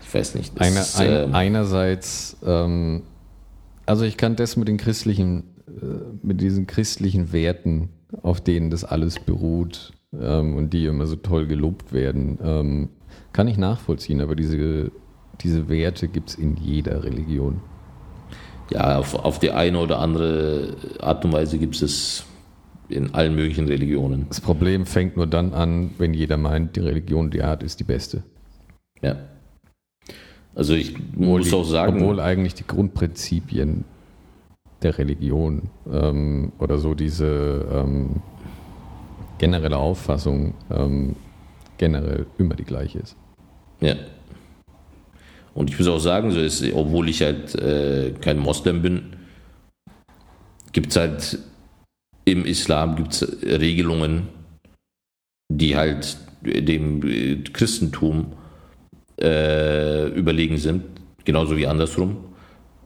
Ich 0.01 0.13
weiß 0.13 0.35
nicht. 0.35 0.59
Einer, 0.59 0.81
ist, 0.81 0.99
ein, 0.99 1.09
ähm, 1.09 1.35
einerseits, 1.35 2.37
ähm, 2.45 3.03
also 3.85 4.05
ich 4.05 4.17
kann 4.17 4.35
das 4.35 4.55
mit 4.55 4.67
den 4.67 4.77
christlichen, 4.77 5.43
äh, 5.67 5.85
mit 6.21 6.41
diesen 6.41 6.67
christlichen 6.67 7.33
Werten, 7.33 7.89
auf 8.21 8.41
denen 8.41 8.69
das 8.69 8.83
alles 8.83 9.19
beruht, 9.19 9.93
ähm, 10.21 10.55
und 10.55 10.71
die 10.71 10.85
immer 10.85 11.07
so 11.07 11.15
toll 11.15 11.47
gelobt 11.47 11.93
werden, 11.93 12.39
ähm, 12.43 12.89
kann 13.33 13.47
ich 13.47 13.57
nachvollziehen, 13.57 14.21
aber 14.21 14.35
diese, 14.35 14.91
diese 15.41 15.67
Werte 15.69 16.07
gibt 16.07 16.29
es 16.29 16.35
in 16.35 16.55
jeder 16.55 17.03
Religion. 17.03 17.61
Ja, 18.71 18.97
auf, 18.97 19.13
auf 19.13 19.39
die 19.39 19.51
eine 19.51 19.79
oder 19.79 19.99
andere 19.99 20.75
Art 20.99 21.23
und 21.23 21.33
Weise 21.33 21.57
gibt 21.57 21.79
es 21.81 22.25
in 22.89 23.13
allen 23.13 23.35
möglichen 23.35 23.67
Religionen. 23.67 24.25
Das 24.29 24.41
Problem 24.41 24.85
fängt 24.85 25.17
nur 25.17 25.27
dann 25.27 25.53
an, 25.53 25.91
wenn 25.97 26.13
jeder 26.13 26.37
meint, 26.37 26.75
die 26.75 26.81
Religion, 26.81 27.29
die 27.29 27.39
er 27.39 27.49
hat, 27.49 27.63
ist 27.63 27.79
die 27.79 27.83
beste. 27.83 28.23
Ja. 29.01 29.17
Also 30.55 30.73
ich 30.73 30.95
obwohl 30.95 31.39
muss 31.39 31.49
die, 31.49 31.55
auch 31.55 31.63
sagen. 31.63 32.01
Obwohl 32.01 32.19
eigentlich 32.19 32.53
die 32.53 32.65
Grundprinzipien 32.65 33.83
der 34.81 34.97
Religion 34.97 35.69
ähm, 35.91 36.51
oder 36.59 36.77
so 36.77 36.93
diese 36.93 37.67
ähm, 37.71 38.21
generelle 39.37 39.77
Auffassung 39.77 40.53
ähm, 40.71 41.15
generell 41.77 42.25
immer 42.37 42.55
die 42.55 42.63
gleiche 42.63 42.99
ist. 42.99 43.15
Ja. 43.81 43.95
Und 45.53 45.69
ich 45.69 45.77
muss 45.77 45.87
auch 45.87 45.99
sagen, 45.99 46.31
so 46.31 46.39
ist, 46.39 46.63
obwohl 46.73 47.09
ich 47.09 47.21
halt 47.21 47.55
äh, 47.55 48.13
kein 48.21 48.39
Moslem 48.39 48.81
bin, 48.81 49.15
gibt 50.71 50.91
es 50.91 50.97
halt 50.97 51.39
im 52.25 52.45
Islam 52.45 52.95
gibt's 52.95 53.25
Regelungen, 53.43 54.27
die 55.49 55.75
halt 55.75 56.17
dem 56.41 57.07
äh, 57.07 57.35
Christentum 57.53 58.33
äh, 59.21 60.07
überlegen 60.09 60.57
sind, 60.57 60.83
genauso 61.23 61.57
wie 61.57 61.67
andersrum. 61.67 62.17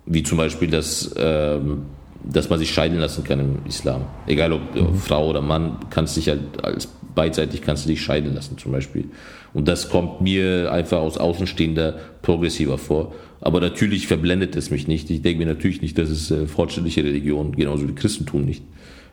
Wie 0.05 0.23
zum 0.23 0.38
Beispiel, 0.38 0.69
dass 0.69 1.13
ähm, 1.17 1.86
dass 2.23 2.49
man 2.49 2.59
sich 2.59 2.71
scheiden 2.71 2.99
lassen 2.99 3.23
kann 3.23 3.39
im 3.39 3.59
Islam. 3.67 4.05
Egal 4.27 4.53
ob 4.53 4.75
mhm. 4.75 4.95
Frau 4.95 5.30
oder 5.30 5.41
Mann, 5.41 5.77
kannst 5.89 6.17
dich 6.17 6.30
halt 6.30 6.63
als 6.63 6.88
beidseitig 7.15 7.61
kannst 7.61 7.86
du 7.86 7.89
dich 7.89 8.01
scheiden 8.01 8.34
lassen 8.34 8.57
zum 8.57 8.71
Beispiel. 8.71 9.05
Und 9.53 9.67
das 9.67 9.89
kommt 9.89 10.21
mir 10.21 10.71
einfach 10.71 10.99
aus 10.99 11.17
Außenstehender 11.17 11.97
progressiver 12.21 12.77
vor. 12.77 13.13
Aber 13.41 13.59
natürlich 13.59 14.07
verblendet 14.07 14.55
es 14.55 14.69
mich 14.69 14.88
nicht. 14.88 15.09
Ich 15.09 15.21
denke 15.21 15.39
mir 15.39 15.51
natürlich 15.51 15.82
nicht, 15.82 15.97
dass 15.97 16.09
es 16.09 16.30
äh, 16.30 16.45
fortschrittliche 16.45 17.03
Religion, 17.03 17.53
genauso 17.53 17.88
wie 17.88 17.93
Christentum 17.93 18.45
nicht. 18.45 18.63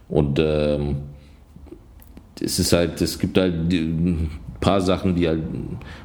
Und 0.09 0.39
ähm, 0.39 0.97
es 2.41 2.59
ist 2.59 2.73
halt, 2.73 3.01
es 3.01 3.19
gibt 3.19 3.39
halt 3.39 3.55
paar 4.61 4.81
Sachen, 4.81 5.15
die 5.15 5.29
halt 5.29 5.43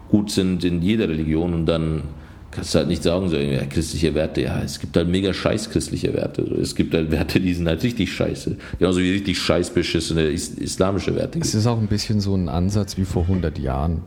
gut 0.10 0.32
sind 0.32 0.64
in 0.64 0.82
jeder 0.82 1.10
Religion 1.10 1.54
und 1.54 1.66
dann 1.66 2.04
kannst 2.52 2.76
du 2.76 2.80
halt 2.80 2.90
nicht 2.90 3.02
sagen, 3.02 3.30
so 3.30 3.38
ja, 3.38 3.66
christliche 3.66 4.14
Werte, 4.14 4.42
ja, 4.42 4.62
es 4.62 4.80
gibt 4.80 4.96
halt 4.96 5.08
mega 5.08 5.34
scheiß 5.34 5.70
christliche 5.70 6.14
Werte. 6.14 6.42
Es 6.42 6.76
gibt 6.76 6.94
halt 6.94 7.10
Werte, 7.10 7.40
die 7.40 7.54
sind 7.54 7.68
halt 7.68 7.82
richtig 7.84 8.14
scheiße. 8.14 8.58
Genauso 8.78 9.00
wie 9.00 9.12
richtig 9.12 9.40
scheiß 9.40 9.70
beschissene 9.72 10.24
is 10.24 10.50
islamische 10.50 11.16
Werte. 11.16 11.40
Es 11.40 11.56
ist 11.56 11.66
auch 11.66 11.80
ein 11.80 11.88
bisschen 11.88 12.20
so 12.20 12.36
ein 12.36 12.50
Ansatz 12.50 12.98
wie 12.98 13.06
vor 13.06 13.24
100 13.24 13.58
Jahren. 13.58 14.02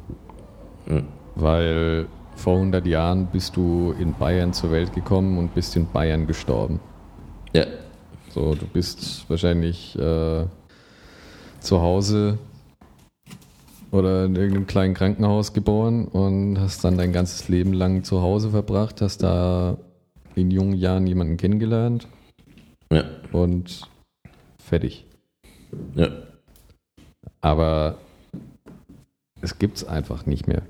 Hm. 0.86 1.05
Weil 1.34 2.07
vor 2.36 2.57
100 2.57 2.86
Jahren 2.86 3.28
bist 3.32 3.57
du 3.57 3.95
in 3.99 4.12
Bayern 4.14 4.53
zur 4.53 4.70
Welt 4.70 4.92
gekommen 4.92 5.38
und 5.38 5.55
bist 5.55 5.74
in 5.76 5.86
Bayern 5.90 6.26
gestorben. 6.26 6.80
Ja. 7.55 7.64
So, 8.34 8.55
du 8.55 8.66
bist 8.66 9.24
wahrscheinlich 9.28 9.97
äh, 9.97 10.45
zu 11.61 11.80
Hause 11.80 12.38
oder 13.95 14.24
in 14.24 14.34
irgendeinem 14.34 14.66
kleinen 14.66 14.92
Krankenhaus 14.92 15.53
geboren 15.53 16.09
und 16.09 16.59
hast 16.59 16.82
dann 16.82 16.99
dein 16.99 17.12
ganzes 17.12 17.49
Leben 17.49 17.72
lang 17.72 18.03
zu 18.03 18.22
Hause 18.22 18.51
verbracht, 18.51 19.01
hast 19.01 19.22
da 19.22 19.78
in 20.34 20.51
jungen 20.51 20.74
Jahren 20.74 21.07
jemanden 21.07 21.36
kennengelernt. 21.36 22.09
Ja. 22.90 23.05
Und 23.30 23.88
fertig. 24.59 25.07
Ja. 25.95 26.09
Aber 27.40 27.99
es 29.40 29.61
gibt 29.61 29.76
es 29.76 29.84
einfach 29.84 30.26
nicht 30.26 30.49
mehr. 30.49 30.62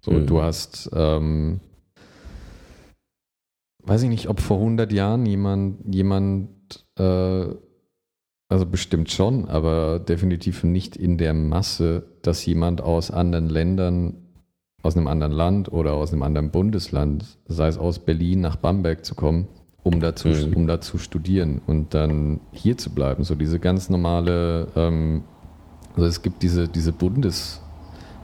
So, 0.00 0.12
mhm. 0.12 0.26
du 0.26 0.40
hast, 0.40 0.88
ähm, 0.94 1.60
weiß 3.84 4.02
ich 4.02 4.08
nicht, 4.08 4.30
ob 4.30 4.40
vor 4.40 4.56
100 4.56 4.92
Jahren 4.92 5.26
jemand, 5.26 5.94
jemand 5.94 6.48
äh, 6.98 7.48
also 8.48 8.64
bestimmt 8.64 9.10
schon, 9.10 9.46
aber 9.46 9.98
definitiv 9.98 10.62
nicht 10.62 10.96
in 10.96 11.18
der 11.18 11.34
Masse, 11.34 12.04
dass 12.26 12.44
jemand 12.44 12.80
aus 12.80 13.10
anderen 13.10 13.48
Ländern, 13.48 14.14
aus 14.82 14.96
einem 14.96 15.06
anderen 15.06 15.32
Land 15.32 15.72
oder 15.72 15.94
aus 15.94 16.12
einem 16.12 16.22
anderen 16.22 16.50
Bundesland, 16.50 17.24
sei 17.46 17.68
es 17.68 17.78
aus 17.78 17.98
Berlin 17.98 18.40
nach 18.40 18.56
Bamberg 18.56 19.04
zu 19.04 19.14
kommen, 19.14 19.48
um 19.82 20.00
da 20.00 20.16
zu, 20.16 20.28
mhm. 20.28 20.54
um 20.54 20.66
da 20.66 20.80
zu 20.80 20.98
studieren 20.98 21.60
und 21.66 21.94
dann 21.94 22.40
hier 22.52 22.76
zu 22.76 22.90
bleiben. 22.90 23.24
So 23.24 23.34
diese 23.34 23.58
ganz 23.58 23.88
normale, 23.90 24.68
ähm, 24.76 25.24
also 25.94 26.06
es 26.06 26.22
gibt 26.22 26.42
diese, 26.42 26.68
diese 26.68 26.92
Bundes, 26.92 27.60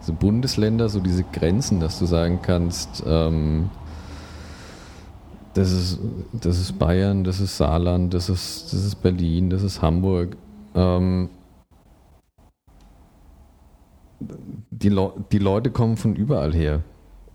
diese 0.00 0.12
Bundesländer, 0.12 0.88
so 0.88 1.00
diese 1.00 1.24
Grenzen, 1.24 1.80
dass 1.80 1.98
du 1.98 2.06
sagen 2.06 2.40
kannst, 2.42 3.02
ähm, 3.06 3.70
das 5.54 5.70
ist, 5.70 5.98
das 6.32 6.58
ist 6.58 6.78
Bayern, 6.78 7.24
das 7.24 7.40
ist 7.40 7.56
Saarland, 7.58 8.14
das 8.14 8.28
ist, 8.28 8.72
das 8.72 8.84
ist 8.84 8.96
Berlin, 8.96 9.50
das 9.50 9.62
ist 9.62 9.82
Hamburg. 9.82 10.36
Ähm, 10.74 11.28
die, 14.70 14.88
Le 14.88 15.12
die 15.30 15.38
Leute 15.38 15.70
kommen 15.70 15.96
von 15.96 16.14
überall 16.16 16.54
her. 16.54 16.82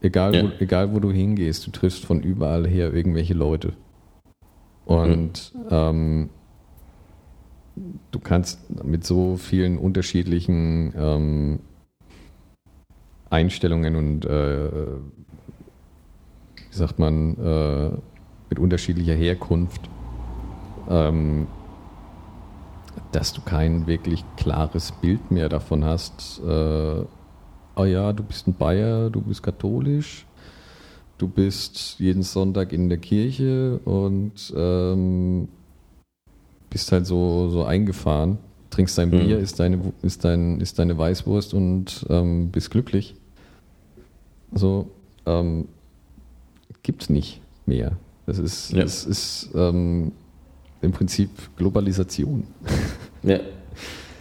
Egal, 0.02 0.36
ja. 0.36 0.44
wo, 0.44 0.50
egal 0.60 0.94
wo 0.94 1.00
du 1.00 1.12
hingehst, 1.12 1.66
du 1.66 1.72
triffst 1.72 2.06
von 2.06 2.22
überall 2.22 2.68
her 2.68 2.94
irgendwelche 2.94 3.34
Leute. 3.34 3.74
Und 4.86 5.54
mhm. 5.54 5.68
ähm, 5.72 6.30
du 8.12 8.20
kannst 8.20 8.60
mit 8.84 9.06
so 9.06 9.38
vielen 9.38 9.78
unterschiedlichen 9.78 10.94
ähm, 10.98 11.60
Einstellungen 13.30 13.96
und 13.96 14.26
äh, 14.26 14.70
wie 16.56 16.76
sagt 16.76 17.00
man, 17.00 17.36
äh, 17.38 17.90
mit 18.50 18.60
unterschiedlicher 18.60 19.14
Herkunft, 19.14 19.90
ähm, 20.90 21.48
dass 23.18 23.34
du 23.34 23.42
kein 23.42 23.88
wirklich 23.88 24.24
klares 24.36 24.92
Bild 24.92 25.32
mehr 25.32 25.50
davon 25.50 25.84
hast, 25.84 26.40
äh, 26.48 27.04
oh 27.76 27.84
ja, 27.84 28.14
du 28.14 28.22
bist 28.22 28.48
ein 28.48 28.54
Bayer, 28.54 29.10
du 29.10 29.22
bist 29.22 29.42
katholisch, 29.42 30.28
du 31.18 31.28
bist 31.28 31.96
jeden 31.98 32.22
Sonntag 32.22 32.72
in 32.74 32.90
der 32.90 33.00
Kirche 33.00 33.80
und 33.86 34.54
ähm, 34.56 35.48
bist 36.70 36.92
halt 36.92 37.08
so, 37.08 37.50
so 37.50 37.64
eingefahren, 37.64 38.38
trinkst 38.70 39.00
dein 39.00 39.10
mhm. 39.10 39.20
Bier, 39.20 39.40
ist 39.40 39.60
deine, 39.60 39.94
ist, 40.04 40.24
dein, 40.24 40.62
ist 40.62 40.78
deine 40.78 40.96
Weißwurst 40.96 41.56
und 41.56 42.06
ähm, 42.12 42.52
bist 42.52 42.70
glücklich. 42.70 43.16
So, 44.52 44.92
ähm, 45.26 45.68
gibt 46.84 47.02
es 47.02 47.10
nicht 47.10 47.42
mehr. 47.66 47.98
Das 48.28 48.38
ist, 48.38 48.74
ja. 48.74 48.84
das 48.84 49.06
ist 49.06 49.50
ähm, 49.56 50.12
im 50.82 50.92
Prinzip 50.92 51.32
Globalisation. 51.58 52.46
Ja. 53.24 53.40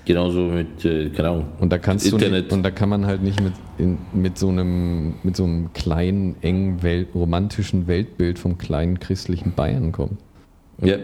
Genauso 0.05 0.43
mit, 0.43 0.85
äh, 0.85 1.11
Ahnung. 1.19 1.47
Und 1.59 1.73
da 1.73 1.79
kannst 1.79 2.07
Internet. 2.07 2.45
Nicht, 2.45 2.53
und 2.53 2.63
da 2.63 2.71
kann 2.71 2.89
man 2.89 3.07
halt 3.07 3.23
nicht 3.23 3.41
mit, 3.43 3.55
in, 3.77 3.99
mit 4.13 4.39
so 4.39 4.49
einem, 4.49 5.15
mit 5.25 5.37
so 5.37 5.45
einem 5.45 5.73
kleinen, 5.73 6.37
engen, 6.43 6.83
Welt, 6.85 7.09
romantischen 7.15 7.89
Weltbild 7.89 8.39
vom 8.39 8.57
kleinen 8.57 9.01
christlichen 9.01 9.55
Bayern 9.55 9.91
kommen. 9.91 10.19
Ja, 10.81 10.97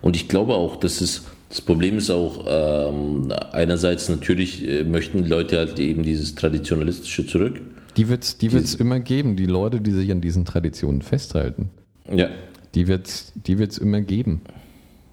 und 0.00 0.16
ich 0.16 0.28
glaube 0.28 0.54
auch, 0.54 0.76
dass 0.76 1.00
es 1.00 1.26
Das 1.50 1.60
Problem 1.62 1.96
ist 1.96 2.10
auch, 2.10 2.44
ähm, 2.46 3.32
einerseits 3.52 4.08
natürlich 4.08 4.66
äh, 4.68 4.84
möchten 4.84 5.26
Leute 5.26 5.58
halt 5.58 5.78
eben 5.78 6.02
dieses 6.02 6.34
Traditionalistische 6.34 7.26
zurück. 7.26 7.60
Die 7.96 8.08
wird 8.08 8.22
es 8.24 8.38
die 8.38 8.52
wird's 8.52 8.74
immer 8.74 9.00
geben, 9.00 9.36
die 9.36 9.46
Leute, 9.46 9.80
die 9.80 9.92
sich 9.92 10.10
an 10.12 10.20
diesen 10.20 10.44
Traditionen 10.44 11.02
festhalten. 11.02 11.70
Ja. 12.12 12.28
Die 12.74 12.86
wird 12.86 13.06
es 13.06 13.32
die 13.34 13.58
wird's 13.58 13.78
immer 13.78 14.02
geben. 14.02 14.42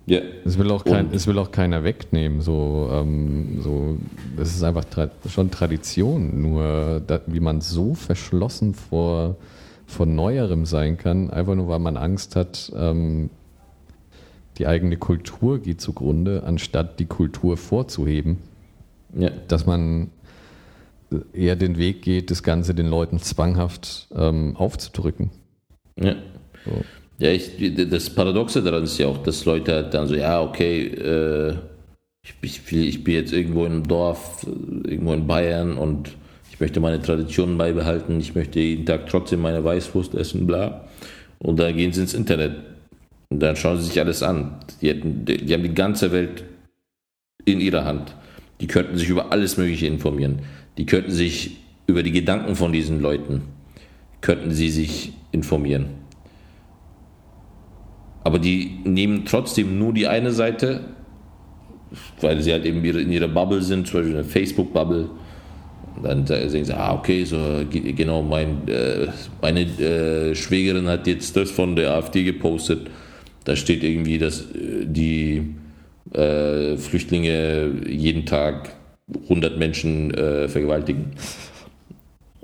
Ja. 0.07 0.19
Es 0.43 0.57
will 0.57 0.69
auch, 0.69 0.85
kein, 0.85 1.11
es 1.13 1.25
will 1.25 1.39
auch 1.39 1.51
keiner 1.51 1.83
wegnehmen. 1.83 2.41
So, 2.41 2.89
ähm, 2.91 3.61
so, 3.61 3.97
das 4.37 4.49
ist 4.55 4.63
einfach 4.63 4.85
tra 4.85 5.09
schon 5.27 5.49
Tradition. 5.49 6.41
Nur, 6.41 7.01
da, 7.05 7.21
wie 7.25 7.39
man 7.39 7.61
so 7.61 7.95
verschlossen 7.95 8.75
vor, 8.75 9.37
vor 9.87 10.05
Neuerem 10.05 10.65
sein 10.65 10.97
kann, 10.97 11.31
einfach 11.31 11.55
nur 11.55 11.67
weil 11.67 11.79
man 11.79 11.97
Angst 11.97 12.35
hat, 12.35 12.71
ähm, 12.75 13.29
die 14.57 14.67
eigene 14.67 14.97
Kultur 14.97 15.59
geht 15.59 15.81
zugrunde, 15.81 16.43
anstatt 16.45 16.99
die 16.99 17.07
Kultur 17.07 17.57
vorzuheben. 17.57 18.37
Ja. 19.13 19.31
Dass 19.47 19.65
man 19.65 20.11
eher 21.33 21.55
den 21.55 21.77
Weg 21.77 22.01
geht, 22.01 22.31
das 22.31 22.43
Ganze 22.43 22.73
den 22.73 22.87
Leuten 22.87 23.19
zwanghaft 23.19 24.07
ähm, 24.15 24.55
aufzudrücken. 24.55 25.31
Ja. 25.99 26.15
So. 26.65 26.83
Ja, 27.17 27.31
ich, 27.31 27.51
das 27.89 28.09
Paradoxe 28.09 28.61
daran 28.61 28.83
ist 28.83 28.97
ja 28.97 29.07
auch, 29.07 29.17
dass 29.19 29.45
Leute 29.45 29.73
halt 29.73 29.93
dann 29.93 30.07
so, 30.07 30.15
ja, 30.15 30.41
okay, 30.41 30.87
äh, 30.87 31.55
ich, 32.23 32.33
ich, 32.41 32.73
ich 32.73 33.03
bin 33.03 33.13
jetzt 33.13 33.31
irgendwo 33.31 33.65
in 33.65 33.71
einem 33.71 33.87
Dorf, 33.87 34.45
irgendwo 34.45 35.13
in 35.13 35.25
Bayern 35.25 35.77
und 35.77 36.11
ich 36.51 36.59
möchte 36.59 36.79
meine 36.79 37.01
Traditionen 37.01 37.57
beibehalten, 37.57 38.19
ich 38.19 38.35
möchte 38.35 38.59
jeden 38.59 38.85
Tag 38.85 39.07
trotzdem 39.07 39.41
meine 39.41 39.63
Weißwurst 39.63 40.15
essen, 40.15 40.45
bla. 40.47 40.87
Und 41.39 41.59
dann 41.59 41.75
gehen 41.75 41.93
sie 41.93 42.01
ins 42.01 42.13
Internet 42.13 42.55
und 43.29 43.39
dann 43.39 43.55
schauen 43.55 43.77
sie 43.77 43.87
sich 43.87 43.99
alles 43.99 44.23
an. 44.23 44.59
Die, 44.81 44.89
hätten, 44.89 45.25
die, 45.25 45.37
die 45.37 45.53
haben 45.53 45.63
die 45.63 45.73
ganze 45.73 46.11
Welt 46.11 46.43
in 47.45 47.61
ihrer 47.61 47.85
Hand. 47.85 48.15
Die 48.61 48.67
könnten 48.67 48.97
sich 48.97 49.09
über 49.09 49.31
alles 49.31 49.57
Mögliche 49.57 49.87
informieren. 49.87 50.39
Die 50.77 50.85
könnten 50.85 51.11
sich 51.11 51.57
über 51.87 52.03
die 52.03 52.11
Gedanken 52.11 52.55
von 52.55 52.73
diesen 52.73 53.01
Leuten, 53.01 53.43
könnten 54.21 54.51
sie 54.51 54.69
sich 54.69 55.13
informieren. 55.31 56.04
Aber 58.25 58.39
die 58.39 58.79
nehmen 58.83 59.23
trotzdem 59.25 59.77
nur 59.79 59.93
die 59.93 60.07
eine 60.07 60.31
Seite, 60.31 60.81
weil 62.21 62.41
sie 62.41 62.51
halt 62.51 62.65
eben 62.65 62.83
in 62.83 63.11
ihrer 63.11 63.27
Bubble 63.29 63.61
sind, 63.61 63.87
zum 63.87 63.99
Beispiel 64.01 64.15
eine 64.15 64.23
Facebook-Bubble. 64.25 65.09
Und 65.95 66.03
Dann 66.03 66.25
sagen 66.27 66.65
sie, 66.65 66.73
ah, 66.73 66.93
okay, 66.95 67.23
so 67.23 67.37
ge- 67.69 67.93
genau, 67.93 68.21
mein, 68.23 68.67
äh, 68.67 69.07
meine 69.41 69.61
äh, 69.61 70.35
Schwägerin 70.35 70.87
hat 70.87 71.07
jetzt 71.07 71.37
das 71.37 71.51
von 71.51 71.75
der 71.77 71.91
AfD 71.93 72.23
gepostet. 72.23 72.87
Da 73.45 73.55
steht 73.55 73.83
irgendwie, 73.83 74.17
dass 74.17 74.41
äh, 74.41 74.85
die 74.85 75.55
Flüchtlinge 76.77 77.71
jeden 77.89 78.25
Tag 78.25 78.69
100 79.23 79.57
Menschen 79.57 80.11
vergewaltigen. 80.47 81.07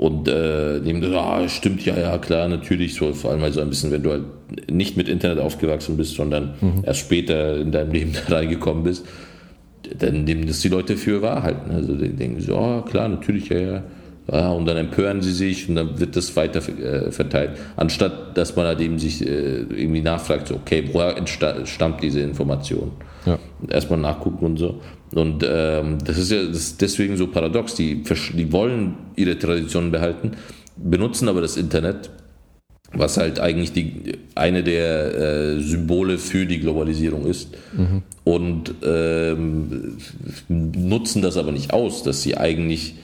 Und 0.01 0.27
äh, 0.27 0.79
nehmen 0.79 0.99
das, 0.99 1.13
ah, 1.13 1.47
stimmt, 1.47 1.85
ja, 1.85 1.95
ja, 1.95 2.17
klar, 2.17 2.47
natürlich, 2.47 2.95
so, 2.95 3.13
vor 3.13 3.29
allem 3.29 3.41
halt 3.41 3.53
so 3.53 3.61
ein 3.61 3.69
bisschen, 3.69 3.91
wenn 3.91 4.01
du 4.01 4.09
halt 4.09 4.23
nicht 4.67 4.97
mit 4.97 5.07
Internet 5.07 5.37
aufgewachsen 5.37 5.95
bist, 5.95 6.15
sondern 6.15 6.55
erst 6.81 7.01
später 7.01 7.57
in 7.57 7.71
deinem 7.71 7.91
Leben 7.91 8.13
da 8.27 8.37
reingekommen 8.37 8.83
bist, 8.83 9.05
dann 9.99 10.23
nehmen 10.23 10.47
das 10.47 10.61
die 10.61 10.69
Leute 10.69 10.97
für 10.97 11.21
wahr 11.21 11.43
halt. 11.43 11.67
ne? 11.67 11.75
Also 11.75 11.93
die 11.93 12.09
denken 12.09 12.41
so, 12.41 12.57
oh, 12.57 12.81
klar, 12.81 13.09
natürlich, 13.09 13.49
ja, 13.49 13.59
ja. 13.59 13.83
Und 14.31 14.65
dann 14.65 14.77
empören 14.77 15.21
sie 15.21 15.33
sich 15.33 15.67
und 15.67 15.75
dann 15.75 15.99
wird 15.99 16.15
das 16.15 16.33
weiter 16.37 16.61
äh, 16.79 17.11
verteilt. 17.11 17.51
Anstatt, 17.75 18.37
dass 18.37 18.55
man 18.55 18.65
halt 18.65 18.79
eben 18.79 18.97
sich 18.97 19.21
äh, 19.25 19.63
irgendwie 19.63 20.01
nachfragt, 20.01 20.47
so, 20.47 20.55
okay, 20.55 20.89
woher 20.93 21.15
stammt 21.65 22.01
diese 22.01 22.21
Information? 22.21 22.91
Ja. 23.25 23.37
erstmal 23.69 23.99
nachgucken 23.99 24.45
und 24.45 24.57
so. 24.57 24.81
Und 25.13 25.45
ähm, 25.47 25.97
das 26.03 26.17
ist 26.17 26.31
ja 26.31 26.43
das 26.45 26.57
ist 26.57 26.81
deswegen 26.81 27.17
so 27.17 27.27
paradox. 27.27 27.75
Die, 27.75 28.03
die 28.33 28.51
wollen 28.51 28.95
ihre 29.15 29.37
Traditionen 29.37 29.91
behalten, 29.91 30.31
benutzen 30.77 31.27
aber 31.27 31.41
das 31.41 31.57
Internet, 31.57 32.09
was 32.93 33.17
halt 33.17 33.39
eigentlich 33.39 33.73
die, 33.73 34.13
eine 34.33 34.63
der 34.63 35.15
äh, 35.15 35.59
Symbole 35.59 36.17
für 36.17 36.45
die 36.45 36.59
Globalisierung 36.59 37.25
ist. 37.25 37.49
Und 38.23 38.73
ähm, 38.83 39.97
nutzen 40.47 41.21
das 41.21 41.37
aber 41.37 41.51
nicht 41.51 41.73
aus, 41.73 42.03
dass 42.03 42.23
sie 42.23 42.37
eigentlich 42.37 42.95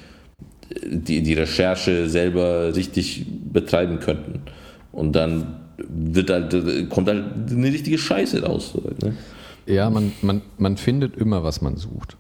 die, 0.86 1.22
die 1.22 1.34
Recherche 1.34 2.09
selber 2.09 2.76
richtig 2.76 3.26
betreiben 3.51 3.99
könnten. 3.99 4.41
Und 4.91 5.15
dann 5.15 5.59
wird 5.78 6.30
halt, 6.30 6.89
kommt 6.89 7.07
halt 7.07 7.24
eine 7.51 7.68
richtige 7.68 7.97
Scheiße 7.97 8.43
raus. 8.43 8.74
Ne? 9.03 9.13
Ja, 9.65 9.89
man, 9.89 10.11
man, 10.22 10.41
man 10.57 10.78
findet 10.78 11.15
immer, 11.18 11.43
was 11.43 11.61
man 11.61 11.78
sucht. 11.78 12.18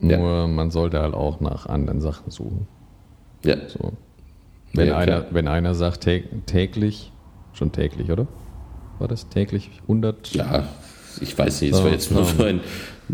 Ja. 0.00 0.18
Nur 0.18 0.48
man 0.48 0.70
sollte 0.70 1.00
halt 1.00 1.14
auch 1.14 1.40
nach 1.40 1.66
anderen 1.66 2.00
Sachen 2.00 2.30
suchen. 2.30 2.66
Ja. 3.44 3.56
So. 3.68 3.92
Wenn, 4.72 4.88
Ja, 4.88 4.96
einer, 4.98 5.26
wenn 5.30 5.46
einer 5.48 5.74
sagt 5.74 6.06
tä- 6.06 6.24
täglich, 6.46 7.12
schon 7.52 7.70
täglich, 7.72 8.10
oder? 8.10 8.26
War 8.98 9.08
das 9.08 9.28
täglich 9.28 9.70
100? 9.82 10.34
Ja, 10.34 10.66
ich 11.20 11.36
weiß 11.38 11.60
nicht, 11.60 11.74
das 11.74 11.84
war 11.84 11.90
jetzt 11.92 12.10
nur 12.10 12.24
so. 12.24 12.36
so 12.38 12.44
ein, 12.44 12.60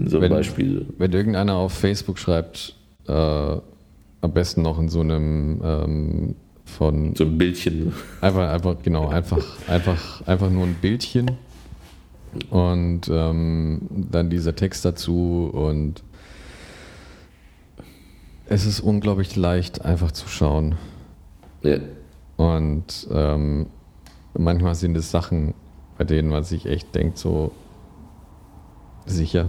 so 0.06 0.16
ein 0.18 0.22
Wenn- 0.22 0.30
Beispiel. 0.32 0.86
Wenn 0.96 1.12
irgendeiner 1.12 1.56
auf 1.56 1.72
Facebook 1.72 2.18
schreibt, 2.18 2.74
äh, 3.08 3.56
am 4.20 4.32
besten 4.32 4.62
noch 4.62 4.78
in 4.78 4.88
so 4.88 5.00
einem 5.00 5.60
ähm, 5.64 6.34
von 6.64 7.14
So 7.16 7.24
ein 7.24 7.38
Bildchen. 7.38 7.92
Einfach, 8.20 8.52
einfach, 8.52 8.76
genau, 8.82 9.08
einfach, 9.08 9.44
einfach, 9.68 10.26
einfach 10.26 10.50
nur 10.50 10.64
ein 10.64 10.74
Bildchen 10.74 11.32
und 12.50 13.08
ähm, 13.08 13.80
dann 13.90 14.30
dieser 14.30 14.54
Text 14.54 14.84
dazu 14.84 15.50
und 15.52 16.02
es 18.46 18.66
ist 18.66 18.80
unglaublich 18.80 19.36
leicht, 19.36 19.84
einfach 19.84 20.12
zu 20.12 20.28
schauen. 20.28 20.76
Ja, 21.62 21.78
Und 22.36 23.06
ähm, 23.12 23.66
manchmal 24.34 24.74
sind 24.74 24.96
es 24.96 25.10
Sachen, 25.10 25.54
bei 25.98 26.04
denen 26.04 26.30
man 26.30 26.42
sich 26.42 26.66
echt 26.66 26.94
denkt, 26.94 27.18
so 27.18 27.52
sicher, 29.06 29.48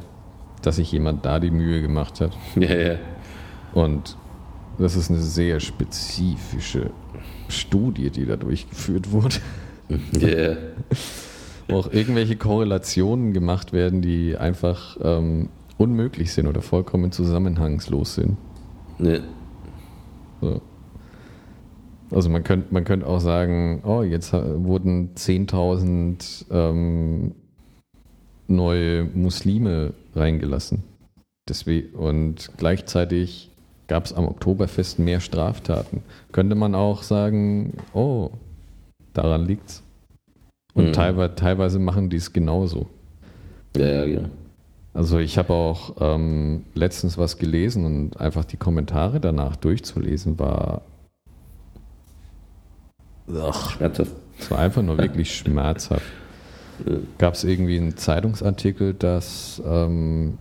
dass 0.61 0.76
sich 0.76 0.91
jemand 0.91 1.26
da 1.26 1.39
die 1.39 1.51
Mühe 1.51 1.82
gemacht 1.82 2.22
hat. 2.22 2.38
ja, 2.55 2.76
ja. 2.76 2.95
Und 3.74 4.17
das 4.78 4.95
ist 4.95 5.09
eine 5.09 5.22
sehr 5.22 5.59
spezifische 5.59 6.91
Studie, 7.47 8.09
die 8.09 8.26
da 8.26 8.38
durchgeführt 8.38 9.11
wurde. 9.11 9.36
ja. 10.19 10.55
wo 11.67 11.78
auch 11.78 11.91
irgendwelche 11.91 12.38
Korrelationen 12.38 13.34
gemacht 13.34 13.74
werden, 13.74 14.01
die 14.01 14.38
einfach 14.38 14.97
ähm, 15.01 15.49
unmöglich 15.78 16.32
sind 16.32 16.47
oder 16.47 16.61
vollkommen 16.61 17.11
zusammenhangslos 17.11 18.15
sind. 18.15 18.38
ja. 18.99 19.19
So. 20.39 20.61
Also 22.09 22.30
man 22.30 22.43
könnte 22.43 22.74
man 22.74 22.84
könnte 22.84 23.07
auch 23.07 23.22
sagen, 23.22 23.84
oh, 23.86 24.03
jetzt 24.03 24.34
wurden 24.34 25.15
10.000 25.15 26.45
ähm, 26.51 27.36
neue 28.47 29.05
Muslime 29.05 29.93
reingelassen. 30.13 30.84
Deswegen, 31.47 31.95
und 31.95 32.51
gleichzeitig 32.57 33.50
gab 33.91 34.05
es 34.05 34.13
am 34.13 34.25
Oktoberfest 34.25 34.99
mehr 34.99 35.19
Straftaten. 35.19 36.01
Könnte 36.31 36.55
man 36.55 36.75
auch 36.75 37.03
sagen, 37.03 37.73
oh, 37.93 38.29
daran 39.13 39.45
liegt's. 39.45 39.83
Und 40.73 40.85
Mhm. 40.87 40.93
teilweise, 40.93 41.35
teilweise 41.35 41.77
machen 41.77 42.09
die 42.09 42.15
es 42.15 42.31
genauso. 42.31 42.87
ja, 43.75 43.85
ja, 43.85 44.05
genau. 44.05 44.29
Also 44.93 45.19
ich 45.19 45.37
habe 45.37 45.51
auch 45.53 45.95
ähm, 45.99 46.63
letztens 46.73 47.17
was 47.17 47.37
gelesen 47.37 47.83
und 47.83 48.17
einfach 48.21 48.45
die 48.45 48.55
Kommentare 48.55 49.19
danach 49.19 49.57
durchzulesen 49.57 50.39
war, 50.39 50.83
ach, 53.37 53.71
Schmerzhaft. 53.71 54.11
es 54.39 54.49
war 54.51 54.59
einfach 54.59 54.81
nur 54.83 54.97
wirklich 54.97 55.35
schmerzhaft. 55.37 56.05
Gab 57.17 57.33
es 57.33 57.43
irgendwie 57.43 57.77
einen 57.77 57.97
Zeitungsartikel, 57.97 58.93
dass 58.93 59.61
ähm, 59.65 60.37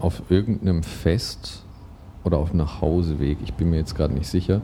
auf 0.00 0.22
irgendeinem 0.28 0.84
Fest 0.84 1.64
oder 2.26 2.38
auf 2.38 2.50
einem 2.50 2.58
Nachhauseweg, 2.58 3.38
ich 3.42 3.54
bin 3.54 3.70
mir 3.70 3.76
jetzt 3.76 3.94
gerade 3.94 4.14
nicht 4.14 4.28
sicher, 4.28 4.60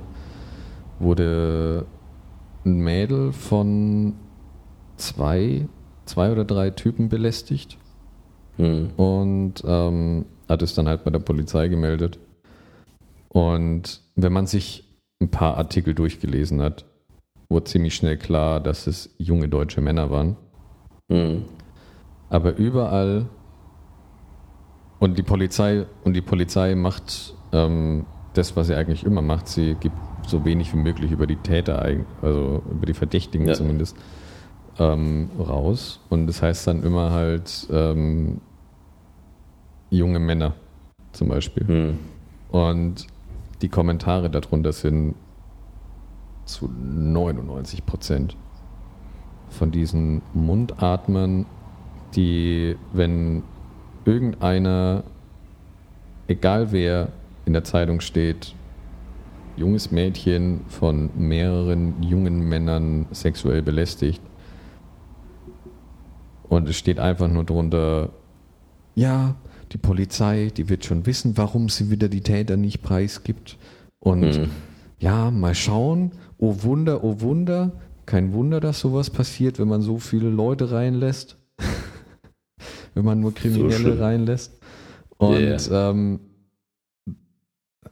wurde 0.99 1.87
ein 2.65 2.81
Mädel 2.81 3.33
von 3.33 4.15
zwei, 4.97 5.69
zwei 6.05 6.33
oder 6.33 6.45
drei 6.45 6.71
Typen 6.71 7.09
belästigt 7.09 7.79
Hm. 8.57 8.91
und 8.97 9.55
ähm, 9.65 10.27
hat 10.49 10.63
es 10.63 10.75
dann 10.75 10.89
halt 10.89 11.05
bei 11.05 11.11
der 11.11 11.21
Polizei 11.21 11.69
gemeldet. 11.69 12.19
Und 13.29 14.01
wenn 14.15 14.33
man 14.33 14.47
sich 14.47 14.85
ein 15.21 15.31
paar 15.31 15.57
Artikel 15.57 15.95
durchgelesen 15.95 16.61
hat, 16.61 16.85
wurde 17.49 17.65
ziemlich 17.65 17.95
schnell 17.95 18.19
klar, 18.19 18.61
dass 18.61 18.87
es 18.87 19.15
junge 19.19 19.49
deutsche 19.49 19.81
Männer 19.81 20.11
waren. 20.11 20.37
Hm. 21.11 21.45
Aber 22.29 22.57
überall 22.57 23.27
und 24.99 25.19
die 25.19 25.23
Polizei 25.23 25.87
und 26.05 26.15
die 26.15 26.23
Polizei 26.23 26.75
macht 26.75 27.35
ähm, 27.53 28.07
das, 28.35 28.57
was 28.57 28.69
sie 28.69 28.75
eigentlich 28.75 29.05
immer 29.05 29.23
macht. 29.23 29.49
Sie 29.49 29.75
gibt 29.75 29.97
so 30.27 30.45
wenig 30.45 30.73
wie 30.73 30.79
möglich 30.79 31.11
über 31.11 31.27
die 31.27 31.37
Täter, 31.37 31.83
also 32.23 32.63
über 32.71 32.87
die 32.87 32.95
Verdächtigen 32.95 33.47
Ja. 33.47 33.55
zumindest, 33.55 33.97
ähm, 34.79 35.31
raus. 35.39 36.01
Und 36.09 36.27
das 36.27 36.43
heißt 36.43 36.67
dann 36.67 36.83
immer 36.83 37.11
halt, 37.11 37.67
ähm, 37.71 38.41
junge 39.91 40.19
Männer 40.19 40.55
zum 41.13 41.29
Beispiel. 41.29 41.67
Hm. 41.67 41.99
Und 42.51 43.07
die 43.61 43.69
Kommentare 43.69 44.31
darunter 44.31 44.73
sind 44.73 45.15
zu 46.45 46.69
99 46.69 47.85
Prozent 47.87 48.37
von 49.49 49.71
diesen 49.71 50.23
Mundatmern, 50.33 51.47
die, 52.15 52.77
wenn 52.93 53.43
irgendeiner, 54.05 55.05
egal 56.27 56.73
wer, 56.73 57.09
in 57.53 57.55
der 57.55 57.65
Zeitung 57.65 58.01
steht, 58.01 58.55
junges 59.59 59.91
Mädchen 59.91 60.63
von 60.69 61.11
mehreren 61.19 62.03
jungen 62.03 62.49
Männern 62.49 63.05
sexuell 63.11 63.61
belästigt. 63.61 64.23
Und 66.49 66.67
es 66.67 66.77
steht 66.77 66.99
einfach 66.99 67.29
nur 67.29 67.45
drunter, 67.45 68.09
ja, 68.95 69.35
die 69.73 69.77
Polizei, 69.77 70.51
die 70.57 70.71
wird 70.71 70.87
schon 70.87 71.05
wissen, 71.05 71.37
warum 71.37 71.69
sie 71.69 71.91
wieder 71.91 72.09
die 72.09 72.23
Täter 72.23 72.57
nicht 72.57 72.81
preisgibt. 72.81 73.59
Und 74.01 74.21
Mhm. 74.23 74.49
ja, 74.99 75.31
mal 75.31 75.55
schauen. 75.55 76.13
Oh 76.39 76.57
Wunder, 76.63 77.05
oh 77.05 77.21
Wunder. 77.21 77.73
Kein 78.07 78.33
Wunder, 78.33 78.61
dass 78.61 78.81
sowas 78.81 79.11
passiert, 79.11 79.59
wenn 79.59 79.69
man 79.69 79.83
so 79.83 79.99
viele 79.99 80.31
Leute 80.31 80.71
reinlässt. 80.73 81.37
wenn 82.95 83.05
man 83.05 83.21
nur 83.21 83.35
Kriminelle 83.35 83.75
schlimm. 83.77 83.99
reinlässt. 84.01 84.59
Und 85.19 85.69
Ja. 85.69 85.91
ähm, 85.91 86.21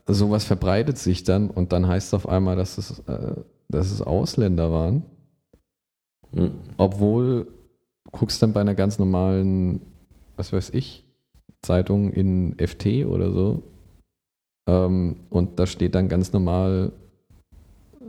sowas 0.07 0.43
verbreitet 0.43 0.97
sich 0.97 1.23
dann 1.23 1.49
und 1.49 1.71
dann 1.71 1.87
heißt 1.87 2.07
es 2.07 2.13
auf 2.13 2.27
einmal, 2.27 2.55
dass 2.55 2.77
es, 2.77 2.99
äh, 3.07 3.35
dass 3.69 3.91
es 3.91 4.01
Ausländer 4.01 4.71
waren. 4.71 5.03
Hm. 6.33 6.51
Obwohl, 6.77 7.47
du 8.05 8.11
guckst 8.11 8.41
dann 8.41 8.53
bei 8.53 8.61
einer 8.61 8.75
ganz 8.75 8.99
normalen, 8.99 9.81
was 10.35 10.53
weiß 10.53 10.71
ich, 10.71 11.05
Zeitung 11.61 12.11
in 12.11 12.57
FT 12.57 13.05
oder 13.05 13.31
so. 13.31 13.63
Ähm, 14.67 15.17
und 15.29 15.59
da 15.59 15.65
steht 15.67 15.95
dann 15.95 16.09
ganz 16.09 16.33
normal, 16.33 16.91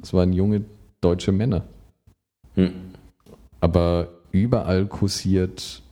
es 0.02 0.12
waren 0.12 0.32
junge 0.32 0.64
deutsche 1.00 1.32
Männer. 1.32 1.64
Hm. 2.54 2.72
Aber 3.60 4.08
überall 4.32 4.86
kursiert, 4.86 5.82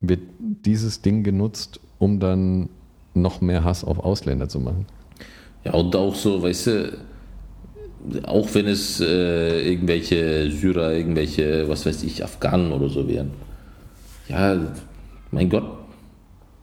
wird 0.00 0.20
dieses 0.38 1.02
Ding 1.02 1.24
genutzt, 1.24 1.80
um 1.98 2.20
dann 2.20 2.68
noch 3.14 3.40
mehr 3.40 3.64
Hass 3.64 3.84
auf 3.84 3.98
Ausländer 3.98 4.48
zu 4.48 4.60
machen. 4.60 4.86
Ja, 5.68 5.74
und 5.74 5.94
auch 5.94 6.14
so, 6.14 6.42
weißt 6.42 6.66
du, 6.68 6.98
auch 8.24 8.48
wenn 8.54 8.66
es 8.66 9.00
äh, 9.00 9.68
irgendwelche 9.70 10.50
Syrer, 10.50 10.94
irgendwelche, 10.94 11.68
was 11.68 11.84
weiß 11.84 12.04
ich, 12.04 12.24
Afghanen 12.24 12.72
oder 12.72 12.88
so 12.88 13.06
wären. 13.06 13.32
Ja, 14.28 14.58
mein 15.30 15.50
Gott. 15.50 15.64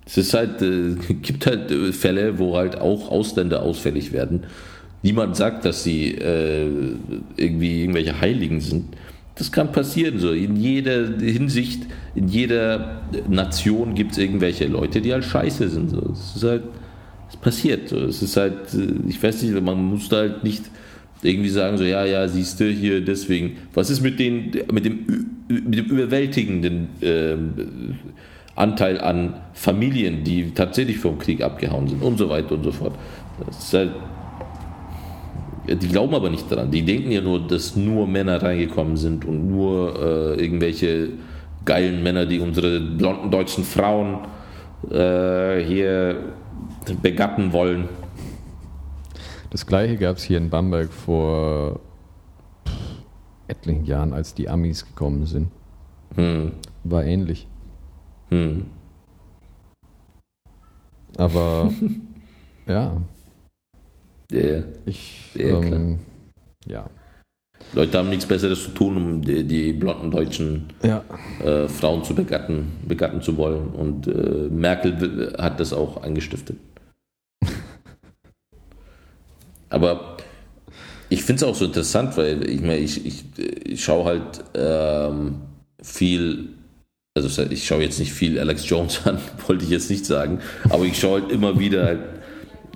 Es 0.08 0.18
ist 0.18 0.34
halt, 0.34 0.62
äh, 0.62 0.96
gibt 1.22 1.46
halt 1.46 1.70
äh, 1.72 1.92
Fälle, 1.92 2.40
wo 2.40 2.58
halt 2.58 2.80
auch 2.80 3.12
Ausländer 3.12 3.62
ausfällig 3.62 4.12
werden. 4.12 4.46
Niemand 5.04 5.36
sagt, 5.36 5.66
dass 5.66 5.84
sie 5.84 6.16
äh, 6.16 6.68
irgendwie 7.38 7.82
irgendwelche 7.82 8.20
Heiligen 8.20 8.60
sind. 8.60 8.96
Das 9.36 9.52
kann 9.52 9.72
passieren 9.72 10.18
so. 10.18 10.32
In 10.32 10.56
jeder 10.56 11.20
Hinsicht, 11.20 11.84
in 12.16 12.28
jeder 12.28 13.02
Nation 13.28 13.94
gibt 13.94 14.14
es 14.14 14.18
irgendwelche 14.18 14.66
Leute, 14.66 15.02
die 15.02 15.14
halt 15.14 15.26
scheiße 15.26 15.70
sind. 15.70 15.90
So. 15.92 16.12
Es 16.12 16.38
ist 16.38 16.44
halt, 16.44 16.64
es 17.36 17.42
passiert. 17.42 17.92
Es 17.92 18.22
ist 18.22 18.38
halt, 18.38 18.74
äh, 18.74 19.10
ich 19.10 19.22
weiß 19.22 19.44
nicht, 19.44 19.62
man 19.62 19.84
muss 19.84 20.10
da 20.10 20.18
halt 20.18 20.44
nicht 20.44 20.64
irgendwie 21.22 21.50
sagen, 21.50 21.78
so, 21.78 21.84
ja, 21.84 22.06
ja, 22.06 22.28
siehst 22.28 22.60
du 22.60 22.66
hier 22.66 23.04
deswegen. 23.04 23.58
Was 23.74 23.90
ist 23.90 24.02
mit, 24.02 24.20
den, 24.20 24.52
mit, 24.72 24.86
dem, 24.86 25.06
mit 25.48 25.78
dem 25.78 25.86
überwältigenden 25.86 26.90
ähm, 27.02 27.96
Anteil 28.56 29.00
an 29.02 29.34
Familien, 29.54 30.24
die 30.24 30.52
tatsächlich 30.52 31.00
vom 31.00 31.18
Krieg 31.18 31.42
abgehauen 31.42 31.88
sind 31.88 32.02
und 32.02 32.18
so 32.18 32.30
weiter 32.30 32.54
und 32.54 32.64
so 32.64 32.72
fort? 32.72 32.94
Halt, 33.74 33.92
die 35.68 35.88
glauben 35.88 36.14
aber 36.14 36.30
nicht 36.30 36.50
daran. 36.52 36.70
Die 36.70 36.84
denken 36.84 37.12
ja 37.12 37.22
nur, 37.22 37.40
dass 37.40 37.76
nur 37.76 38.08
Männer 38.08 38.42
reingekommen 38.42 38.98
sind 38.98 39.26
und 39.26 39.50
nur 39.50 39.96
äh, 40.38 40.44
irgendwelche 40.44 41.10
geilen 41.66 42.04
Männer, 42.04 42.28
die 42.28 42.40
unsere 42.40 42.80
blonden 42.80 43.32
deutschen 43.32 43.64
Frauen 43.64 44.20
äh, 44.92 45.64
hier 45.64 46.18
begatten 47.02 47.52
wollen. 47.54 47.90
Das 49.50 49.66
gleiche 49.66 49.98
gab 49.98 50.18
es 50.18 50.24
hier 50.24 50.38
in 50.38 50.50
Bamberg 50.50 50.92
vor 50.92 51.80
etlichen 53.48 53.86
Jahren, 53.86 54.12
als 54.14 54.34
die 54.34 54.50
Amis 54.50 54.86
gekommen 54.86 55.26
sind. 55.26 55.50
Hm. 56.16 56.52
War 56.84 57.04
ähnlich. 57.06 57.48
Hm. 58.30 58.66
Aber 61.18 61.72
ja, 62.68 62.98
Ja. 64.32 64.64
ich. 64.86 65.32
Ja, 65.36 65.62
ähm, 65.62 66.00
ja. 66.66 66.90
Leute 67.74 67.98
haben 67.98 68.10
nichts 68.10 68.26
Besseres 68.26 68.64
zu 68.66 68.72
tun, 68.72 68.98
um 68.98 69.22
die, 69.22 69.44
die 69.44 69.74
blonden 69.74 70.12
deutschen 70.12 70.68
Ja. 70.84 71.04
äh, 71.44 71.68
Frauen 71.68 72.04
zu 72.04 72.14
begatten, 72.14 72.72
begatten 72.88 73.22
zu 73.22 73.38
wollen. 73.38 73.70
Und 73.70 74.08
äh, 74.08 74.50
Merkel 74.50 75.34
hat 75.38 75.60
das 75.60 75.72
auch 75.74 76.02
angestiftet. 76.04 76.58
Aber 79.76 80.16
ich 81.10 81.24
finde 81.24 81.44
es 81.44 81.44
auch 81.44 81.54
so 81.54 81.66
interessant, 81.66 82.16
weil 82.16 82.50
ich 82.50 82.62
meine, 82.62 82.78
ich, 82.78 83.06
ich, 83.06 83.26
ich 83.66 83.84
schaue 83.84 84.06
halt 84.06 84.44
ähm, 84.54 85.42
viel, 85.82 86.48
also 87.14 87.44
ich 87.44 87.68
schaue 87.68 87.84
jetzt 87.84 88.00
nicht 88.00 88.14
viel 88.14 88.40
Alex 88.40 88.68
Jones 88.70 89.02
an, 89.06 89.20
wollte 89.48 89.66
ich 89.66 89.72
jetzt 89.72 89.90
nicht 89.90 90.06
sagen, 90.06 90.40
aber 90.70 90.86
ich 90.86 90.98
schaue 90.98 91.22
halt 91.22 91.32
immer 91.32 91.60
wieder 91.60 91.98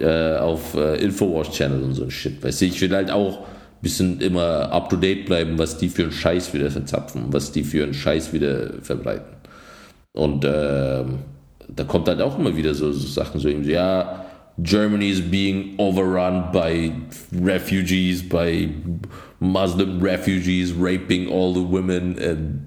äh, 0.02 0.38
auf 0.40 0.76
äh, 0.76 1.02
Infowars 1.02 1.52
Channel 1.52 1.84
und 1.84 1.94
so 1.94 2.04
ein 2.04 2.12
Shit. 2.12 2.44
Weißt 2.44 2.60
du, 2.60 2.66
ich 2.66 2.82
will 2.82 2.94
halt 2.94 3.12
auch 3.12 3.40
ein 3.40 3.82
bisschen 3.82 4.20
immer 4.20 4.70
up 4.70 4.90
to 4.90 4.98
date 4.98 5.26
bleiben, 5.26 5.58
was 5.58 5.78
die 5.78 5.88
für 5.88 6.04
einen 6.04 6.12
Scheiß 6.12 6.54
wieder 6.54 6.70
verzapfen, 6.70 7.28
was 7.30 7.54
die 7.54 7.64
für 7.64 7.84
einen 7.84 7.94
Scheiß 7.94 8.34
wieder 8.34 8.74
verbreiten. 8.82 9.38
Und 10.12 10.44
ähm, 10.44 11.20
da 11.70 11.86
kommt 11.86 12.10
halt 12.10 12.20
auch 12.20 12.38
immer 12.38 12.58
wieder 12.58 12.74
so, 12.74 12.92
so 12.92 13.08
Sachen, 13.08 13.40
so 13.40 13.48
irgendwie, 13.48 13.72
ja, 13.72 14.26
Germany 14.62 15.10
is 15.10 15.22
being 15.22 15.76
overrun 15.80 16.52
by 16.52 16.94
refugees, 17.32 18.22
by 18.22 18.70
Muslim 19.40 20.00
refugees 20.00 20.74
raping 20.74 21.28
all 21.28 21.54
the 21.54 21.62
women 21.62 22.18
and 22.20 22.66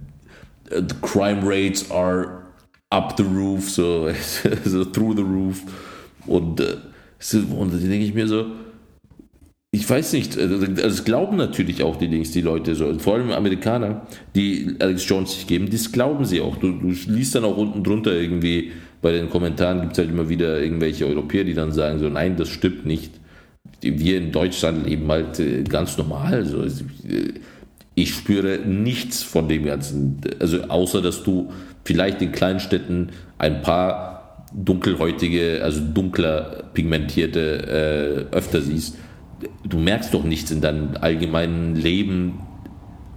the 0.64 0.94
crime 1.02 1.44
rates 1.44 1.90
are 1.90 2.46
up 2.90 3.16
the 3.16 3.24
roof, 3.24 3.68
so, 3.68 4.12
so 4.64 4.84
through 4.84 5.14
the 5.14 5.24
roof. 5.24 5.62
Und, 6.26 6.60
äh, 6.60 6.78
so- 7.18 7.38
und 7.38 7.70
denke 7.72 8.04
ich 8.04 8.14
mir 8.14 8.28
so, 8.28 8.46
ich 9.74 9.88
weiß 9.88 10.12
nicht, 10.12 10.38
also 10.38 10.66
das 10.66 11.02
glauben 11.04 11.38
natürlich 11.38 11.82
auch 11.82 11.96
die 11.96 12.08
Dings, 12.08 12.30
die 12.30 12.42
Leute 12.42 12.74
so, 12.74 12.98
vor 12.98 13.14
allem 13.14 13.30
Amerikaner, 13.32 14.06
die 14.34 14.76
Alex 14.78 15.08
Jones 15.08 15.32
sich 15.32 15.46
geben, 15.46 15.70
das 15.70 15.90
glauben 15.90 16.26
sie 16.26 16.42
auch. 16.42 16.56
Du, 16.56 16.72
du 16.72 16.88
liest 17.06 17.34
dann 17.34 17.44
auch 17.44 17.56
unten 17.56 17.82
drunter 17.82 18.12
irgendwie, 18.12 18.72
bei 19.00 19.12
den 19.12 19.30
Kommentaren 19.30 19.80
gibt 19.80 19.92
es 19.92 19.98
halt 19.98 20.10
immer 20.10 20.28
wieder 20.28 20.60
irgendwelche 20.60 21.06
Europäer, 21.06 21.44
die 21.44 21.54
dann 21.54 21.72
sagen 21.72 21.98
so, 21.98 22.08
nein, 22.10 22.36
das 22.36 22.50
stimmt 22.50 22.84
nicht. 22.84 23.12
Wir 23.80 24.18
in 24.18 24.30
Deutschland 24.30 24.86
leben 24.86 25.08
halt 25.10 25.40
äh, 25.40 25.62
ganz 25.62 25.96
normal. 25.96 26.44
So. 26.44 26.62
äh, 26.62 27.32
Ich 27.94 28.14
spüre 28.14 28.58
nichts 28.58 29.22
von 29.22 29.48
dem 29.48 29.64
Ganzen. 29.64 30.20
Also 30.38 30.64
außer, 30.64 31.00
dass 31.00 31.24
du 31.24 31.50
vielleicht 31.84 32.20
in 32.22 32.30
Kleinstädten 32.30 33.08
ein 33.38 33.62
paar 33.62 34.46
dunkelhäutige, 34.54 35.60
also 35.64 35.80
dunkler 35.80 36.64
pigmentierte 36.74 38.28
äh, 38.30 38.36
öfter 38.36 38.60
siehst. 38.60 38.96
Du 39.64 39.78
merkst 39.78 40.12
doch 40.12 40.24
nichts 40.24 40.50
in 40.50 40.60
deinem 40.60 40.90
allgemeinen 41.00 41.76
Leben, 41.76 42.40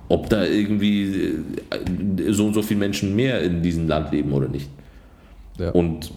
ob 0.10 0.30
da 0.30 0.46
irgendwie 0.46 1.34
äh, 1.70 2.32
so 2.32 2.48
und 2.48 2.54
so 2.54 2.62
viele 2.62 2.80
Menschen 2.80 3.16
mehr 3.16 3.42
in 3.42 3.62
diesem 3.62 3.88
Land 3.88 4.12
leben 4.12 4.32
oder 4.32 4.48
nicht. 4.48 4.70
Ja. 5.60 5.72
Und 5.72 6.12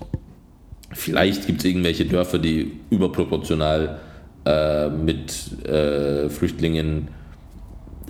vielleicht 0.92 1.46
gibt 1.46 1.60
es 1.60 1.64
irgendwelche 1.64 2.04
Dörfer, 2.04 2.38
die 2.38 2.72
überproportional 2.90 3.98
äh, 4.44 4.88
mit 4.88 5.66
äh, 5.66 6.28
Flüchtlingen, 6.28 7.08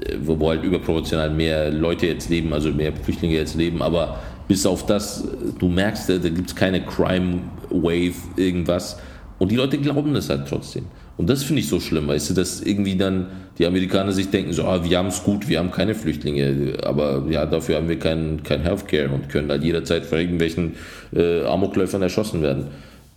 äh, 0.01 0.17
wo, 0.23 0.39
wo 0.39 0.51
halt 0.51 0.65
überproportional 0.65 1.31
mehr 1.31 1.71
Leute 1.71 2.07
jetzt 2.07 2.29
leben, 2.29 2.53
also 2.53 2.71
mehr 2.71 2.93
Flüchtlinge 2.93 3.35
jetzt 3.35 3.55
leben, 3.55 3.83
aber 3.83 4.19
bis 4.49 4.67
auf 4.67 4.87
das, 4.87 5.25
äh, 5.25 5.29
du 5.59 5.69
merkst, 5.69 6.09
da, 6.09 6.19
da 6.19 6.29
gibt 6.29 6.49
es 6.49 6.57
keine 6.57 6.85
Crime 6.85 7.41
Wave, 7.71 8.15
irgendwas. 8.37 8.99
Und 9.39 9.51
die 9.53 9.57
Leute 9.57 9.79
glauben 9.79 10.15
das 10.15 10.29
halt 10.31 10.49
trotzdem. 10.49 10.87
Und 11.19 11.29
das 11.29 11.43
finde 11.43 11.61
ich 11.61 11.69
so 11.69 11.81
schlimm, 11.81 12.07
weißt 12.07 12.31
du, 12.31 12.35
dass 12.35 12.61
irgendwie 12.61 12.97
dann 12.97 13.27
die 13.59 13.67
Amerikaner 13.67 14.13
sich 14.13 14.31
denken, 14.31 14.53
so, 14.53 14.65
ah, 14.65 14.85
wir 14.85 14.99
haben 14.99 15.09
es 15.09 15.25
gut, 15.25 15.49
wir 15.49 15.59
haben 15.59 15.73
keine 15.73 15.97
Flüchtlinge, 15.97 16.79
aber 16.85 17.27
ja, 17.29 17.45
dafür 17.45 17.77
haben 17.77 17.89
wir 17.89 17.99
kein, 17.99 18.45
kein 18.45 18.63
Healthcare 18.63 19.11
und 19.11 19.29
können 19.29 19.51
halt 19.51 19.65
jederzeit 19.65 20.07
von 20.07 20.19
irgendwelchen 20.19 20.77
äh, 21.13 21.45
Amokläufern 21.45 22.03
erschossen 22.03 22.41
werden. 22.41 22.69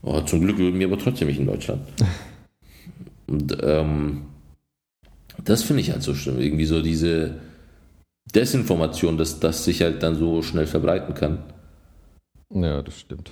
Oh, 0.02 0.20
zum 0.22 0.42
Glück 0.42 0.58
leben 0.58 0.80
wir 0.80 0.88
aber 0.88 0.98
trotzdem 0.98 1.28
nicht 1.28 1.40
in 1.40 1.46
Deutschland. 1.46 1.82
Und 3.28 3.56
ähm, 3.64 4.24
das 5.46 5.64
finde 5.64 5.82
ich 5.82 5.92
halt 5.92 6.04
so 6.04 6.14
schlimm, 6.16 6.42
irgendwie 6.42 6.66
so 6.66 6.82
diese 6.82 7.36
Desinformation, 8.36 9.18
dass 9.18 9.40
das 9.40 9.64
sich 9.64 9.82
halt 9.84 10.04
dann 10.04 10.16
so 10.16 10.42
schnell 10.42 10.68
verbreiten 10.68 11.14
kann. 11.14 11.38
ja, 12.50 12.82
das 12.82 13.00
stimmt. 13.00 13.32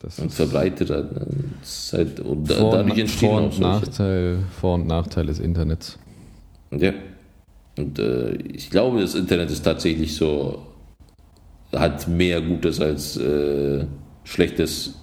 Das 0.00 0.18
und 0.18 0.32
verbreitet 0.32 0.88
hat. 0.90 1.12
Ne? 1.12 1.26
Halt, 1.92 2.20
und 2.20 2.50
Vor, 2.50 2.72
dadurch 2.72 2.98
entstehen 2.98 3.28
Vor 3.28 3.40
auch 3.40 3.52
und. 3.52 3.60
Nachteil, 3.60 4.38
Vor- 4.58 4.74
und 4.74 4.86
Nachteil 4.86 5.26
des 5.26 5.38
Internets. 5.38 5.98
Ja. 6.70 6.92
Und 7.76 7.98
äh, 7.98 8.32
ich 8.32 8.70
glaube, 8.70 9.00
das 9.00 9.14
Internet 9.14 9.50
ist 9.50 9.62
tatsächlich 9.62 10.16
so, 10.16 10.66
hat 11.74 12.08
mehr 12.08 12.40
Gutes 12.40 12.80
als 12.80 13.16
äh, 13.18 13.84
Schlechtes 14.24 14.94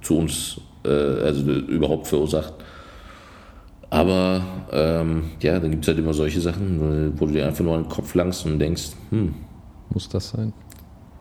zu 0.00 0.18
uns, 0.18 0.60
äh, 0.84 0.88
also 0.88 1.50
überhaupt 1.50 2.06
verursacht. 2.06 2.54
Aber 3.90 4.42
ähm, 4.72 5.30
ja, 5.40 5.58
dann 5.58 5.70
gibt 5.70 5.84
es 5.84 5.88
halt 5.88 5.98
immer 5.98 6.14
solche 6.14 6.40
Sachen, 6.40 7.12
wo 7.18 7.26
du 7.26 7.32
dir 7.32 7.46
einfach 7.46 7.64
nur 7.64 7.76
an 7.76 7.84
den 7.84 7.88
Kopf 7.88 8.14
langst 8.14 8.46
und 8.46 8.58
denkst, 8.58 8.90
hm, 9.10 9.34
Muss 9.90 10.08
das 10.08 10.30
sein? 10.30 10.52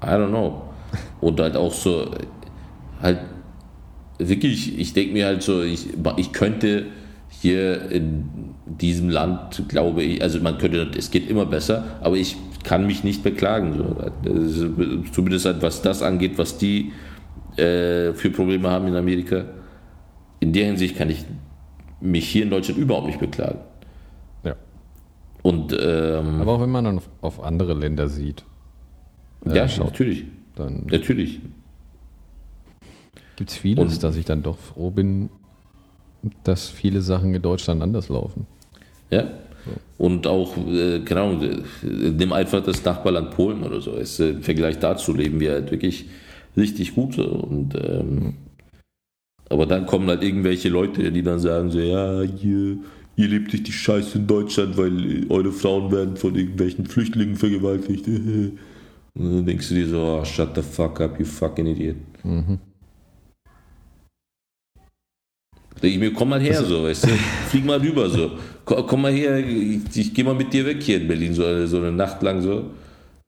I 0.04 0.08
don't 0.08 0.30
know. 0.30 0.62
Und 1.22 1.40
halt 1.40 1.56
auch 1.56 1.74
so, 1.74 2.12
halt 3.04 3.20
wirklich, 4.18 4.80
ich 4.80 4.94
denke 4.94 5.14
mir 5.14 5.28
halt 5.28 5.44
so, 5.44 5.62
ich, 5.62 5.88
ich 6.18 6.32
könnte 6.32 6.88
hier 7.30 7.92
in 7.92 8.56
diesem 8.66 9.10
Land, 9.10 9.66
glaube 9.68 10.04
ich, 10.04 10.22
also 10.22 10.40
man 10.40 10.58
könnte, 10.58 10.90
es 10.98 11.12
geht 11.12 11.30
immer 11.30 11.46
besser, 11.46 11.98
aber 12.02 12.16
ich 12.16 12.38
kann 12.64 12.88
mich 12.88 13.04
nicht 13.04 13.24
beklagen. 13.24 13.74
So. 13.78 15.04
Zumindest 15.12 15.46
halt, 15.46 15.62
was 15.62 15.82
das 15.82 16.02
angeht, 16.02 16.38
was 16.38 16.58
die 16.58 16.94
äh, 17.58 18.14
für 18.14 18.30
Probleme 18.32 18.70
haben 18.70 18.88
in 18.88 18.96
Amerika. 18.96 19.46
In 20.40 20.54
der 20.54 20.68
Hinsicht 20.68 20.98
kann 20.98 21.10
ich 21.10 21.26
mich 22.00 22.28
hier 22.28 22.44
in 22.44 22.50
Deutschland 22.50 22.80
überhaupt 22.80 23.08
nicht 23.08 23.20
beklagen. 23.20 23.60
Ja. 24.44 24.56
Und 25.42 25.76
ähm, 25.78 26.42
Aber 26.42 26.54
auch 26.54 26.62
wenn 26.62 26.72
man 26.72 26.86
dann 26.86 26.98
auf, 26.98 27.10
auf 27.22 27.44
andere 27.44 27.74
Länder 27.74 28.08
sieht, 28.08 28.44
äh, 29.46 29.56
ja, 29.56 29.68
schaut, 29.68 29.88
natürlich, 29.88 30.26
dann 30.56 30.88
natürlich. 30.90 31.42
Gibt 33.36 33.50
es 33.52 33.58
vieles, 33.58 33.94
Und- 33.96 34.04
dass 34.04 34.16
ich 34.16 34.26
dann 34.26 34.44
doch 34.44 34.58
froh 34.58 34.92
bin, 34.92 35.30
dass 36.44 36.70
viele 36.70 37.02
Sachen 37.02 37.34
in 37.34 37.42
Deutschland 37.42 37.82
anders 37.82 38.10
laufen. 38.10 38.48
Ja. 39.12 39.26
Und 39.98 40.28
auch, 40.28 40.58
äh, 40.68 41.00
keine 41.02 41.22
Ahnung, 41.22 41.42
äh, 41.42 41.62
nimm 41.84 42.34
einfach 42.34 42.62
das 42.64 42.84
Nachbarland 42.84 43.32
Polen 43.32 43.64
oder 43.64 43.80
so. 43.80 43.96
Es, 43.96 44.20
äh, 44.20 44.32
Im 44.32 44.44
Vergleich 44.44 44.80
dazu 44.80 45.14
leben 45.14 45.40
wir 45.40 45.52
halt 45.52 45.72
wirklich 45.72 46.06
richtig 46.58 46.96
gut. 46.96 47.18
Und, 47.18 47.74
ähm, 47.76 48.34
aber 49.50 49.66
dann 49.66 49.86
kommen 49.86 50.08
halt 50.10 50.24
irgendwelche 50.24 50.68
Leute, 50.70 51.12
die 51.12 51.24
dann 51.24 51.40
sagen 51.40 51.72
so, 51.72 51.80
ja, 51.80 52.22
hier, 52.24 52.78
ihr 53.16 53.28
lebt 53.28 53.54
nicht 53.54 53.68
die 53.68 53.72
Scheiße 53.72 54.18
in 54.18 54.28
Deutschland, 54.28 54.76
weil 54.78 55.26
eure 55.30 55.52
Frauen 55.52 55.92
werden 55.92 56.18
von 56.18 56.36
irgendwelchen 56.36 56.86
Flüchtlingen 56.86 57.36
vergewaltigt. 57.36 58.06
Und 59.16 59.32
dann 59.32 59.46
denkst 59.46 59.70
du 59.70 59.76
dir 59.76 59.88
so, 59.88 60.00
oh, 60.02 60.26
shut 60.26 60.56
the 60.56 60.62
fuck 60.62 61.00
up, 61.00 61.20
you 61.20 61.26
fucking 61.26 61.68
idiot. 61.68 61.96
Mhm. 62.24 62.58
Ich 65.84 66.00
mir, 66.00 66.14
komm 66.14 66.30
mal 66.30 66.40
her, 66.42 66.64
so, 66.64 66.84
weißt 66.84 67.04
du, 67.06 67.10
flieg 67.50 67.66
mal 67.66 67.78
rüber, 67.80 68.10
so. 68.10 68.32
Komm, 68.64 68.88
komm 68.88 69.02
mal 69.02 69.12
her, 69.12 69.38
ich, 69.38 69.82
ich 69.98 70.14
geh 70.14 70.24
mal 70.24 70.34
mit 70.34 70.54
dir 70.54 70.66
weg 70.66 70.82
hier 70.82 71.02
in 71.02 71.08
Berlin, 71.10 71.34
so, 71.34 71.46
eine- 71.46 71.68
so 71.68 71.78
eine 71.78 71.92
Nacht 71.92 72.22
lang, 72.24 72.42
so. 72.42 72.72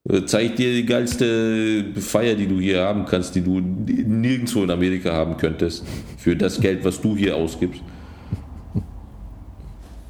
Äh, 0.10 0.24
Zeig 0.26 0.56
dir 0.56 0.72
die 0.74 0.86
geilste 0.86 1.86
Feier, 2.00 2.36
die 2.36 2.48
du 2.48 2.60
hier 2.60 2.82
haben 2.84 3.06
kannst, 3.06 3.36
die 3.36 3.42
du 3.42 3.60
nirgendwo 3.60 4.64
in 4.64 4.72
Amerika 4.72 5.12
haben 5.12 5.36
könntest, 5.36 5.86
für 6.18 6.36
das 6.36 6.60
Geld, 6.62 6.86
was 6.86 7.02
du 7.02 7.18
hier 7.18 7.36
ausgibst. 7.36 7.82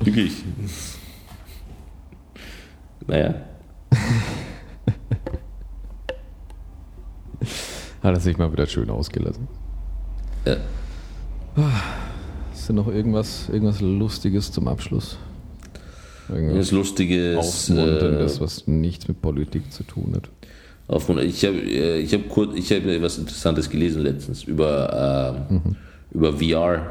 Wirklich. 0.01 0.33
Naja, 3.07 3.33
Hat 8.03 8.13
er 8.13 8.19
sich 8.19 8.37
mal 8.37 8.51
wieder 8.51 8.67
schön 8.67 8.89
ausgelassen. 8.91 9.47
Ja. 10.45 10.57
Ist 12.65 12.69
denn 12.69 12.77
noch 12.77 12.87
irgendwas, 12.87 13.47
irgendwas 13.47 13.79
Lustiges 13.79 14.51
zum 14.51 14.67
Abschluss? 14.67 15.19
Irgendwas 16.29 16.71
Lustige 16.71 17.33
ist, 17.33 17.69
Aufmunterndes, 17.69 18.37
äh, 18.37 18.41
was 18.41 18.65
nichts 18.65 19.07
mit 19.07 19.21
Politik 19.21 19.71
zu 19.71 19.83
tun 19.83 20.13
hat. 20.15 20.31
Ich 21.23 21.45
habe 21.45 21.57
ich 21.57 22.11
hab 22.11 22.27
kurz, 22.27 22.55
ich 22.57 22.71
habe 22.71 22.99
was 23.03 23.19
Interessantes 23.19 23.69
gelesen 23.69 24.01
letztens 24.01 24.45
über, 24.45 25.37
ähm, 25.51 25.75
über 26.09 26.33
VR 26.33 26.81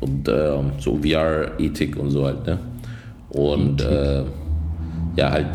und 0.00 0.28
ähm, 0.28 0.72
so 0.78 0.98
VR-Ethik 0.98 1.96
und 1.96 2.10
so 2.10 2.26
halt, 2.26 2.44
ne? 2.44 2.58
Und 3.30 3.80
äh, 3.80 4.24
ja, 5.16 5.30
halt, 5.30 5.48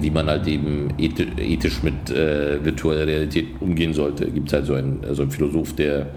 wie 0.00 0.10
man 0.10 0.28
halt 0.28 0.46
eben 0.46 0.92
ethi- 1.00 1.36
ethisch 1.36 1.82
mit 1.82 2.10
äh, 2.12 2.64
virtueller 2.64 3.08
Realität 3.08 3.46
umgehen 3.58 3.92
sollte. 3.92 4.30
Gibt 4.30 4.46
es 4.46 4.52
halt 4.52 4.66
so 4.66 4.74
einen, 4.74 5.00
so 5.14 5.22
einen 5.22 5.32
Philosoph, 5.32 5.72
der 5.74 6.10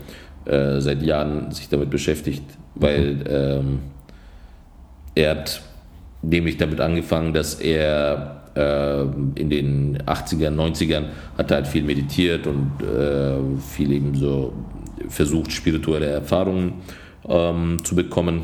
äh, 0.45 0.79
seit 0.79 1.01
Jahren 1.01 1.51
sich 1.51 1.69
damit 1.69 1.89
beschäftigt, 1.89 2.43
weil 2.79 3.23
ähm, 3.27 3.79
er 5.15 5.31
hat 5.31 5.61
nämlich 6.21 6.57
damit 6.57 6.79
angefangen, 6.79 7.33
dass 7.33 7.55
er 7.55 8.41
äh, 8.55 9.01
in 9.35 9.49
den 9.49 9.97
80ern, 9.99 10.55
90ern 10.55 11.05
hat 11.37 11.51
er 11.51 11.57
halt 11.57 11.67
viel 11.67 11.83
meditiert 11.83 12.47
und 12.47 12.71
äh, 12.81 13.37
viel 13.61 13.91
eben 13.91 14.15
so 14.15 14.53
versucht, 15.07 15.51
spirituelle 15.51 16.07
Erfahrungen 16.07 16.73
ähm, 17.27 17.83
zu 17.83 17.95
bekommen. 17.95 18.43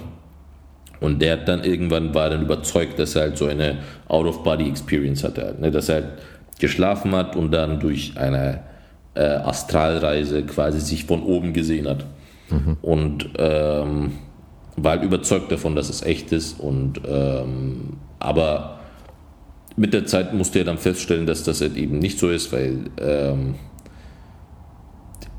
Und 1.02 1.22
der 1.22 1.34
hat 1.34 1.48
dann 1.48 1.64
irgendwann 1.64 2.14
war 2.14 2.30
dann 2.30 2.42
überzeugt, 2.42 2.98
dass 3.00 3.16
er 3.16 3.24
halt 3.24 3.38
so 3.38 3.48
eine 3.48 3.80
Out-of-Body-Experience 4.08 5.24
hatte, 5.24 5.44
halt, 5.44 5.60
ne? 5.60 5.72
dass 5.72 5.90
er 5.90 5.96
halt 5.96 6.08
geschlafen 6.60 7.14
hat 7.14 7.36
und 7.36 7.52
dann 7.52 7.80
durch 7.80 8.14
eine 8.18 8.62
äh, 9.14 9.22
Astralreise 9.22 10.44
quasi 10.44 10.80
sich 10.80 11.04
von 11.04 11.22
oben 11.24 11.52
gesehen 11.52 11.88
hat. 11.88 12.06
Und 12.82 13.30
ähm, 13.38 14.12
war 14.78 14.94
halt 14.94 15.04
überzeugt 15.04 15.52
davon, 15.52 15.76
dass 15.76 15.90
es 15.90 16.02
echt 16.02 16.32
ist. 16.32 16.60
Und 16.60 17.02
ähm, 17.08 17.94
aber 18.20 18.80
mit 19.76 19.94
der 19.94 20.06
Zeit 20.06 20.34
musste 20.34 20.60
er 20.60 20.66
dann 20.66 20.78
feststellen, 20.78 21.26
dass 21.26 21.44
das 21.44 21.62
halt 21.62 21.76
eben 21.76 22.00
nicht 22.00 22.20
so 22.20 22.30
ist, 22.30 22.52
weil 22.52 22.80
ähm, 23.00 23.56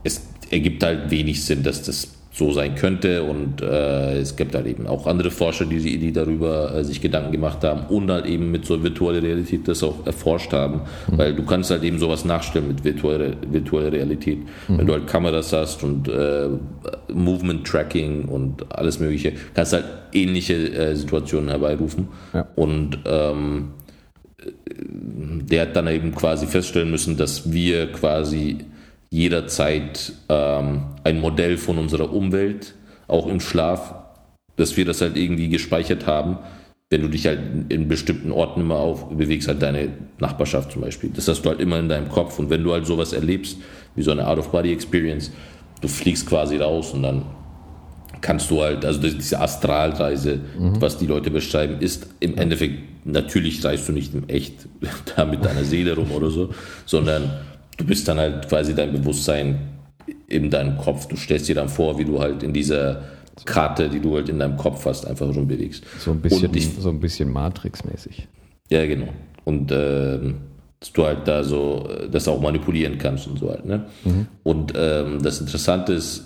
es 0.04 0.22
ergibt 0.50 0.82
halt 0.82 1.10
wenig 1.10 1.44
Sinn, 1.44 1.62
dass 1.62 1.82
das 1.82 2.15
so 2.36 2.52
sein 2.52 2.74
könnte. 2.74 3.22
Und 3.22 3.62
äh, 3.62 4.18
es 4.18 4.36
gibt 4.36 4.54
halt 4.54 4.66
eben 4.66 4.86
auch 4.86 5.06
andere 5.06 5.30
Forscher, 5.30 5.64
die, 5.64 5.98
die 5.98 6.12
darüber 6.12 6.74
äh, 6.74 6.84
sich 6.84 7.00
Gedanken 7.00 7.32
gemacht 7.32 7.64
haben 7.64 7.86
und 7.88 8.10
halt 8.10 8.26
eben 8.26 8.50
mit 8.50 8.66
so 8.66 8.82
virtueller 8.82 9.22
Realität 9.22 9.66
das 9.66 9.82
auch 9.82 10.06
erforscht 10.06 10.52
haben, 10.52 10.82
weil 11.06 11.34
du 11.34 11.44
kannst 11.44 11.70
halt 11.70 11.82
eben 11.82 11.98
sowas 11.98 12.26
nachstellen 12.26 12.68
mit 12.68 12.84
virtueller, 12.84 13.32
virtueller 13.50 13.90
Realität, 13.90 14.40
wenn 14.68 14.86
du 14.86 14.92
halt 14.92 15.06
Kameras 15.06 15.52
hast 15.54 15.82
und 15.82 16.08
äh, 16.08 16.48
Movement 17.12 17.66
Tracking 17.66 18.26
und 18.26 18.70
alles 18.70 19.00
mögliche, 19.00 19.32
kannst 19.54 19.72
halt 19.72 19.86
ähnliche 20.12 20.54
äh, 20.54 20.94
Situationen 20.94 21.48
herbeirufen. 21.48 22.08
Ja. 22.34 22.46
und 22.54 22.98
ähm, 23.06 23.70
der 24.78 25.62
hat 25.62 25.76
dann 25.76 25.86
eben 25.88 26.14
quasi 26.14 26.46
feststellen 26.46 26.90
müssen, 26.90 27.16
dass 27.16 27.50
wir 27.50 27.90
quasi 27.92 28.58
jederzeit 29.10 30.12
ähm, 30.28 30.82
ein 31.04 31.20
Modell 31.20 31.56
von 31.56 31.78
unserer 31.78 32.12
Umwelt, 32.12 32.74
auch 33.08 33.26
im 33.26 33.40
Schlaf, 33.40 33.94
dass 34.56 34.76
wir 34.76 34.84
das 34.84 35.00
halt 35.00 35.16
irgendwie 35.16 35.48
gespeichert 35.48 36.06
haben, 36.06 36.38
wenn 36.90 37.02
du 37.02 37.08
dich 37.08 37.26
halt 37.26 37.40
in, 37.68 37.88
bestimmten 37.88 38.30
Orten 38.30 38.60
immer 38.60 38.76
auf 38.76 39.08
bewegst, 39.08 39.48
halt 39.48 39.60
deine 39.60 39.88
Nachbarschaft 40.18 40.72
zum 40.72 40.82
Beispiel. 40.82 41.10
Das 41.14 41.26
hast 41.26 41.42
du 41.42 41.48
halt 41.48 41.60
immer 41.60 41.78
in 41.78 41.88
deinem 41.88 42.08
Kopf. 42.08 42.38
Und 42.38 42.48
wenn 42.48 42.62
du 42.62 42.72
halt 42.72 42.86
sowas 42.86 43.12
erlebst, 43.12 43.58
wie 43.96 44.02
so 44.02 44.12
eine 44.12 44.26
Out-of-Body-Experience, 44.26 45.32
du 45.80 45.88
fliegst 45.88 46.26
quasi 46.26 46.56
raus 46.58 46.92
und 46.92 47.02
dann 47.02 47.22
kannst 48.20 48.50
du 48.50 48.62
halt, 48.62 48.84
also 48.84 49.00
diese 49.00 49.40
Astralreise, 49.40 50.40
was 50.80 50.96
die 50.96 51.06
Leute 51.06 51.30
beschreiben, 51.30 51.80
ist 51.80 52.06
im 52.20 52.38
Endeffekt, 52.38 53.04
natürlich 53.04 53.64
reist 53.64 53.88
du 53.88 53.92
nicht 53.92 54.14
im 54.14 54.28
Echt 54.28 54.68
da 55.16 55.24
mit 55.24 55.44
deiner 55.44 55.64
Seele 55.64 55.94
rum 55.94 56.12
oder 56.12 56.30
so, 56.30 56.50
sondern 56.86 57.30
du 57.76 57.84
bist 57.84 58.06
dann 58.08 58.18
halt 58.18 58.48
quasi 58.48 58.74
dein 58.74 58.92
Bewusstsein 58.92 59.58
in 60.28 60.50
deinem 60.50 60.76
Kopf. 60.78 61.06
Du 61.08 61.16
stellst 61.16 61.48
dir 61.48 61.54
dann 61.54 61.68
vor, 61.68 61.98
wie 61.98 62.04
du 62.04 62.20
halt 62.20 62.42
in 62.42 62.52
dieser 62.52 63.02
Karte, 63.44 63.88
die 63.88 64.00
du 64.00 64.14
halt 64.16 64.28
in 64.28 64.38
deinem 64.38 64.56
Kopf 64.56 64.84
hast, 64.86 65.06
einfach 65.06 65.26
rumbewegst. 65.34 65.84
So 65.98 66.10
ein 66.12 66.20
bisschen, 66.20 66.54
ich- 66.54 66.74
so 66.78 66.88
ein 66.88 67.00
bisschen 67.00 67.30
Matrix-mäßig. 67.32 68.28
Ja, 68.70 68.86
genau. 68.86 69.08
Und 69.44 69.70
ähm, 69.72 70.36
dass 70.80 70.92
du 70.92 71.04
halt 71.04 71.26
da 71.28 71.42
so 71.44 71.88
das 72.10 72.28
auch 72.28 72.40
manipulieren 72.40 72.98
kannst 72.98 73.26
und 73.28 73.38
so 73.38 73.50
halt. 73.50 73.64
Ne? 73.64 73.86
Und 74.42 74.72
ähm, 74.76 75.22
das 75.22 75.40
Interessante 75.40 75.92
ist, 75.94 76.24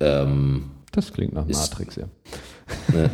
ähm, 0.00 0.64
Das 0.92 1.12
klingt 1.12 1.32
nach 1.34 1.46
Ist- 1.48 1.70
Matrix, 1.72 1.96
ja. 1.96 2.04
Ne? 2.94 3.10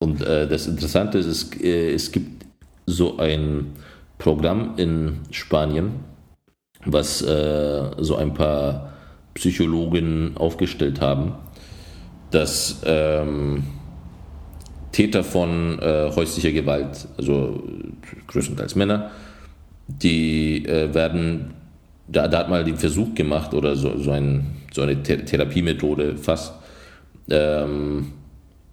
Und 0.00 0.20
äh, 0.22 0.46
das 0.46 0.66
Interessante 0.66 1.18
ist, 1.18 1.26
es, 1.26 1.60
äh, 1.60 1.92
es 1.92 2.12
gibt 2.12 2.44
so 2.86 3.18
ein 3.18 3.72
Programm 4.18 4.74
in 4.76 5.18
Spanien, 5.30 5.92
was 6.92 7.22
äh, 7.22 7.82
so 7.98 8.16
ein 8.16 8.34
paar 8.34 8.92
Psychologen 9.34 10.32
aufgestellt 10.36 11.00
haben, 11.00 11.34
dass 12.30 12.82
ähm, 12.84 13.64
Täter 14.92 15.22
von 15.22 15.78
äh, 15.80 16.10
häuslicher 16.14 16.52
Gewalt, 16.52 17.06
also 17.16 17.62
größtenteils 18.26 18.74
Männer, 18.74 19.10
die 19.86 20.64
äh, 20.66 20.92
werden, 20.92 21.54
da, 22.08 22.26
da 22.26 22.38
hat 22.38 22.50
mal 22.50 22.64
den 22.64 22.76
Versuch 22.76 23.14
gemacht 23.14 23.54
oder 23.54 23.76
so, 23.76 23.96
so 23.98 24.10
ein 24.10 24.58
so 24.72 24.82
eine 24.82 25.02
Th 25.02 25.26
Therapiemethode 25.26 26.16
fast, 26.16 26.54
ähm, 27.30 28.12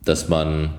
dass 0.04 0.30
man 0.30 0.70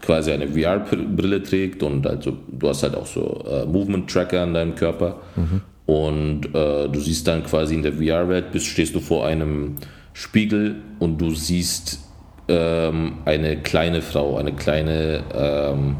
quasi 0.00 0.32
eine 0.32 0.48
VR-Brille 0.48 1.42
trägt 1.42 1.82
und 1.82 2.06
also 2.06 2.36
du 2.48 2.68
hast 2.68 2.82
halt 2.82 2.94
auch 2.94 3.06
so 3.06 3.44
äh, 3.48 3.66
Movement-Tracker 3.66 4.42
an 4.42 4.54
deinem 4.54 4.74
Körper 4.74 5.20
mhm. 5.36 5.60
Und 5.92 6.46
äh, 6.54 6.88
du 6.88 7.00
siehst 7.00 7.28
dann 7.28 7.44
quasi 7.44 7.74
in 7.74 7.82
der 7.82 7.92
VR-Welt, 7.92 8.50
bist, 8.50 8.66
stehst 8.66 8.94
du 8.94 9.00
vor 9.00 9.26
einem 9.26 9.76
Spiegel 10.14 10.76
und 10.98 11.20
du 11.20 11.34
siehst 11.34 12.00
ähm, 12.48 13.18
eine 13.26 13.58
kleine 13.58 14.00
Frau, 14.00 14.38
eine 14.38 14.54
kleine 14.54 15.22
ähm, 15.34 15.96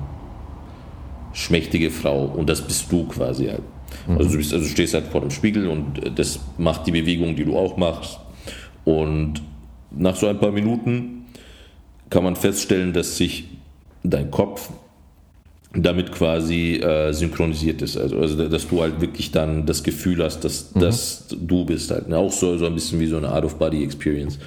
schmächtige 1.35 1.91
Frau 1.91 2.25
und 2.25 2.49
das 2.49 2.63
bist 2.63 2.91
du 2.91 3.05
quasi 3.05 3.49
halt. 3.49 3.61
Mhm. 4.07 4.17
Also, 4.17 4.31
du 4.31 4.37
bist, 4.39 4.55
also 4.55 4.65
du 4.65 4.71
stehst 4.71 4.95
halt 4.95 5.09
vor 5.09 5.21
dem 5.21 5.31
Spiegel 5.31 5.67
und 5.69 6.19
das 6.19 6.41
macht 6.57 6.87
die 6.87 6.93
Bewegung, 6.93 7.37
die 7.37 7.45
du 7.45 7.59
auch 7.59 7.77
machst 7.77 8.19
und 8.87 9.43
nach 9.91 10.17
so 10.17 10.27
ein 10.27 10.41
paar 10.41 10.53
Minuten 10.53 11.27
kann 12.09 12.25
man 12.25 12.35
feststellen, 12.35 12.95
dass 12.95 13.19
sich 13.19 13.45
dein 14.03 14.31
Kopf 14.31 14.71
damit 15.75 16.13
quasi 16.13 16.77
äh, 16.77 17.13
synchronisiert 17.13 17.83
ist. 17.83 17.97
Also, 17.97 18.19
also, 18.19 18.49
dass 18.49 18.69
du 18.69 18.83
halt 18.83 19.01
wirklich 19.01 19.31
dann 19.31 19.65
das 19.65 19.83
Gefühl 19.83 20.23
hast, 20.23 20.41
dass, 20.41 20.75
mhm. 20.75 20.81
dass 20.81 21.27
du 21.31 21.65
bist 21.65 21.91
halt. 21.91 22.09
Ne? 22.09 22.17
Auch 22.19 22.33
so, 22.33 22.57
so 22.59 22.67
ein 22.67 22.75
bisschen 22.75 23.01
wie 23.01 23.07
so 23.07 23.17
eine 23.17 23.33
Out-of-Body-Experience. 23.33 24.39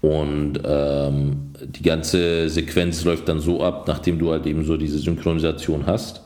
Und 0.00 0.60
ähm, 0.64 1.52
die 1.62 1.82
ganze 1.82 2.48
Sequenz 2.48 3.04
läuft 3.04 3.28
dann 3.28 3.38
so 3.38 3.62
ab, 3.62 3.84
nachdem 3.86 4.18
du 4.18 4.32
halt 4.32 4.46
eben 4.46 4.64
so 4.64 4.76
diese 4.76 4.98
Synchronisation 4.98 5.86
hast, 5.86 6.22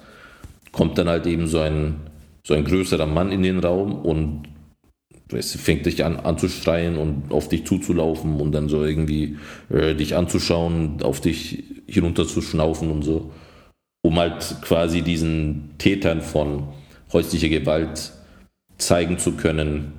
kommt 0.72 0.96
dann 0.96 1.08
halt 1.08 1.26
eben 1.26 1.46
so 1.46 1.58
ein, 1.58 1.96
so 2.42 2.54
ein 2.54 2.64
größerer 2.64 3.06
Mann 3.06 3.32
in 3.32 3.42
den 3.42 3.58
Raum 3.58 3.94
und 3.94 4.44
es 5.32 5.56
fängt 5.56 5.86
dich 5.86 6.04
an 6.04 6.16
anzuschreien 6.16 6.96
und 6.96 7.32
auf 7.32 7.48
dich 7.48 7.66
zuzulaufen 7.66 8.40
und 8.40 8.52
dann 8.52 8.68
so 8.68 8.84
irgendwie 8.84 9.36
äh, 9.70 9.94
dich 9.94 10.14
anzuschauen, 10.14 11.02
auf 11.02 11.20
dich 11.20 11.64
hinunterzuschnaufen 11.86 12.90
und 12.90 13.02
so, 13.02 13.30
um 14.06 14.20
halt 14.20 14.58
quasi 14.62 15.02
diesen 15.02 15.70
Tätern 15.78 16.20
von 16.20 16.68
häuslicher 17.12 17.48
Gewalt 17.48 18.12
zeigen 18.78 19.18
zu 19.18 19.32
können, 19.32 19.94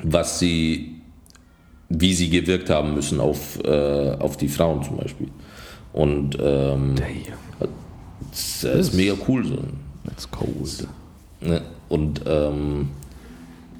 was 0.00 0.38
sie, 0.38 1.00
wie 1.88 2.14
sie 2.14 2.30
gewirkt 2.30 2.70
haben 2.70 2.94
müssen 2.94 3.18
auf, 3.18 3.58
äh, 3.64 4.12
auf 4.20 4.36
die 4.36 4.46
Frauen 4.46 4.84
zum 4.84 4.98
Beispiel. 4.98 5.26
Und 5.92 6.38
ähm, 6.40 6.94
das, 8.30 8.60
das 8.60 8.78
ist 8.78 8.94
mega 8.94 9.14
cool. 9.26 9.44
So. 9.44 9.58
That's 10.06 10.30
cold. 10.30 10.86
Ne? 11.40 11.62
Und 11.88 12.20
ähm, 12.24 12.90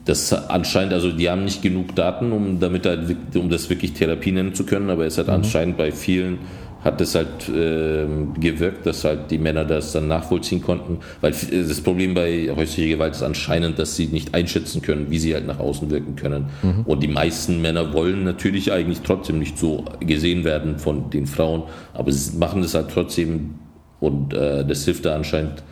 das 0.04 0.32
anscheinend, 0.32 0.94
also 0.94 1.12
die 1.12 1.30
haben 1.30 1.44
nicht 1.44 1.62
genug 1.62 1.94
Daten, 1.94 2.32
um 2.32 2.58
damit 2.58 2.86
halt, 2.86 3.14
um 3.36 3.48
das 3.50 3.70
wirklich 3.70 3.92
Therapie 3.92 4.32
nennen 4.32 4.54
zu 4.54 4.64
können, 4.64 4.90
aber 4.90 5.06
es 5.06 5.16
hat 5.16 5.28
mhm. 5.28 5.34
anscheinend 5.34 5.76
bei 5.76 5.92
vielen 5.92 6.40
hat 6.84 7.00
es 7.00 7.14
halt 7.14 7.48
äh, 7.48 8.06
gewirkt, 8.38 8.86
dass 8.86 9.04
halt 9.04 9.30
die 9.30 9.38
Männer 9.38 9.64
das 9.64 9.92
dann 9.92 10.06
nachvollziehen 10.06 10.62
konnten. 10.62 11.00
Weil 11.20 11.32
das 11.32 11.80
Problem 11.80 12.14
bei 12.14 12.50
häuslicher 12.54 12.88
Gewalt 12.88 13.14
ist 13.14 13.22
anscheinend, 13.22 13.78
dass 13.78 13.96
sie 13.96 14.06
nicht 14.06 14.34
einschätzen 14.34 14.80
können, 14.80 15.10
wie 15.10 15.18
sie 15.18 15.34
halt 15.34 15.46
nach 15.46 15.58
außen 15.58 15.90
wirken 15.90 16.14
können. 16.14 16.46
Mhm. 16.62 16.82
Und 16.84 17.02
die 17.02 17.08
meisten 17.08 17.60
Männer 17.60 17.92
wollen 17.92 18.22
natürlich 18.22 18.70
eigentlich 18.72 19.00
trotzdem 19.00 19.40
nicht 19.40 19.58
so 19.58 19.84
gesehen 20.00 20.44
werden 20.44 20.78
von 20.78 21.10
den 21.10 21.26
Frauen, 21.26 21.64
aber 21.94 22.12
sie 22.12 22.36
machen 22.36 22.62
das 22.62 22.74
halt 22.74 22.90
trotzdem 22.92 23.56
und 24.00 24.32
äh, 24.32 24.64
das 24.64 24.84
hilft 24.84 25.04
da 25.04 25.16
anscheinend, 25.16 25.64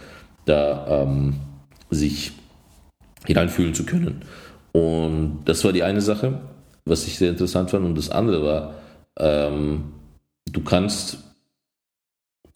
da 0.45 1.03
ähm, 1.03 1.35
sich 1.91 2.33
hineinfühlen 3.25 3.75
zu 3.75 3.85
können. 3.85 4.23
Und 4.73 5.39
das 5.45 5.65
war 5.65 5.73
die 5.73 5.83
eine 5.83 6.01
Sache, 6.01 6.41
was 6.85 7.07
ich 7.07 7.17
sehr 7.17 7.31
interessant 7.31 7.71
fand. 7.71 7.85
Und 7.85 7.97
das 7.97 8.11
andere 8.11 8.45
war, 8.45 8.75
ähm, 9.19 9.85
du 10.51 10.61
kannst 10.63 11.19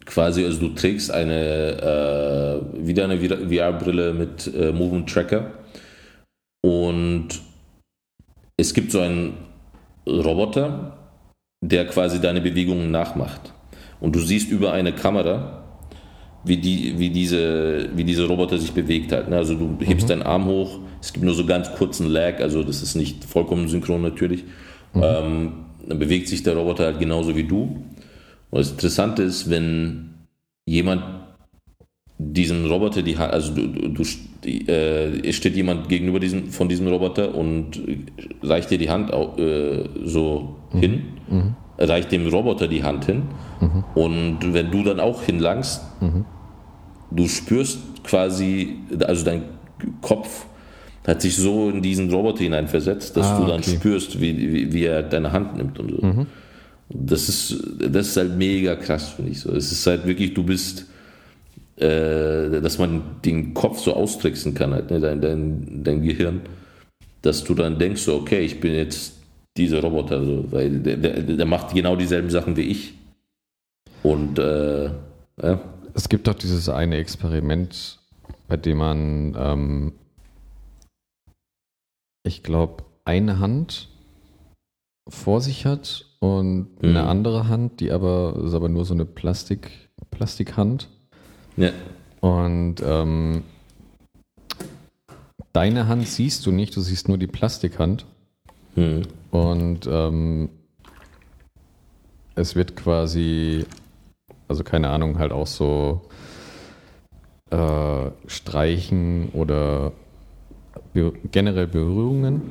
quasi, 0.05 0.43
also 0.43 0.59
du 0.59 0.69
trägst 0.69 1.11
eine, 1.11 2.61
äh, 2.73 2.87
wieder 2.87 3.05
eine 3.05 3.17
VR-Brille 3.19 4.13
mit 4.13 4.51
äh, 4.53 4.71
Movement 4.71 5.09
Tracker 5.09 5.51
und 6.65 7.29
es 8.57 8.73
gibt 8.73 8.91
so 8.91 8.99
einen 8.99 9.37
Roboter, 10.07 10.97
der 11.63 11.87
quasi 11.87 12.19
deine 12.19 12.41
Bewegungen 12.41 12.91
nachmacht. 12.91 13.53
Und 13.99 14.15
du 14.15 14.19
siehst 14.19 14.51
über 14.51 14.73
eine 14.73 14.93
Kamera, 14.93 15.63
wie, 16.43 16.57
die, 16.57 16.97
wie, 16.97 17.09
diese, 17.09 17.89
wie 17.95 18.03
diese 18.03 18.27
Roboter 18.27 18.57
sich 18.57 18.71
bewegt 18.71 19.11
halt. 19.11 19.29
Ne? 19.29 19.37
Also 19.37 19.55
du 19.55 19.77
hebst 19.79 20.05
mhm. 20.05 20.09
deinen 20.09 20.23
Arm 20.23 20.45
hoch, 20.45 20.79
es 20.99 21.13
gibt 21.13 21.23
nur 21.23 21.35
so 21.35 21.45
ganz 21.45 21.71
kurzen 21.73 22.07
Lag, 22.07 22.39
also 22.39 22.63
das 22.63 22.81
ist 22.81 22.95
nicht 22.95 23.23
vollkommen 23.25 23.67
synchron 23.67 24.01
natürlich. 24.01 24.43
Mhm. 24.93 25.03
Ähm, 25.03 25.51
dann 25.87 25.99
bewegt 25.99 26.27
sich 26.27 26.43
der 26.43 26.55
Roboter 26.55 26.85
halt 26.85 26.99
genauso 26.99 27.35
wie 27.35 27.43
du. 27.43 27.83
Und 28.49 28.59
das 28.59 28.71
Interessante 28.71 29.23
ist, 29.23 29.49
wenn 29.49 30.13
jemand 30.65 31.03
diesen 32.17 32.65
Roboter 32.65 33.01
die 33.01 33.17
Hand, 33.17 33.33
also 33.33 33.53
du, 33.53 33.67
du, 33.67 34.03
äh, 34.47 35.33
steht 35.33 35.55
jemand 35.55 35.89
gegenüber 35.89 36.19
diesem, 36.19 36.49
von 36.49 36.69
diesem 36.69 36.87
Roboter 36.87 37.33
und 37.33 37.81
reicht 38.43 38.69
dir 38.69 38.77
die 38.77 38.89
Hand 38.89 39.11
äh, 39.11 39.89
so 40.05 40.55
mhm. 40.71 40.79
hin, 40.79 41.03
mhm. 41.29 41.55
reicht 41.77 42.11
dem 42.11 42.27
Roboter 42.27 42.67
die 42.67 42.83
Hand 42.83 43.05
hin 43.05 43.23
mhm. 43.59 43.83
und 43.95 44.53
wenn 44.53 44.69
du 44.69 44.83
dann 44.83 44.99
auch 44.99 45.23
hinlangst, 45.23 45.81
mhm. 46.01 46.25
du 47.09 47.27
spürst 47.27 47.79
quasi, 48.03 48.77
also 48.99 49.25
dein 49.25 49.43
Kopf 50.01 50.45
hat 51.05 51.21
sich 51.21 51.35
so 51.35 51.69
in 51.69 51.81
diesen 51.81 52.11
Roboter 52.11 52.43
hineinversetzt, 52.43 53.17
dass 53.17 53.27
ah, 53.27 53.39
du 53.39 53.47
dann 53.47 53.61
okay. 53.61 53.75
spürst, 53.75 54.21
wie, 54.21 54.37
wie, 54.37 54.73
wie, 54.73 54.85
er 54.85 55.01
deine 55.03 55.31
Hand 55.31 55.57
nimmt 55.57 55.79
und 55.79 55.91
so. 55.91 56.05
Mhm. 56.05 56.27
Das 56.89 57.29
ist, 57.29 57.63
das 57.79 58.09
ist 58.09 58.17
halt 58.17 58.37
mega 58.37 58.75
krass, 58.75 59.09
finde 59.09 59.31
ich 59.31 59.39
so. 59.39 59.51
Es 59.53 59.71
ist 59.71 59.87
halt 59.87 60.05
wirklich, 60.05 60.33
du 60.33 60.43
bist, 60.43 60.85
äh, 61.77 62.61
dass 62.61 62.77
man 62.77 63.01
den 63.25 63.53
Kopf 63.53 63.79
so 63.79 63.93
austricksen 63.93 64.53
kann, 64.53 64.73
halt, 64.73 64.91
ne? 64.91 64.99
dein, 64.99 65.21
dein, 65.21 65.83
dein 65.83 66.03
Gehirn, 66.03 66.41
dass 67.21 67.43
du 67.43 67.55
dann 67.55 67.79
denkst, 67.79 68.01
so, 68.01 68.15
okay, 68.15 68.41
ich 68.41 68.59
bin 68.59 68.73
jetzt 68.73 69.13
dieser 69.57 69.81
Roboter, 69.81 70.23
so, 70.23 70.51
weil 70.51 70.79
der, 70.79 70.97
der, 70.97 71.21
der 71.21 71.45
macht 71.45 71.73
genau 71.73 71.95
dieselben 71.95 72.29
Sachen 72.29 72.55
wie 72.57 72.61
ich. 72.61 72.93
Und 74.03 74.37
äh, 74.37 74.85
ja. 75.41 75.59
Es 75.93 76.09
gibt 76.09 76.27
doch 76.27 76.35
dieses 76.35 76.69
eine 76.69 76.97
Experiment, 76.97 77.99
bei 78.47 78.57
dem 78.57 78.77
man 78.77 79.35
ähm, 79.37 79.93
ich 82.23 82.43
glaube, 82.43 82.83
eine 83.05 83.39
Hand 83.39 83.89
vor 85.07 85.41
sich 85.41 85.65
hat 85.65 86.05
und 86.19 86.81
mhm. 86.81 86.89
eine 86.89 87.07
andere 87.07 87.47
Hand, 87.47 87.79
die 87.79 87.91
aber 87.91 88.39
ist 88.45 88.53
aber 88.53 88.69
nur 88.69 88.85
so 88.85 88.93
eine 88.93 89.05
Plastik, 89.05 89.89
Plastikhand. 90.11 90.87
Ja. 91.57 91.71
Und 92.21 92.75
ähm, 92.85 93.43
deine 95.53 95.87
Hand 95.87 96.07
siehst 96.07 96.45
du 96.45 96.51
nicht, 96.51 96.75
du 96.75 96.81
siehst 96.81 97.07
nur 97.07 97.17
die 97.17 97.27
Plastikhand. 97.27 98.05
Mhm. 98.75 99.03
Und 99.31 99.87
ähm, 99.91 100.49
es 102.35 102.55
wird 102.55 102.75
quasi, 102.75 103.65
also 104.47 104.63
keine 104.63 104.89
Ahnung, 104.89 105.17
halt 105.17 105.31
auch 105.31 105.47
so 105.47 106.01
äh, 107.49 108.11
streichen 108.27 109.29
oder 109.33 109.91
generell 111.31 111.67
Berührungen. 111.67 112.41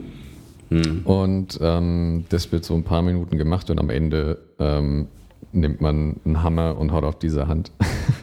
Hm. 0.71 1.03
Und 1.05 1.59
ähm, 1.61 2.25
das 2.29 2.51
wird 2.53 2.65
so 2.65 2.75
ein 2.75 2.85
paar 2.85 3.03
Minuten 3.03 3.37
gemacht 3.37 3.71
und 3.71 3.81
am 3.81 3.91
Ende 3.91 4.39
ähm, 4.59 5.09
nimmt 5.53 5.81
man 5.81 6.17
einen 6.25 6.43
Hammer 6.43 6.79
und 6.79 6.93
haut 6.93 7.05
auf 7.05 7.19
diese 7.19 7.49
Hand. 7.49 7.73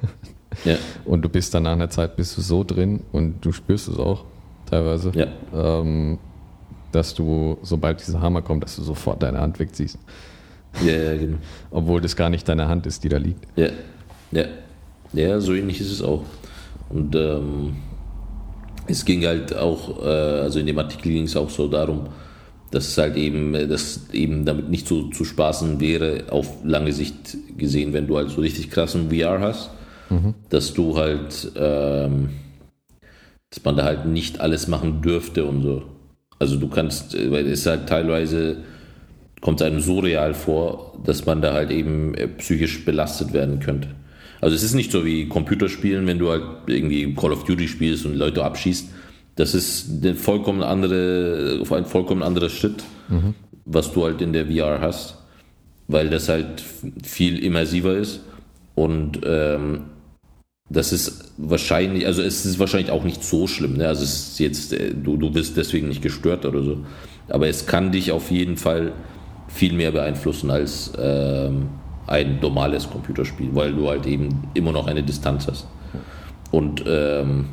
ja. 0.65 0.77
Und 1.03 1.23
du 1.23 1.29
bist 1.29 1.53
dann 1.53 1.63
nach 1.63 1.73
einer 1.73 1.89
Zeit 1.89 2.15
bist 2.15 2.37
du 2.37 2.41
so 2.41 2.63
drin 2.63 3.01
und 3.11 3.43
du 3.45 3.51
spürst 3.51 3.89
es 3.89 3.97
auch 3.99 4.23
teilweise, 4.65 5.11
ja. 5.13 5.27
ähm, 5.53 6.19
dass 6.91 7.13
du, 7.13 7.57
sobald 7.63 8.05
dieser 8.05 8.21
Hammer 8.21 8.41
kommt, 8.41 8.63
dass 8.63 8.77
du 8.77 8.83
sofort 8.83 9.21
deine 9.23 9.39
Hand 9.39 9.59
wegziehst. 9.59 9.99
Ja, 10.85 10.93
ja, 10.93 11.17
genau. 11.17 11.37
Obwohl 11.71 11.99
das 12.01 12.15
gar 12.15 12.29
nicht 12.29 12.47
deine 12.47 12.67
Hand 12.67 12.85
ist, 12.85 13.03
die 13.03 13.09
da 13.09 13.17
liegt. 13.17 13.45
Ja, 13.55 13.69
ja. 14.31 14.45
Ja, 15.13 15.39
so 15.39 15.53
ähnlich 15.53 15.79
ist 15.79 15.91
es 15.91 16.01
auch. 16.01 16.23
Und 16.89 17.15
ähm, 17.15 17.75
es 18.87 19.05
ging 19.05 19.25
halt 19.25 19.55
auch, 19.55 20.03
äh, 20.03 20.07
also 20.07 20.59
in 20.59 20.65
dem 20.65 20.79
Artikel 20.79 21.11
ging 21.11 21.23
es 21.23 21.35
auch 21.35 21.49
so 21.49 21.67
darum, 21.67 22.07
dass 22.71 22.89
es 22.89 22.97
halt 22.97 23.15
eben, 23.15 23.53
dass 23.53 24.09
eben 24.11 24.45
damit 24.45 24.69
nicht 24.69 24.87
so 24.87 25.09
zu 25.09 25.23
spaßen 25.23 25.79
wäre, 25.79 26.25
auf 26.29 26.63
lange 26.63 26.91
Sicht 26.91 27.37
gesehen, 27.57 27.93
wenn 27.93 28.07
du 28.07 28.17
halt 28.17 28.29
so 28.29 28.41
richtig 28.41 28.69
krassen 28.69 29.09
VR 29.09 29.39
hast, 29.39 29.69
mhm. 30.09 30.33
dass 30.49 30.73
du 30.73 30.97
halt, 30.97 31.51
ähm, 31.55 32.29
dass 33.49 33.63
man 33.63 33.77
da 33.77 33.83
halt 33.83 34.05
nicht 34.05 34.41
alles 34.41 34.67
machen 34.67 35.01
dürfte 35.01 35.45
und 35.45 35.63
so. 35.63 35.83
Also 36.39 36.57
du 36.57 36.67
kannst, 36.67 37.15
weil 37.31 37.47
es 37.47 37.65
halt 37.65 37.87
teilweise 37.87 38.57
kommt 39.41 39.61
es 39.61 39.67
einem 39.67 39.79
so 39.79 39.99
real 39.99 40.33
vor, 40.33 40.99
dass 41.05 41.25
man 41.25 41.41
da 41.41 41.53
halt 41.53 41.71
eben 41.71 42.13
äh, 42.15 42.27
psychisch 42.27 42.83
belastet 42.85 43.33
werden 43.33 43.59
könnte. 43.59 43.89
Also 44.41 44.55
es 44.55 44.63
ist 44.63 44.73
nicht 44.73 44.91
so 44.91 45.05
wie 45.05 45.27
Computerspielen, 45.27 46.07
wenn 46.07 46.19
du 46.19 46.29
halt 46.29 46.43
irgendwie 46.67 47.13
Call 47.15 47.31
of 47.31 47.43
Duty 47.43 47.67
spielst 47.67 48.05
und 48.05 48.15
Leute 48.15 48.43
abschießt. 48.43 48.89
Das 49.35 49.53
ist 49.53 50.03
eine 50.03 50.15
vollkommen 50.15 50.63
andere, 50.63 51.63
ein 51.69 51.85
vollkommen 51.85 52.23
anderer 52.23 52.49
Schritt, 52.49 52.83
mhm. 53.07 53.35
was 53.65 53.93
du 53.93 54.03
halt 54.03 54.21
in 54.21 54.33
der 54.33 54.47
VR 54.47 54.81
hast, 54.81 55.17
weil 55.87 56.09
das 56.09 56.29
halt 56.29 56.63
viel 57.03 57.43
immersiver 57.43 57.95
ist 57.95 58.21
und 58.75 59.21
ähm, 59.23 59.81
das 60.69 60.91
ist 60.91 61.31
wahrscheinlich, 61.37 62.05
also 62.05 62.21
es 62.21 62.45
ist 62.45 62.59
wahrscheinlich 62.59 62.91
auch 62.91 63.03
nicht 63.03 63.23
so 63.23 63.47
schlimm. 63.47 63.77
Ne? 63.77 63.87
Also 63.87 64.03
es 64.03 64.29
ist 64.29 64.39
jetzt, 64.39 64.73
äh, 64.73 64.93
du, 64.93 65.17
du 65.17 65.31
bist 65.31 65.55
deswegen 65.55 65.87
nicht 65.87 66.01
gestört 66.01 66.45
oder 66.45 66.61
so. 66.61 66.85
Aber 67.29 67.47
es 67.47 67.65
kann 67.65 67.91
dich 67.91 68.11
auf 68.11 68.31
jeden 68.31 68.57
Fall 68.57 68.93
viel 69.47 69.73
mehr 69.73 69.91
beeinflussen 69.91 70.51
als 70.51 70.91
ähm, 70.99 71.69
ein 72.07 72.39
normales 72.41 72.89
Computerspiel, 72.89 73.49
weil 73.53 73.73
du 73.73 73.89
halt 73.89 74.05
eben 74.05 74.29
immer 74.53 74.71
noch 74.71 74.87
eine 74.87 75.03
Distanz 75.03 75.47
hast. 75.47 75.67
Und 76.51 76.83
ähm, 76.87 77.45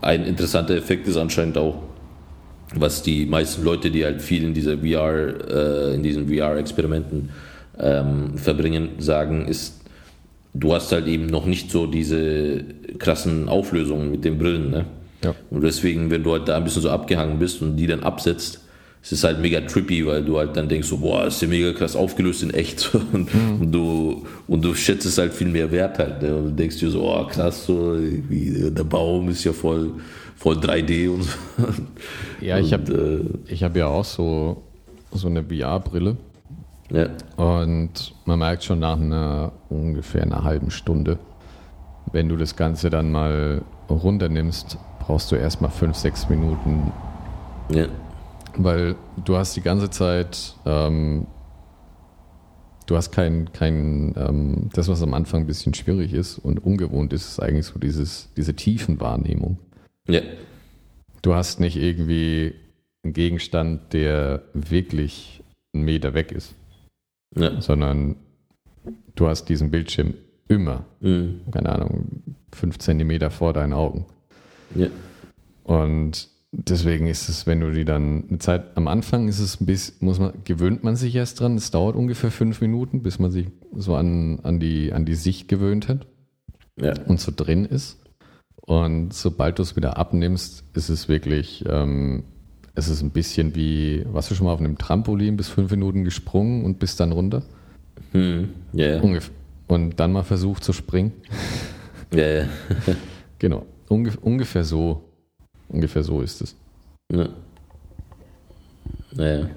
ein 0.00 0.24
interessanter 0.24 0.76
Effekt 0.76 1.08
ist 1.08 1.16
anscheinend 1.16 1.58
auch, 1.58 1.82
was 2.74 3.02
die 3.02 3.26
meisten 3.26 3.64
Leute, 3.64 3.90
die 3.90 4.04
halt 4.04 4.22
viel 4.22 4.44
in 4.44 4.54
dieser 4.54 4.78
VR, 4.78 5.90
äh, 5.90 5.94
in 5.94 6.02
diesen 6.02 6.28
VR-Experimenten 6.28 7.30
ähm, 7.78 8.36
verbringen, 8.36 8.90
sagen, 8.98 9.46
ist, 9.46 9.80
du 10.54 10.74
hast 10.74 10.92
halt 10.92 11.06
eben 11.06 11.26
noch 11.26 11.46
nicht 11.46 11.70
so 11.70 11.86
diese 11.86 12.62
krassen 12.98 13.48
Auflösungen 13.48 14.10
mit 14.10 14.24
den 14.24 14.38
Brillen. 14.38 14.70
Ne? 14.70 14.84
Ja. 15.24 15.34
Und 15.50 15.62
deswegen, 15.62 16.10
wenn 16.10 16.22
du 16.22 16.32
halt 16.32 16.48
da 16.48 16.56
ein 16.56 16.64
bisschen 16.64 16.82
so 16.82 16.90
abgehangen 16.90 17.38
bist 17.38 17.62
und 17.62 17.76
die 17.76 17.86
dann 17.86 18.02
absetzt, 18.02 18.60
es 19.02 19.12
ist 19.12 19.24
halt 19.24 19.40
mega 19.40 19.60
trippy, 19.60 20.04
weil 20.06 20.24
du 20.24 20.38
halt 20.38 20.56
dann 20.56 20.68
denkst 20.68 20.88
so, 20.88 20.98
boah, 20.98 21.26
ist 21.26 21.40
ja 21.40 21.48
mega 21.48 21.72
krass 21.72 21.96
aufgelöst 21.96 22.42
in 22.42 22.50
echt 22.50 22.94
und, 23.12 23.34
mhm. 23.34 23.60
und, 23.60 23.72
du, 23.72 24.26
und 24.46 24.64
du 24.64 24.74
schätzt 24.74 25.06
es 25.06 25.18
halt 25.18 25.32
viel 25.32 25.48
mehr 25.48 25.70
wert 25.70 25.98
halt. 25.98 26.22
Ne? 26.22 26.34
Und 26.34 26.44
du 26.44 26.50
denkst 26.52 26.78
dir 26.78 26.90
so, 26.90 27.02
oh 27.02 27.24
krass, 27.26 27.66
so, 27.66 27.96
der 27.98 28.84
Baum 28.84 29.28
ist 29.28 29.44
ja 29.44 29.52
voll, 29.52 29.92
voll 30.36 30.56
3D 30.56 31.10
und 31.10 31.22
so. 31.22 31.30
Ja, 32.40 32.58
ich 32.58 32.72
habe 32.72 33.30
äh, 33.48 33.56
hab 33.56 33.76
ja 33.76 33.86
auch 33.86 34.04
so, 34.04 34.62
so 35.12 35.28
eine 35.28 35.42
VR-Brille 35.42 36.16
ja. 36.90 37.08
Und 37.36 38.14
man 38.24 38.38
merkt 38.38 38.64
schon 38.64 38.78
nach 38.78 38.98
einer 38.98 39.52
ungefähr 39.68 40.22
einer 40.22 40.44
halben 40.44 40.70
Stunde, 40.70 41.18
wenn 42.12 42.28
du 42.28 42.36
das 42.36 42.56
Ganze 42.56 42.90
dann 42.90 43.12
mal 43.12 43.62
runternimmst, 43.90 44.78
brauchst 45.00 45.30
du 45.30 45.36
erstmal 45.36 45.70
fünf, 45.70 45.96
sechs 45.96 46.28
Minuten. 46.28 46.92
Ja. 47.70 47.86
Weil 48.56 48.96
du 49.24 49.36
hast 49.36 49.56
die 49.56 49.60
ganze 49.60 49.90
Zeit, 49.90 50.54
ähm, 50.66 51.26
du 52.86 52.96
hast 52.96 53.12
kein, 53.12 53.52
kein 53.52 54.14
ähm, 54.16 54.70
das, 54.72 54.88
was 54.88 55.02
am 55.02 55.14
Anfang 55.14 55.42
ein 55.42 55.46
bisschen 55.46 55.74
schwierig 55.74 56.12
ist 56.12 56.38
und 56.38 56.58
ungewohnt 56.58 57.12
ist, 57.12 57.28
ist 57.28 57.40
eigentlich 57.40 57.66
so 57.66 57.78
dieses, 57.78 58.30
diese 58.36 58.54
Tiefenwahrnehmung. 58.54 59.58
Ja. 60.08 60.20
Du 61.22 61.34
hast 61.34 61.60
nicht 61.60 61.76
irgendwie 61.76 62.54
einen 63.02 63.12
Gegenstand, 63.12 63.92
der 63.92 64.42
wirklich 64.54 65.42
einen 65.72 65.84
Meter 65.84 66.14
weg 66.14 66.32
ist 66.32 66.54
ja. 67.36 67.60
sondern 67.60 68.16
du 69.14 69.28
hast 69.28 69.46
diesen 69.46 69.70
Bildschirm 69.70 70.14
immer, 70.48 70.84
mhm. 71.00 71.42
keine 71.50 71.70
Ahnung, 71.70 72.22
fünf 72.52 72.78
Zentimeter 72.78 73.30
vor 73.30 73.52
deinen 73.52 73.72
Augen. 73.72 74.06
Ja. 74.74 74.88
Und 75.64 76.28
deswegen 76.52 77.06
ist 77.06 77.28
es, 77.28 77.46
wenn 77.46 77.60
du 77.60 77.70
die 77.70 77.84
dann 77.84 78.24
eine 78.28 78.38
Zeit 78.38 78.76
am 78.76 78.88
Anfang 78.88 79.28
ist 79.28 79.38
es 79.38 79.60
ein 79.60 79.66
bisschen, 79.66 79.96
muss 80.00 80.18
man, 80.18 80.32
gewöhnt 80.44 80.84
man 80.84 80.96
sich 80.96 81.14
erst 81.14 81.40
dran. 81.40 81.56
Es 81.56 81.70
dauert 81.70 81.96
ungefähr 81.96 82.30
fünf 82.30 82.60
Minuten, 82.60 83.02
bis 83.02 83.18
man 83.18 83.30
sich 83.30 83.48
so 83.74 83.94
an, 83.96 84.40
an, 84.42 84.60
die, 84.60 84.92
an 84.92 85.04
die 85.04 85.14
Sicht 85.14 85.48
gewöhnt 85.48 85.88
hat 85.88 86.06
ja. 86.80 86.94
und 87.06 87.20
so 87.20 87.32
drin 87.34 87.64
ist. 87.64 87.98
Und 88.56 89.14
sobald 89.14 89.58
du 89.58 89.62
es 89.62 89.76
wieder 89.76 89.96
abnimmst, 89.96 90.64
ist 90.74 90.88
es 90.90 91.08
wirklich 91.08 91.64
ähm, 91.66 92.24
es 92.78 92.88
ist 92.88 93.02
ein 93.02 93.10
bisschen 93.10 93.56
wie, 93.56 94.04
warst 94.12 94.30
du 94.30 94.36
schon 94.36 94.46
mal 94.46 94.52
auf 94.52 94.60
einem 94.60 94.78
Trampolin 94.78 95.36
bis 95.36 95.48
fünf 95.48 95.70
Minuten 95.72 96.04
gesprungen 96.04 96.64
und 96.64 96.78
bist 96.78 97.00
dann 97.00 97.10
runter? 97.10 97.42
Hm, 98.12 98.50
yeah. 98.72 99.02
Ungef 99.02 99.32
und 99.66 99.98
dann 99.98 100.12
mal 100.12 100.22
versucht 100.22 100.62
zu 100.62 100.72
springen. 100.72 101.12
Ja, 102.12 102.18
yeah. 102.18 102.48
genau. 103.38 103.66
Ungef 103.88 104.16
ungefähr 104.18 104.62
so. 104.62 105.07
Ungefähr 105.68 106.02
so 106.02 106.20
ist 106.20 106.40
es. 106.40 106.56
Ja. 107.12 107.28
Naja. 109.12 109.48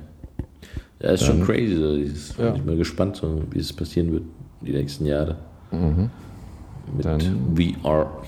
Ja, 1.02 1.10
ist 1.12 1.24
dann, 1.24 1.38
schon 1.38 1.46
crazy. 1.46 1.76
So. 1.76 1.96
Ich 1.96 2.36
bin 2.36 2.46
ja. 2.46 2.64
mal 2.64 2.78
gespannt, 2.78 3.16
so, 3.18 3.42
wie 3.52 3.60
es 3.60 3.74
passieren 3.74 4.12
wird 4.12 4.24
die 4.62 4.72
nächsten 4.72 5.06
Jahre. 5.06 5.38
Mhm. 5.72 6.10
Mit 6.96 7.06
dann 7.06 7.56
VR. 7.56 8.24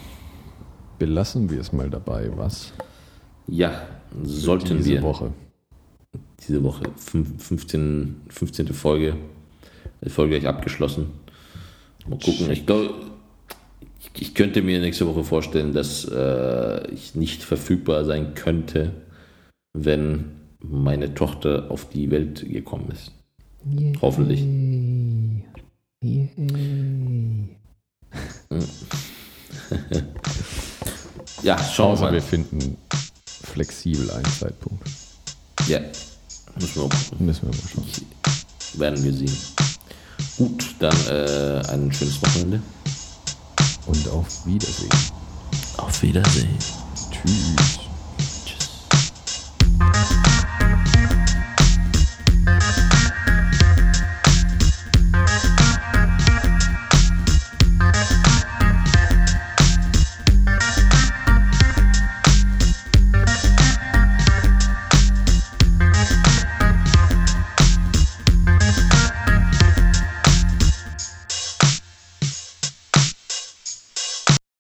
Belassen 0.98 1.50
wir 1.50 1.60
es 1.60 1.74
mal 1.74 1.90
dabei, 1.90 2.32
was? 2.36 2.74
Ja, 3.48 3.88
sollten 4.24 4.78
diese 4.78 4.90
wir. 4.90 4.96
Diese 4.96 5.04
Woche. 5.04 5.32
Diese 6.48 6.64
Woche. 6.64 6.84
15, 6.96 8.22
15. 8.30 8.68
Folge. 8.74 9.16
Die 10.04 10.10
Folge 10.10 10.40
gleich 10.40 10.48
abgeschlossen. 10.48 11.08
Mal 12.08 12.20
gucken. 12.20 12.52
Ich 12.52 12.66
glaube, 12.66 12.94
ich, 14.18 14.36
könnte 14.36 14.62
mir 14.62 14.80
nächste 14.80 15.08
Woche 15.08 15.24
vorstellen, 15.24 15.74
dass 15.74 16.06
äh, 16.06 16.88
ich 16.92 17.16
nicht 17.16 17.44
verfügbar 17.44 18.06
sein 18.06 18.36
könnte, 18.36 18.92
wenn 19.74 20.32
meine 20.60 21.14
Tochter 21.14 21.70
auf 21.70 21.90
die 21.90 22.10
Welt 22.12 22.46
gekommen 22.48 22.90
ist. 22.92 23.12
Yay. 23.66 23.94
Hoffentlich. 24.02 24.42
Yay. 26.02 26.30
ja, 31.44 31.58
schauen 31.58 31.98
wir 31.98 32.06
mal. 32.06 32.14
wir 32.14 32.22
finden 32.22 32.78
flexibel 33.26 34.12
einen 34.12 34.26
Zeitpunkt. 34.26 34.88
Ja, 35.68 35.80
müssen 36.60 36.82
wir, 36.82 36.90
müssen 37.20 37.48
wir 37.48 37.50
mal 37.50 37.70
schauen. 37.74 37.86
Werden 38.80 39.04
wir 39.04 39.14
sehen. 39.14 39.38
Gut, 40.38 40.76
dann 40.80 40.96
äh, 41.08 41.62
ein 41.70 41.92
schönes 41.92 42.22
Wochenende 42.22 42.62
und 43.86 44.08
auf 44.10 44.46
Wiedersehen. 44.46 44.90
Auf 45.78 46.02
Wiedersehen. 46.02 46.58
Tschüss. 47.12 47.80
Tschüss. 48.46 50.33